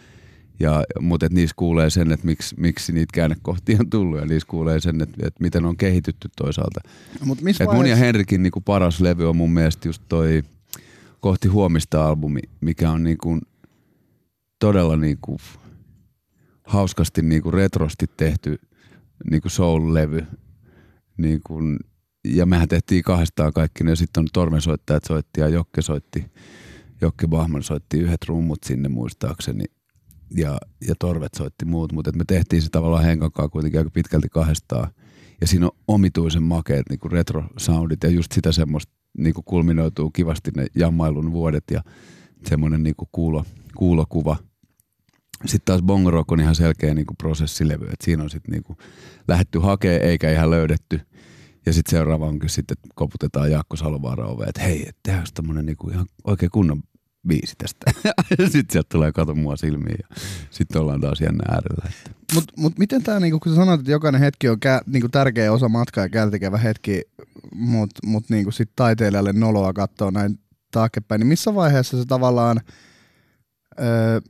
ja, 0.60 0.84
mutta 1.00 1.26
et 1.26 1.32
niissä 1.32 1.54
kuulee 1.56 1.90
sen, 1.90 2.12
että 2.12 2.26
miksi, 2.26 2.54
miksi 2.58 2.92
niitä 2.92 3.12
käännekohtia 3.14 3.76
on 3.80 3.90
tullut 3.90 4.18
ja 4.18 4.26
niissä 4.26 4.48
kuulee 4.48 4.80
sen, 4.80 5.02
että, 5.02 5.26
että 5.26 5.42
miten 5.42 5.64
on 5.64 5.76
kehitytty 5.76 6.28
toisaalta. 6.36 6.80
Mut 7.24 7.40
missä 7.40 7.64
vaiheessa... 7.64 7.76
Mun 7.76 7.90
ja 7.90 7.96
Henrikin 7.96 8.42
niin 8.42 8.50
kuin 8.50 8.62
paras 8.62 9.00
levy 9.00 9.28
on 9.28 9.36
mun 9.36 9.50
mielestä 9.50 9.88
just 9.88 10.02
toi 10.08 10.42
Kohti 11.20 11.48
huomista 11.48 12.08
albumi, 12.08 12.40
mikä 12.60 12.90
on 12.90 13.04
niin 13.04 13.18
kuin 13.18 13.40
todella 14.58 14.96
niin 14.96 15.18
kuin 15.20 15.38
hauskasti 16.64 17.22
niin 17.22 17.42
kuin 17.42 17.54
retrosti 17.54 18.06
tehty 18.16 18.58
niin 19.30 19.42
kuin 19.42 19.52
soul-levy. 19.52 20.26
Niin 21.16 21.40
kuin, 21.46 21.78
ja 22.24 22.46
mehän 22.46 22.68
tehtiin 22.68 23.02
kahdestaan 23.02 23.52
kaikki 23.52 23.84
ne. 23.84 23.96
Sitten 23.96 24.20
on 24.20 24.26
tormensoittajat 24.32 25.04
soitti 25.04 25.40
ja 25.40 25.48
Jokke 25.48 25.82
soitti. 25.82 26.24
Jokke 27.00 27.28
Bahman 27.28 27.62
soitti 27.62 27.98
yhdet 27.98 28.24
rummut 28.28 28.58
sinne 28.66 28.88
muistaakseni 28.88 29.64
ja, 30.36 30.58
ja 30.88 30.94
Torvet 30.98 31.34
soitti 31.36 31.64
muut, 31.64 31.92
mutta 31.92 32.12
me 32.12 32.24
tehtiin 32.26 32.62
se 32.62 32.68
tavallaan 32.70 33.04
Henkan 33.04 33.30
kuitenkin 33.52 33.80
aika 33.80 33.90
pitkälti 33.90 34.28
kahdestaan. 34.28 34.90
Ja 35.40 35.46
siinä 35.46 35.66
on 35.66 35.76
omituisen 35.88 36.42
makeet 36.42 36.82
niin 36.88 36.98
kuin 36.98 37.12
retro-soundit 37.12 37.98
ja 38.02 38.10
just 38.10 38.32
sitä 38.32 38.52
semmoista 38.52 38.92
niin 39.18 39.34
kuin 39.34 39.44
kulminoituu 39.44 40.10
kivasti 40.10 40.50
ne 40.56 40.66
jammailun 40.74 41.32
vuodet 41.32 41.64
ja 41.70 41.82
semmoinen 42.46 42.82
niin 42.82 42.96
kuin 42.96 43.08
kuulo, 43.12 43.44
kuulokuva. 43.76 44.36
Sitten 45.46 45.64
taas 45.64 45.82
Bongo 45.82 46.10
Rock 46.10 46.32
on 46.32 46.40
ihan 46.40 46.54
selkeä 46.54 46.94
niin 46.94 47.06
kuin 47.06 47.16
prosessilevy, 47.16 47.84
että 47.84 48.04
siinä 48.04 48.22
on 48.22 48.30
sitten 48.30 48.52
niin 48.52 48.78
lähetty 49.28 49.58
hakee 49.58 49.96
eikä 49.96 50.32
ihan 50.32 50.50
löydetty. 50.50 51.00
Ja 51.66 51.72
sitten 51.72 51.90
seuraava 51.90 52.26
onkin 52.26 52.48
sitten, 52.48 52.76
että 52.78 52.88
koputetaan 52.94 53.50
Jaakko 53.50 53.76
Salovaara 53.76 54.26
oveen, 54.26 54.48
että 54.48 54.62
hei, 54.62 54.90
tehdäänkö 55.02 55.30
tämmöinen 55.34 55.66
niinku 55.66 55.90
ihan 55.90 56.06
oikein 56.24 56.50
kunnon 56.50 56.82
biisi 57.28 57.54
tästä. 57.58 57.90
sitten 58.52 58.72
sieltä 58.72 58.88
tulee 58.92 59.12
kato 59.12 59.34
mua 59.34 59.56
silmiin 59.56 59.98
ja 60.02 60.16
sitten 60.50 60.80
ollaan 60.80 61.00
taas 61.00 61.20
jännä 61.20 61.44
äärellä. 61.48 61.90
Mutta 62.34 62.52
mut 62.56 62.78
miten 62.78 63.02
tämä, 63.02 63.20
niinku, 63.20 63.40
kun 63.40 63.52
sä 63.52 63.56
sanoit, 63.56 63.80
että 63.80 63.92
jokainen 63.92 64.20
hetki 64.20 64.48
on 64.48 64.58
kä- 64.66 64.82
niinku, 64.86 65.08
tärkeä 65.08 65.52
osa 65.52 65.68
matkaa 65.68 66.04
ja 66.04 66.08
kääntekevä 66.08 66.58
hetki, 66.58 67.02
mutta 67.54 68.06
mut, 68.06 68.30
niinku, 68.30 68.50
sitten 68.50 68.76
taiteilijalle 68.76 69.32
noloa 69.32 69.72
katsoa 69.72 70.10
näin 70.10 70.38
taaksepäin, 70.70 71.18
niin 71.18 71.26
missä 71.26 71.54
vaiheessa 71.54 71.98
se 71.98 72.04
tavallaan... 72.06 72.60
Öö, 73.80 74.20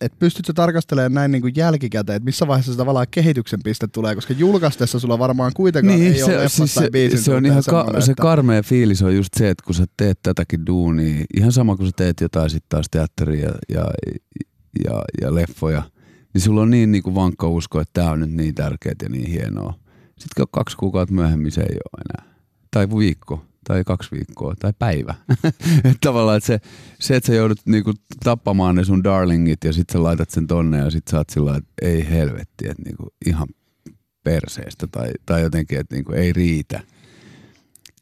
että 0.00 0.18
pystytkö 0.18 0.52
tarkastelemaan 0.52 1.12
näin 1.12 1.32
niin 1.32 1.42
kuin 1.42 1.52
jälkikäteen, 1.56 2.16
että 2.16 2.24
missä 2.24 2.46
vaiheessa 2.46 2.72
se 2.72 2.78
tavallaan 2.78 3.06
kehityksen 3.10 3.60
piste 3.64 3.86
tulee, 3.86 4.14
koska 4.14 4.32
julkaistessa 4.32 4.98
sulla 4.98 5.18
varmaan 5.18 5.52
kuitenkaan 5.54 5.98
niin, 5.98 6.12
ei 6.12 6.18
se, 6.18 6.38
ole 6.38 6.48
siis 6.48 6.74
se, 6.74 6.90
biisin 6.90 7.22
se, 7.22 7.34
on 7.34 7.46
ihan 7.46 7.62
ka- 7.70 8.00
se 8.00 8.14
karmea 8.14 8.62
fiilis 8.62 9.02
on 9.02 9.16
just 9.16 9.34
se, 9.36 9.50
että 9.50 9.64
kun 9.66 9.74
sä 9.74 9.84
teet 9.96 10.18
tätäkin 10.22 10.66
duunia, 10.66 11.24
ihan 11.36 11.52
sama 11.52 11.76
kun 11.76 11.86
sä 11.86 11.92
teet 11.96 12.20
jotain 12.20 12.50
sitten 12.50 12.68
taas 12.68 12.86
teatteria 12.90 13.48
ja, 13.48 13.54
ja, 13.74 13.84
ja, 14.84 15.02
ja 15.20 15.34
leffoja, 15.34 15.82
niin 16.34 16.42
sulla 16.42 16.62
on 16.62 16.70
niin, 16.70 16.92
niin 16.92 17.02
kuin 17.02 17.14
vankka 17.14 17.48
usko, 17.48 17.80
että 17.80 17.92
tämä 18.00 18.10
on 18.10 18.20
nyt 18.20 18.30
niin 18.30 18.54
tärkeää 18.54 18.94
ja 19.02 19.08
niin 19.08 19.30
hienoa. 19.30 19.74
Sitten 20.18 20.46
kaksi 20.50 20.76
kuukautta 20.76 21.14
myöhemmin 21.14 21.52
se 21.52 21.60
ei 21.60 21.76
ole 21.92 22.02
enää. 22.08 22.34
Tai 22.70 22.88
viikko 22.98 23.44
tai 23.64 23.84
kaksi 23.84 24.10
viikkoa 24.10 24.54
tai 24.58 24.72
päivä. 24.78 25.14
että 25.84 25.98
tavallaan 26.00 26.36
että 26.36 26.46
se, 26.46 26.60
se, 27.00 27.16
että 27.16 27.26
sä 27.26 27.34
joudut 27.34 27.58
niinku 27.66 27.92
tappamaan 28.24 28.74
ne 28.74 28.84
sun 28.84 29.04
darlingit 29.04 29.64
ja 29.64 29.72
sitten 29.72 29.92
sä 29.92 30.02
laitat 30.02 30.30
sen 30.30 30.46
tonne 30.46 30.78
ja 30.78 30.90
sitten 30.90 31.10
sä 31.10 31.16
oot 31.16 31.30
sillä 31.30 31.56
että 31.56 31.72
ei 31.82 32.10
helvetti, 32.10 32.68
että 32.68 32.82
niinku 32.84 33.06
ihan 33.26 33.48
perseestä 34.24 34.86
tai, 34.86 35.10
tai 35.26 35.42
jotenkin, 35.42 35.80
että 35.80 35.94
niinku 35.94 36.12
ei 36.12 36.32
riitä. 36.32 36.80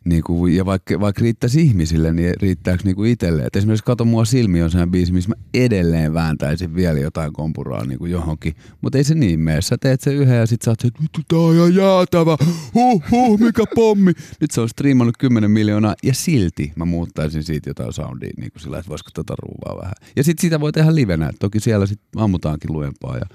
Niinku, 0.04 0.46
ja 0.46 0.66
vaikka, 0.66 1.00
vaikka 1.00 1.22
riittäisi 1.22 1.62
ihmisille, 1.62 2.12
niin 2.12 2.34
riittääkö 2.42 2.82
niinku 2.84 3.04
itselle? 3.04 3.42
Et 3.42 3.56
esimerkiksi 3.56 3.84
Kato 3.84 4.04
mua 4.04 4.24
silmi 4.24 4.62
on 4.62 4.70
sehän 4.70 4.90
biisi, 4.90 5.12
missä 5.12 5.28
mä 5.28 5.34
edelleen 5.54 6.14
vääntäisin 6.14 6.74
vielä 6.74 6.98
jotain 6.98 7.32
kompuraa 7.32 7.84
niinku 7.84 8.06
johonkin. 8.06 8.54
Mutta 8.80 8.98
ei 8.98 9.04
se 9.04 9.14
niin 9.14 9.40
mene. 9.40 9.60
Sä 9.60 9.76
teet 9.80 10.00
se 10.00 10.14
yhden 10.14 10.36
ja 10.36 10.46
sit 10.46 10.62
sä 10.62 10.70
oot, 10.70 10.84
että 10.84 11.00
tää 11.28 11.38
on 11.38 11.54
ihan 11.54 11.74
jäätävä. 11.74 12.36
Huh, 12.74 13.02
huh, 13.10 13.40
mikä 13.40 13.64
pommi. 13.74 14.12
Nyt 14.40 14.50
se 14.50 14.60
on 14.60 14.68
striimannut 14.68 15.16
10 15.18 15.50
miljoonaa 15.50 15.94
ja 16.02 16.14
silti 16.14 16.72
mä 16.76 16.84
muuttaisin 16.84 17.42
siitä 17.42 17.70
jotain 17.70 17.92
soundia 17.92 18.30
niin 18.36 18.52
kuin 18.52 18.62
sillä, 18.62 18.78
että 18.78 18.88
voisiko 18.88 19.10
tota 19.14 19.34
ruuvaa 19.42 19.80
vähän. 19.80 19.94
Ja 20.16 20.24
sit 20.24 20.38
sitä 20.38 20.60
voi 20.60 20.72
tehdä 20.72 20.94
livenä. 20.94 21.30
Toki 21.40 21.60
siellä 21.60 21.86
sit 21.86 22.00
ammutaankin 22.16 22.72
lujempaa 22.72 23.16
ja 23.16 23.26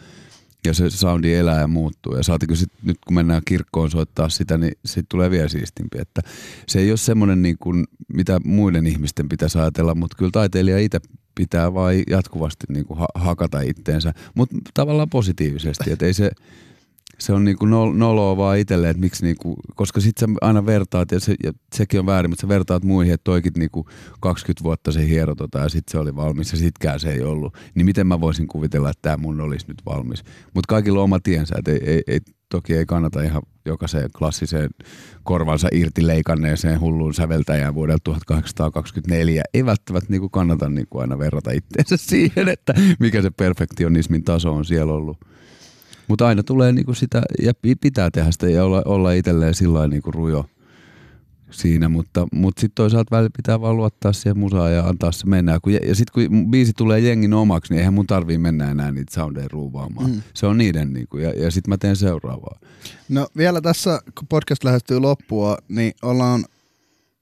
ja 0.68 0.74
se 0.74 0.90
soundi 0.90 1.34
elää 1.34 1.60
ja 1.60 1.68
muuttuu. 1.68 2.16
Ja 2.16 2.24
saatiko 2.24 2.56
sit, 2.56 2.72
nyt 2.84 2.98
kun 3.08 3.16
mennään 3.16 3.42
kirkkoon 3.46 3.92
soittaa 3.92 4.30
sitä, 4.30 4.58
niin 4.58 4.72
siitä 4.86 5.08
tulee 5.10 5.32
vielä 5.32 5.48
siistimpi. 5.48 5.98
Että 6.02 6.22
se 6.68 6.80
ei 6.80 6.92
ole 6.92 6.98
semmoinen, 6.98 7.42
niin 7.42 7.58
kuin, 7.60 7.86
mitä 8.14 8.40
muiden 8.44 8.88
ihmisten 8.88 9.30
pitäisi 9.30 9.58
ajatella, 9.58 9.96
mutta 9.96 10.18
kyllä 10.18 10.32
taiteilija 10.32 10.80
itse 10.80 11.00
pitää 11.36 11.74
vain 11.74 12.04
jatkuvasti 12.10 12.66
niin 12.70 12.86
kuin 12.86 13.00
ha- 13.00 13.08
hakata 13.16 13.62
itteensä, 13.62 14.14
mutta 14.36 14.56
tavallaan 14.74 15.10
positiivisesti. 15.10 15.92
Että 15.92 16.06
ei 16.06 16.14
se, 16.14 16.32
se 17.20 17.34
on 17.34 17.46
niinku 17.46 17.66
noloa 17.94 18.38
vaan 18.38 18.58
itselleen, 18.58 18.92
että 18.92 19.02
miksi 19.02 19.26
niinku, 19.26 19.56
koska 19.76 20.02
sit 20.02 20.18
sä 20.18 20.28
aina 20.42 20.66
vertaat, 20.66 21.12
ja, 21.12 21.20
se, 21.20 21.36
ja 21.44 21.52
sekin 21.76 22.00
on 22.00 22.06
väärin, 22.06 22.32
mutta 22.32 22.42
sä 22.42 22.48
vertaat 22.48 22.84
muihin, 22.84 23.14
että 23.14 23.24
toikin 23.24 23.54
niinku 23.56 23.88
20 24.20 24.64
vuotta 24.64 24.92
se 24.92 25.08
hiero 25.08 25.36
tota, 25.36 25.60
ja 25.60 25.70
sitten 25.70 25.92
se 25.92 25.98
oli 25.98 26.16
valmis 26.16 26.52
ja 26.52 26.58
sitkään 26.58 27.00
se 27.00 27.12
ei 27.12 27.22
ollut. 27.22 27.58
Niin 27.76 27.86
miten 27.86 28.08
mä 28.08 28.22
voisin 28.22 28.48
kuvitella, 28.48 28.90
että 28.90 29.02
tämä 29.02 29.18
mun 29.18 29.42
olisi 29.42 29.68
nyt 29.68 29.82
valmis. 29.86 30.24
Mutta 30.54 30.68
kaikilla 30.68 31.00
on 31.00 31.04
oma 31.04 31.20
tiensä, 31.20 31.56
että 31.58 31.72
ei, 31.72 31.80
ei, 31.84 32.02
ei, 32.08 32.20
toki 32.50 32.74
ei 32.74 32.86
kannata 32.86 33.22
ihan 33.22 33.42
jokaiseen 33.66 34.10
klassiseen 34.18 34.70
korvansa 35.24 35.68
irti 35.72 36.08
leikanneeseen 36.08 36.80
hulluun 36.80 37.14
säveltäjään 37.14 37.76
vuodelta 37.76 38.04
1824. 38.04 39.44
Ei 39.54 39.66
välttämättä 39.66 40.12
niinku 40.12 40.30
kannata 40.30 40.70
niinku 40.70 40.98
aina 41.00 41.20
verrata 41.20 41.52
itseensä 41.52 41.98
siihen, 42.10 42.48
että 42.48 42.74
mikä 43.00 43.22
se 43.22 43.30
perfektionismin 43.30 44.24
taso 44.24 44.54
on 44.54 44.66
siellä 44.66 44.94
ollut. 44.94 45.18
Mutta 46.08 46.28
aina 46.28 46.44
tulee 46.44 46.72
niinku 46.72 46.94
sitä, 46.94 47.22
ja 47.42 47.54
pitää 47.82 48.12
tehdä 48.12 48.32
sitä 48.32 48.50
ja 48.50 48.64
olla, 48.64 48.82
olla 48.86 49.12
itselleen 49.12 49.54
sillä 49.54 49.88
niinku 49.88 50.12
rujo 50.12 50.46
siinä, 51.52 51.90
mutta, 51.90 52.28
mutta 52.32 52.62
sitten 52.62 52.76
toisaalta 52.76 53.16
välillä 53.16 53.30
pitää 53.38 53.62
vaan 53.62 53.78
luottaa 53.78 54.14
siihen 54.14 54.40
musaan 54.40 54.74
ja 54.74 54.88
antaa 54.88 55.12
se 55.12 55.28
mennä. 55.28 55.60
Kun, 55.60 55.74
ja 55.74 55.80
ja 55.88 55.96
sitten 55.96 56.30
kun 56.30 56.52
biisi 56.52 56.74
tulee 56.78 57.00
jengin 57.00 57.34
omaksi, 57.34 57.74
niin 57.74 57.80
eihän 57.80 57.94
mun 57.94 58.08
tarvii 58.08 58.38
mennä 58.38 58.72
enää 58.72 58.92
niitä 58.92 59.14
soundeja 59.14 59.48
ruuvaamaan. 59.52 60.10
Mm. 60.10 60.22
Se 60.34 60.48
on 60.48 60.58
niiden, 60.58 60.94
niinku, 60.94 61.18
ja, 61.18 61.30
ja 61.30 61.52
sitten 61.52 61.70
mä 61.70 61.78
teen 61.78 61.96
seuraavaa. 61.96 62.60
No 63.10 63.28
vielä 63.38 63.62
tässä, 63.62 64.02
kun 64.18 64.28
podcast 64.28 64.64
lähestyy 64.64 65.00
loppua, 65.00 65.58
niin 65.68 65.94
ollaan 66.02 66.46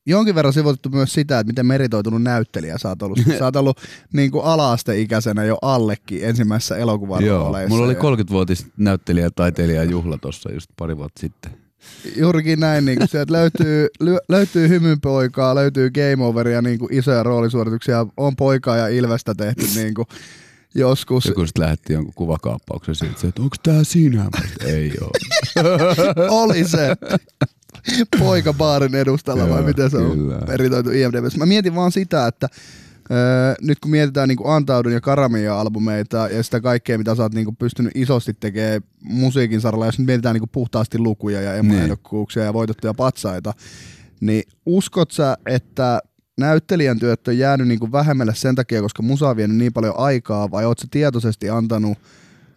jonkin 0.05 0.35
verran 0.35 0.53
sivutettu 0.53 0.89
myös 0.89 1.13
sitä, 1.13 1.39
että 1.39 1.51
miten 1.51 1.65
meritoitunut 1.65 2.21
näyttelijä 2.21 2.77
sä 2.77 2.89
oot 2.89 3.01
ollut. 3.01 3.19
Sä 3.39 3.45
oot 3.45 3.55
ollut 3.55 3.79
niin 4.13 4.31
kuin 4.31 4.45
ala-asteikäisenä 4.45 5.43
jo 5.43 5.57
allekin 5.61 6.23
ensimmäisessä 6.23 6.77
elokuvan 6.77 7.25
Joo, 7.25 7.55
mulla 7.67 7.85
oli 7.85 7.93
30-vuotis 7.93 8.67
näyttelijä 8.77 9.29
taiteilija 9.35 9.83
juhla 9.83 10.17
tuossa 10.17 10.51
just 10.51 10.69
pari 10.77 10.97
vuotta 10.97 11.19
sitten. 11.19 11.51
Juurikin 12.15 12.59
näin, 12.59 12.85
niin 12.85 12.97
kuin 12.97 13.07
sieltä 13.07 13.33
löytyy, 13.33 13.87
löytyy 14.29 14.69
hymynpoikaa, 14.69 15.55
löytyy 15.55 15.89
game 15.89 16.25
overia, 16.25 16.61
niin 16.61 16.79
kuin 16.79 16.93
isoja 16.93 17.23
roolisuorituksia, 17.23 18.05
on 18.17 18.35
poikaa 18.35 18.77
ja 18.77 18.87
Ilvestä 18.87 19.35
tehty 19.35 19.65
niin 19.75 19.93
kuin 19.93 20.07
joskus. 20.75 21.25
Joku 21.25 21.45
sitten 21.45 21.63
lähetti 21.63 21.93
jonkun 21.93 22.13
kuvakaappauksen 22.15 22.95
siitä, 22.95 23.27
että 23.27 23.41
onko 23.41 23.55
tämä 23.63 23.83
sinä? 23.83 24.29
Ei 24.65 24.91
ole. 25.01 26.29
oli 26.41 26.63
se 26.63 26.95
poika 28.19 28.53
baarin 28.53 28.95
edustalla 28.95 29.49
vai 29.49 29.63
miten 29.63 29.89
se 29.89 29.97
on 29.97 30.39
meritoitu 30.47 30.91
IMDb. 30.91 31.37
Mä 31.37 31.45
mietin 31.45 31.75
vaan 31.75 31.91
sitä, 31.91 32.27
että 32.27 32.49
Öö, 33.11 33.55
nyt 33.61 33.79
kun 33.79 33.91
mietitään 33.91 34.29
niin 34.29 34.37
Antaudun 34.45 34.93
ja 34.93 35.01
Karamia-albumeita 35.01 36.27
ja 36.31 36.43
sitä 36.43 36.61
kaikkea, 36.61 36.97
mitä 36.97 37.15
sä 37.15 37.23
oot 37.23 37.33
niin 37.33 37.45
kuin 37.45 37.55
pystynyt 37.55 37.91
isosti 37.95 38.33
tekemään 38.33 38.81
musiikin 39.03 39.61
saralla, 39.61 39.85
jos 39.85 39.99
nyt 39.99 40.05
mietitään 40.05 40.33
niin 40.33 40.41
kuin 40.41 40.49
puhtaasti 40.49 40.99
lukuja 40.99 41.41
ja 41.41 41.55
emoehdokkuuksia 41.55 42.41
niin. 42.41 42.45
ja 42.45 42.53
voitettuja 42.53 42.93
patsaita, 42.93 43.53
niin 44.21 44.43
uskot 44.65 45.11
sä, 45.11 45.37
että 45.45 45.99
näyttelijän 46.37 46.99
työt 46.99 47.27
on 47.27 47.37
jäänyt 47.37 47.67
niin 47.67 47.79
kuin 47.79 47.91
vähemmälle 47.91 48.35
sen 48.35 48.55
takia, 48.55 48.81
koska 48.81 49.03
musa 49.03 49.29
on 49.29 49.37
vienyt 49.37 49.57
niin 49.57 49.73
paljon 49.73 49.93
aikaa, 49.97 50.51
vai 50.51 50.65
oot 50.65 50.79
sä 50.79 50.87
tietoisesti 50.91 51.49
antanut 51.49 51.97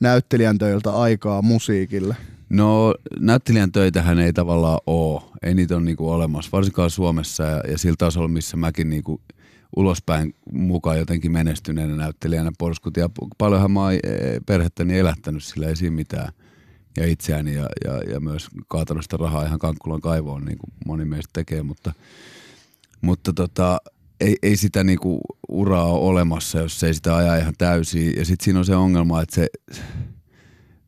näyttelijän 0.01 0.59
töiltä 0.59 0.91
aikaa 0.91 1.43
musiikille? 1.43 2.17
No 2.49 2.95
näyttelijän 3.21 3.73
töitähän 3.73 4.19
ei 4.19 4.33
tavallaan 4.33 4.79
ole, 4.87 5.23
ei 5.43 5.55
niitä 5.55 5.77
ole 5.77 5.85
niinku 5.85 6.11
olemassa, 6.11 6.51
varsinkaan 6.53 6.91
Suomessa 6.91 7.43
ja, 7.43 7.61
ja 7.71 7.79
sillä 7.79 7.97
tasolla, 7.99 8.29
missä 8.29 8.57
mäkin 8.57 8.91
niinku 8.91 9.21
ulospäin 9.77 10.35
mukaan 10.53 10.99
jotenkin 10.99 11.33
menestyneenä 11.33 11.97
näyttelijänä 11.97 12.53
porskut. 12.59 12.97
Ja 12.97 13.11
paljonhan 13.39 13.71
mä 13.71 13.81
oon 13.81 13.93
e, 13.93 13.99
perhettäni 14.47 14.99
elättänyt, 14.99 15.45
sillä 15.45 15.69
ei 15.69 15.77
siinä 15.77 15.97
mitään. 15.97 16.33
Ja 16.97 17.07
itseäni 17.07 17.55
ja, 17.55 17.67
ja, 17.85 18.13
ja 18.13 18.21
myös 18.21 18.49
kaatanut 18.69 19.03
sitä 19.03 19.17
rahaa 19.17 19.45
ihan 19.45 19.59
Kankkulan 19.59 20.01
kaivoon, 20.01 20.45
niin 20.45 20.59
kuin 20.59 20.73
moni 20.87 21.05
meistä 21.05 21.31
tekee, 21.33 21.63
mutta, 21.63 21.93
mutta 23.01 23.33
tota, 23.33 23.79
ei, 24.21 24.37
ei 24.43 24.57
sitä 24.57 24.85
niinku 24.85 25.21
uraa 25.49 25.85
ole 25.85 26.01
olemassa, 26.01 26.59
jos 26.59 26.85
ei 26.85 26.95
sitä 26.95 27.17
ajaa 27.17 27.37
ihan 27.37 27.55
täysin. 27.59 28.17
Ja 28.17 28.25
sitten 28.25 28.45
siinä 28.45 28.59
on 28.59 28.65
se 28.65 28.77
ongelma, 28.77 29.23
että 29.23 29.35
se, 29.35 29.47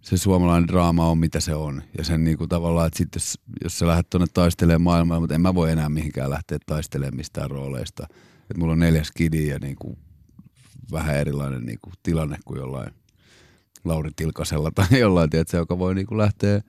se 0.01 0.17
suomalainen 0.17 0.69
draama 0.69 1.09
on 1.09 1.19
mitä 1.19 1.41
se 1.41 1.55
on. 1.55 1.83
Ja 1.99 2.05
sen 2.05 2.25
niinku 2.25 2.47
tavallaan, 2.47 2.87
että 2.87 2.99
sitten 2.99 3.21
jos, 3.21 3.39
jos 3.65 3.79
sä 3.79 3.87
lähdet 3.87 4.11
tuonne 4.11 4.27
taistelemaan 4.35 4.83
maailmaa, 4.83 5.21
mutta 5.21 5.35
en 5.35 5.41
mä 5.41 5.55
voi 5.55 5.71
enää 5.71 5.89
mihinkään 5.89 6.31
lähteä 6.31 6.59
taistelemaan 6.67 7.17
mistään 7.17 7.51
rooleista– 7.51 8.07
että 8.51 8.61
mulla 8.61 8.73
on 8.73 8.79
neljäs 8.79 9.11
kidi 9.11 9.49
ja 9.49 9.59
niin 9.59 9.77
kuin 9.77 9.99
vähän 10.93 11.17
erilainen 11.17 11.67
niin 11.67 11.79
kuin 11.83 11.95
tilanne 12.03 12.39
kuin 12.45 12.59
jollain 12.59 12.95
Lauri 13.85 14.11
Tilkasella 14.17 14.71
tai 14.75 15.01
jollain, 15.01 15.31
tiedätkö, 15.31 15.57
joka 15.57 15.79
voi 15.79 15.95
niin 15.95 16.07
kuin 16.07 16.19
lähteä 16.19 16.61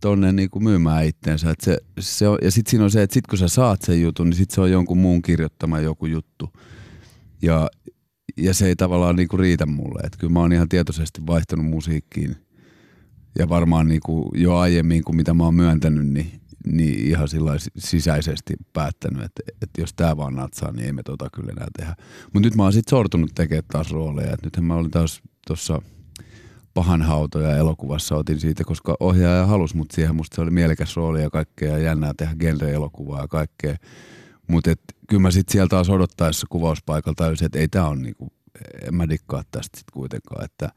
tonne 0.00 0.32
niin 0.32 0.50
kuin 0.50 0.64
myymään 0.64 1.04
itteensä. 1.04 1.50
Et 1.50 1.60
se, 1.60 1.78
se 2.00 2.28
on, 2.28 2.38
ja 2.42 2.50
sitten 2.50 2.70
siinä 2.70 2.84
on 2.84 2.90
se, 2.90 3.02
että 3.02 3.14
sit 3.14 3.26
kun 3.26 3.38
sä 3.38 3.48
saat 3.48 3.82
sen 3.82 4.02
jutun, 4.02 4.30
niin 4.30 4.36
sitten 4.36 4.54
se 4.54 4.60
on 4.60 4.70
jonkun 4.70 4.98
muun 4.98 5.22
kirjoittama 5.22 5.80
joku 5.80 6.06
juttu. 6.06 6.50
Ja, 7.42 7.70
ja 8.36 8.54
se 8.54 8.66
ei 8.66 8.76
tavallaan 8.76 9.16
niin 9.16 9.28
kuin 9.28 9.40
riitä 9.40 9.66
mulle. 9.66 10.00
Et 10.04 10.16
kyllä 10.16 10.32
mä 10.32 10.40
oon 10.40 10.52
ihan 10.52 10.68
tietoisesti 10.68 11.26
vaihtanut 11.26 11.66
musiikkiin 11.66 12.36
ja 13.38 13.48
varmaan 13.48 13.88
niin 13.88 14.00
kuin 14.04 14.28
jo 14.34 14.56
aiemmin 14.56 15.04
kuin 15.04 15.16
mitä 15.16 15.34
mä 15.34 15.44
oon 15.44 15.54
myöntänyt, 15.54 16.06
niin 16.06 16.42
niin 16.66 17.08
ihan 17.08 17.28
sisäisesti 17.78 18.54
päättänyt, 18.72 19.22
että, 19.22 19.42
että 19.62 19.80
jos 19.80 19.94
tämä 19.94 20.16
vaan 20.16 20.34
natsaa, 20.34 20.72
niin 20.72 20.86
ei 20.86 20.92
me 20.92 21.02
tota 21.02 21.28
kyllä 21.34 21.52
enää 21.52 21.68
tehdä. 21.78 21.96
Mutta 22.24 22.46
nyt 22.46 22.56
mä 22.56 22.62
oon 22.62 22.72
sitten 22.72 22.90
sortunut 22.90 23.30
tekemään 23.34 23.64
taas 23.72 23.90
rooleja. 23.90 24.32
Et 24.32 24.42
nythän 24.42 24.64
mä 24.64 24.74
olin 24.74 24.90
taas 24.90 25.22
tuossa 25.46 25.82
pahanhautoja 26.74 27.56
elokuvassa 27.56 28.16
otin 28.16 28.40
siitä, 28.40 28.64
koska 28.64 28.96
ohjaaja 29.00 29.46
halusi 29.46 29.76
mut 29.76 29.90
siihen. 29.90 30.16
Musta 30.16 30.34
se 30.34 30.40
oli 30.40 30.50
mielekäs 30.50 30.96
rooli 30.96 31.22
ja 31.22 31.30
kaikkea 31.30 31.78
jännää 31.78 32.12
tehdä 32.16 32.34
genre-elokuvaa 32.34 33.20
ja 33.20 33.28
kaikkea. 33.28 33.76
Mutta 34.48 34.74
kyllä 35.08 35.22
mä 35.22 35.30
sitten 35.30 35.52
sieltä 35.52 35.68
taas 35.68 35.90
odottaessa 35.90 36.46
kuvauspaikalta 36.50 37.24
tajusin, 37.24 37.46
että 37.46 37.58
ei 37.58 37.68
tämä 37.68 37.88
on 37.88 38.02
niinku, 38.02 38.32
en 38.88 38.94
mä 38.94 39.08
dikkaa 39.08 39.42
tästä 39.50 39.78
sitten 39.78 39.92
kuitenkaan. 39.92 40.44
Että, 40.44 40.68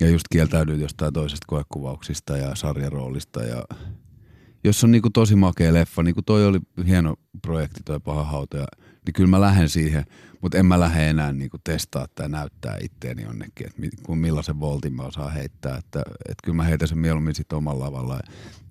ja 0.00 0.08
just 0.08 0.24
kieltäydyin 0.30 0.80
jostain 0.80 1.12
toisesta 1.12 1.44
koekuvauksista 1.46 2.36
ja 2.36 2.54
sarjaroolista 2.54 3.42
ja 3.42 3.64
jos 4.64 4.84
on 4.84 4.90
niinku 4.90 5.10
tosi 5.10 5.36
makea 5.36 5.72
leffa, 5.72 6.02
niin 6.02 6.14
kuin 6.14 6.24
toi 6.24 6.46
oli 6.46 6.58
hieno 6.86 7.14
projekti 7.42 7.80
toi 7.84 8.00
Paha 8.00 8.24
hautoja, 8.24 8.66
niin 9.06 9.14
kyllä 9.14 9.28
mä 9.28 9.40
lähden 9.40 9.68
siihen, 9.68 10.04
mutta 10.40 10.58
en 10.58 10.66
mä 10.66 10.80
lähde 10.80 11.10
enää 11.10 11.32
niinku 11.32 11.56
testaa 11.64 12.06
tai 12.14 12.28
näyttää 12.28 12.76
itteeni 12.82 13.22
jonnekin, 13.22 13.66
että 13.66 13.82
millaisen 14.08 14.60
voltin 14.60 14.92
mä 14.92 15.02
osaan 15.02 15.32
heittää, 15.32 15.76
että, 15.76 16.02
että 16.28 16.42
kyllä 16.44 16.56
mä 16.56 16.64
heitän 16.64 16.88
sen 16.88 16.98
mieluummin 16.98 17.34
sit 17.34 17.52
omalla 17.52 17.84
lavalla 17.84 18.14
ja, 18.14 18.20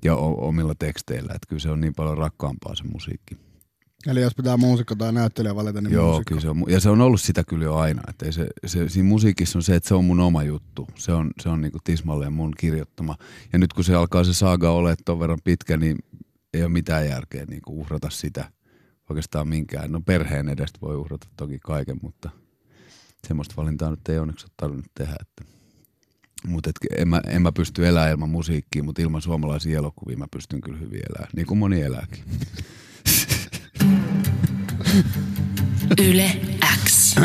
ja 0.03 0.15
omilla 0.15 0.75
teksteillä, 0.79 1.33
että 1.33 1.47
kyllä 1.49 1.59
se 1.59 1.69
on 1.69 1.81
niin 1.81 1.95
paljon 1.95 2.17
rakkaampaa 2.17 2.75
se 2.75 2.83
musiikki. 2.83 3.37
Eli 4.07 4.21
jos 4.21 4.35
pitää 4.35 4.57
muusikko 4.57 4.95
tai 4.95 5.13
näyttelijä 5.13 5.55
valita, 5.55 5.81
niin 5.81 5.93
Joo, 5.93 6.05
muusikko. 6.05 6.29
kyllä 6.29 6.41
se 6.41 6.49
on, 6.49 6.63
ja 6.67 6.79
se 6.79 6.89
on 6.89 7.01
ollut 7.01 7.21
sitä 7.21 7.43
kyllä 7.43 7.63
jo 7.63 7.75
aina. 7.75 8.01
Että 8.09 8.31
se, 8.31 8.47
se, 8.65 8.89
siinä 8.89 9.09
musiikissa 9.09 9.59
on 9.59 9.63
se, 9.63 9.75
että 9.75 9.87
se 9.87 9.95
on 9.95 10.05
mun 10.05 10.19
oma 10.19 10.43
juttu. 10.43 10.87
Se 10.95 11.13
on, 11.13 11.31
se 11.41 11.49
on 11.49 11.61
niinku 11.61 11.77
tismalleen 11.83 12.33
mun 12.33 12.53
kirjoittama. 12.57 13.15
Ja 13.53 13.59
nyt 13.59 13.73
kun 13.73 13.83
se 13.83 13.95
alkaa 13.95 14.23
se 14.23 14.33
saaga 14.33 14.71
olla 14.71 14.95
ton 15.05 15.19
verran 15.19 15.39
pitkä, 15.43 15.77
niin 15.77 15.97
ei 16.53 16.63
ole 16.63 16.71
mitään 16.71 17.07
järkeä 17.07 17.45
niinku 17.45 17.79
uhrata 17.79 18.09
sitä 18.09 18.51
oikeastaan 19.09 19.47
minkään. 19.47 19.91
No 19.91 20.01
perheen 20.01 20.49
edestä 20.49 20.79
voi 20.81 20.95
uhrata 20.95 21.27
toki 21.37 21.59
kaiken, 21.59 21.97
mutta 22.01 22.29
semmoista 23.27 23.55
valintaa 23.57 23.89
nyt 23.89 24.09
ei 24.09 24.19
onneksi 24.19 24.45
ole 24.45 24.53
tarvinnut 24.57 24.91
tehdä. 24.97 25.15
Että. 25.21 25.53
Mutta 26.47 26.71
en 26.97 27.07
mä, 27.07 27.21
en 27.27 27.41
mä 27.41 27.51
pysty 27.51 27.87
elämään 27.87 28.11
ilman 28.11 28.29
musiikkia, 28.29 28.83
mutta 28.83 29.01
ilman 29.01 29.21
suomalaisia 29.21 29.77
elokuvia 29.77 30.17
mä 30.17 30.27
pystyn 30.31 30.61
kyllä 30.61 30.77
hyvin 30.77 31.01
elämään, 31.09 31.29
niin 31.35 31.47
kuin 31.47 31.57
moni 31.57 31.81
elääkin. 31.81 32.23
Yle 36.09 36.41
X. 36.85 37.15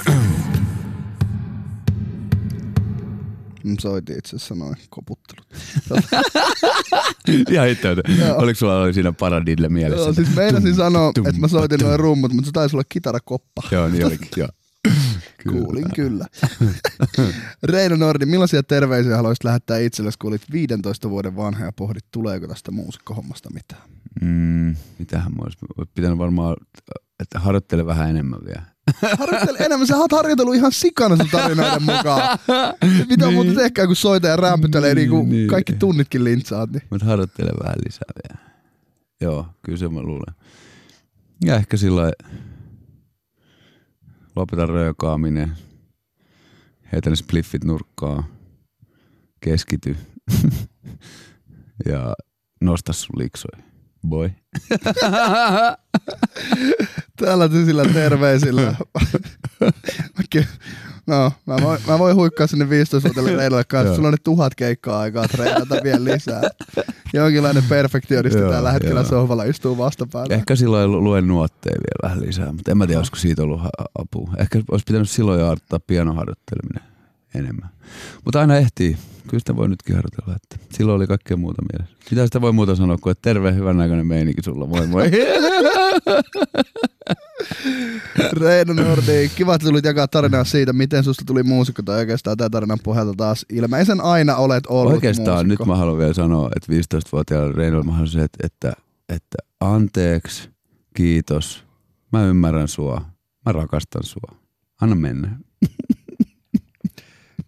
Mä 3.65 3.75
soitin 3.81 4.19
itse 4.19 4.37
asiassa 4.37 4.55
noin 4.55 4.77
koputtelut. 4.91 5.47
Ihan 7.53 7.69
itse, 7.69 7.89
oliko 8.37 8.59
sulla 8.59 8.81
oli 8.81 8.95
siinä 8.95 9.13
paradille 9.13 9.69
mielessä? 9.69 10.05
Joo, 10.05 10.13
siis 10.13 10.35
meinasin 10.37 10.75
sanoa, 10.75 11.13
että 11.29 11.41
mä 11.41 11.49
soitin 11.49 11.81
noin 11.81 12.01
rummut, 12.01 12.33
mutta 12.33 12.47
se 12.47 12.53
taisi 12.53 12.77
olla 12.77 12.85
kitarakoppa. 12.89 13.63
Joo, 13.71 13.89
niin 13.89 14.07
olikin, 14.07 14.29
joo. 14.37 14.49
Kyllä. 15.43 15.59
Kuulin 15.59 15.85
kyllä. 15.95 16.27
Reino 17.63 17.97
Nordi, 17.97 18.27
millaisia 18.27 18.63
terveisiä 18.63 19.17
haluaisit 19.17 19.45
lähettää 19.45 19.79
itsellesi, 19.79 20.19
kun 20.19 20.29
olit 20.29 20.43
15 20.53 21.11
vuoden 21.11 21.37
vanha 21.37 21.65
ja 21.65 21.73
pohdit, 21.73 22.05
tuleeko 22.11 22.49
tästä 22.49 22.71
muusikkohommasta 22.71 23.51
mitään? 23.55 23.83
Mm, 24.23 24.77
mitähän 24.99 25.33
mä 25.33 25.43
olisi 25.43 25.59
pitänyt 25.95 26.19
varmaan, 26.19 26.57
että 27.21 27.39
harjoittele 27.39 27.87
vähän 27.87 28.11
enemmän 28.11 28.41
vielä. 28.47 28.63
Harjoittele 29.19 29.59
enemmän, 29.59 29.87
sä 29.87 29.97
oot 29.97 30.13
harjoitellut 30.13 30.55
ihan 30.55 30.73
sikana 30.73 31.17
sun 31.17 31.29
tarinoiden 31.33 31.83
mukaan. 31.83 32.39
Mitä 33.11 33.27
niin. 33.27 33.35
muuta 33.35 33.55
tehkää, 33.55 33.87
kun 33.87 33.97
soita 33.97 34.29
ja 34.29 34.37
rämpytelee 34.37 34.95
niin, 34.95 35.11
niin, 35.11 35.29
niin. 35.29 35.49
kaikki 35.49 35.73
tunnitkin 35.73 36.25
lintsaat. 36.25 36.71
Niin. 36.71 36.83
Mutta 36.91 37.07
harjoittele 37.07 37.51
vähän 37.63 37.77
lisää 37.87 38.13
vielä. 38.23 38.49
Joo, 39.21 39.47
kyllä 39.63 39.79
se 39.79 39.89
mä 39.89 40.03
luulen. 40.03 40.35
Ja 41.45 41.57
ehkä 41.57 41.77
sillä 41.77 42.13
lopeta 44.39 44.67
röökaaminen, 44.67 45.53
heitä 46.93 47.11
ne 47.11 47.17
spliffit 47.17 47.65
nurkkaa, 47.65 48.25
keskity 49.41 49.97
ja 51.91 52.15
nosta 52.61 52.93
sun 52.93 53.19
liksoi. 53.19 53.63
Boy. 54.09 54.31
Täällä 57.21 57.49
sillä 57.49 57.85
terveisillä. 57.85 58.75
No, 61.09 61.33
mä 61.47 61.57
voin, 61.63 61.81
mä 61.87 61.99
voin 61.99 62.17
huikkaa 62.17 62.47
sinne 62.47 62.65
15-vuotiaille 62.65 63.37
reilulle 63.41 63.65
kanssa. 63.65 63.95
Sulla 63.95 64.09
on 64.09 64.15
nyt 64.15 64.23
tuhat 64.23 64.55
keikkaa 64.55 65.01
aikaa 65.01 65.29
treenata 65.29 65.77
vielä 65.85 66.05
lisää. 66.05 66.43
Jonkinlainen 67.13 67.63
perfektionisti 67.69 68.41
tällä 68.41 68.73
hetkellä 68.73 69.01
joo. 69.01 69.09
sohvalla 69.09 69.45
istuu 69.45 69.79
vastapäällä. 69.79 70.35
Ehkä 70.35 70.57
silloin 70.57 70.93
luen 70.93 71.29
nuotteja 71.29 71.75
vielä 71.75 72.09
vähän 72.09 72.27
lisää, 72.27 72.53
mutta 72.53 72.71
en 72.71 72.79
mä 72.79 72.87
tiedä, 72.87 72.99
olisiko 72.99 73.17
siitä 73.17 73.43
ollut 73.43 73.61
apua. 73.99 74.33
Ehkä 74.39 74.61
olisi 74.71 74.85
pitänyt 74.85 75.11
silloin 75.11 75.41
aloittaa 75.41 75.81
pianoharjoitteleminen 75.87 76.83
enemmän. 77.35 77.69
Mutta 78.25 78.41
aina 78.41 78.57
ehtii. 78.57 78.97
Kyllä 79.29 79.39
sitä 79.39 79.57
voi 79.57 79.69
nytkin 79.69 79.97
harjoitella. 79.97 80.37
Että 80.37 80.57
silloin 80.77 80.97
oli 80.97 81.07
kaikkea 81.07 81.37
muuta 81.37 81.63
mielessä. 81.73 81.97
Mitä 82.11 82.27
sitä 82.27 82.41
voi 82.41 82.53
muuta 82.53 82.77
sanoa 82.77 82.97
kuin, 83.01 83.13
että 83.13 83.23
terve, 83.23 83.55
hyvän 83.55 83.77
näköinen 83.77 84.07
meininki 84.07 84.43
sulla. 84.43 84.67
Moi 84.67 84.87
moi. 84.87 85.11
Reino 88.41 88.73
Nordi, 88.73 89.29
kiva, 89.37 89.55
että 89.55 89.67
tulit 89.67 89.85
jakaa 89.85 90.09
tarinaa 90.09 90.45
siitä, 90.45 90.73
miten 90.73 91.05
susta 91.05 91.25
tuli 91.27 91.43
muusikko, 91.43 91.83
tai 91.83 91.99
oikeastaan 91.99 92.37
tämä 92.37 92.51
tarinan 92.51 92.79
pohjalta 92.85 93.15
taas 93.17 93.47
ilmeisen 93.53 94.01
aina 94.01 94.37
olet 94.37 94.67
ollut 94.67 94.93
Oikeastaan 94.95 95.47
muusikko. 95.47 95.65
nyt 95.65 95.69
mä 95.69 95.77
haluan 95.77 95.99
vielä 95.99 96.15
sanoa, 96.15 96.51
että 96.57 96.73
15-vuotiaalla 96.73 97.53
Reinolla 97.53 97.85
mä 97.85 97.93
haluan 97.93 98.09
se, 98.09 98.23
että, 98.23 98.47
että, 98.47 98.73
että 99.09 99.39
anteeksi, 99.61 100.51
kiitos, 100.95 101.65
mä 102.13 102.25
ymmärrän 102.25 102.69
sua, 102.69 103.03
mä 103.47 103.53
rakastan 103.53 104.05
sua, 104.05 104.37
anna 104.81 104.95
mennä. 104.95 105.39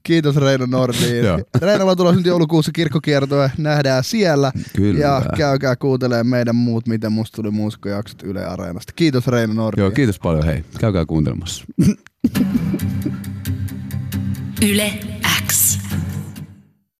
Kiitos 0.02 0.36
Reino 0.36 0.66
Nordiin. 0.66 1.24
Reinolla 1.60 1.96
tulossa 1.96 2.16
nyt 2.16 2.26
joulukuussa 2.26 2.72
kirkkokiertoa, 2.72 3.50
nähdään 3.58 4.04
siellä. 4.04 4.52
Kyllä. 4.76 5.00
Ja 5.00 5.22
käykää 5.36 5.76
kuuntelemaan 5.76 6.26
meidän 6.26 6.56
muut, 6.56 6.86
miten 6.86 7.12
musta 7.12 7.36
tuli 7.36 7.50
muusikkojaksot 7.50 8.22
Yle 8.22 8.44
Areenasta. 8.44 8.92
Kiitos 8.96 9.26
Reino 9.26 9.54
Nordiin. 9.54 9.82
Joo, 9.82 9.90
kiitos 9.90 10.18
paljon, 10.18 10.46
hei. 10.46 10.64
Käykää 10.78 11.06
kuuntelemassa. 11.06 11.64
Yle 14.62 14.92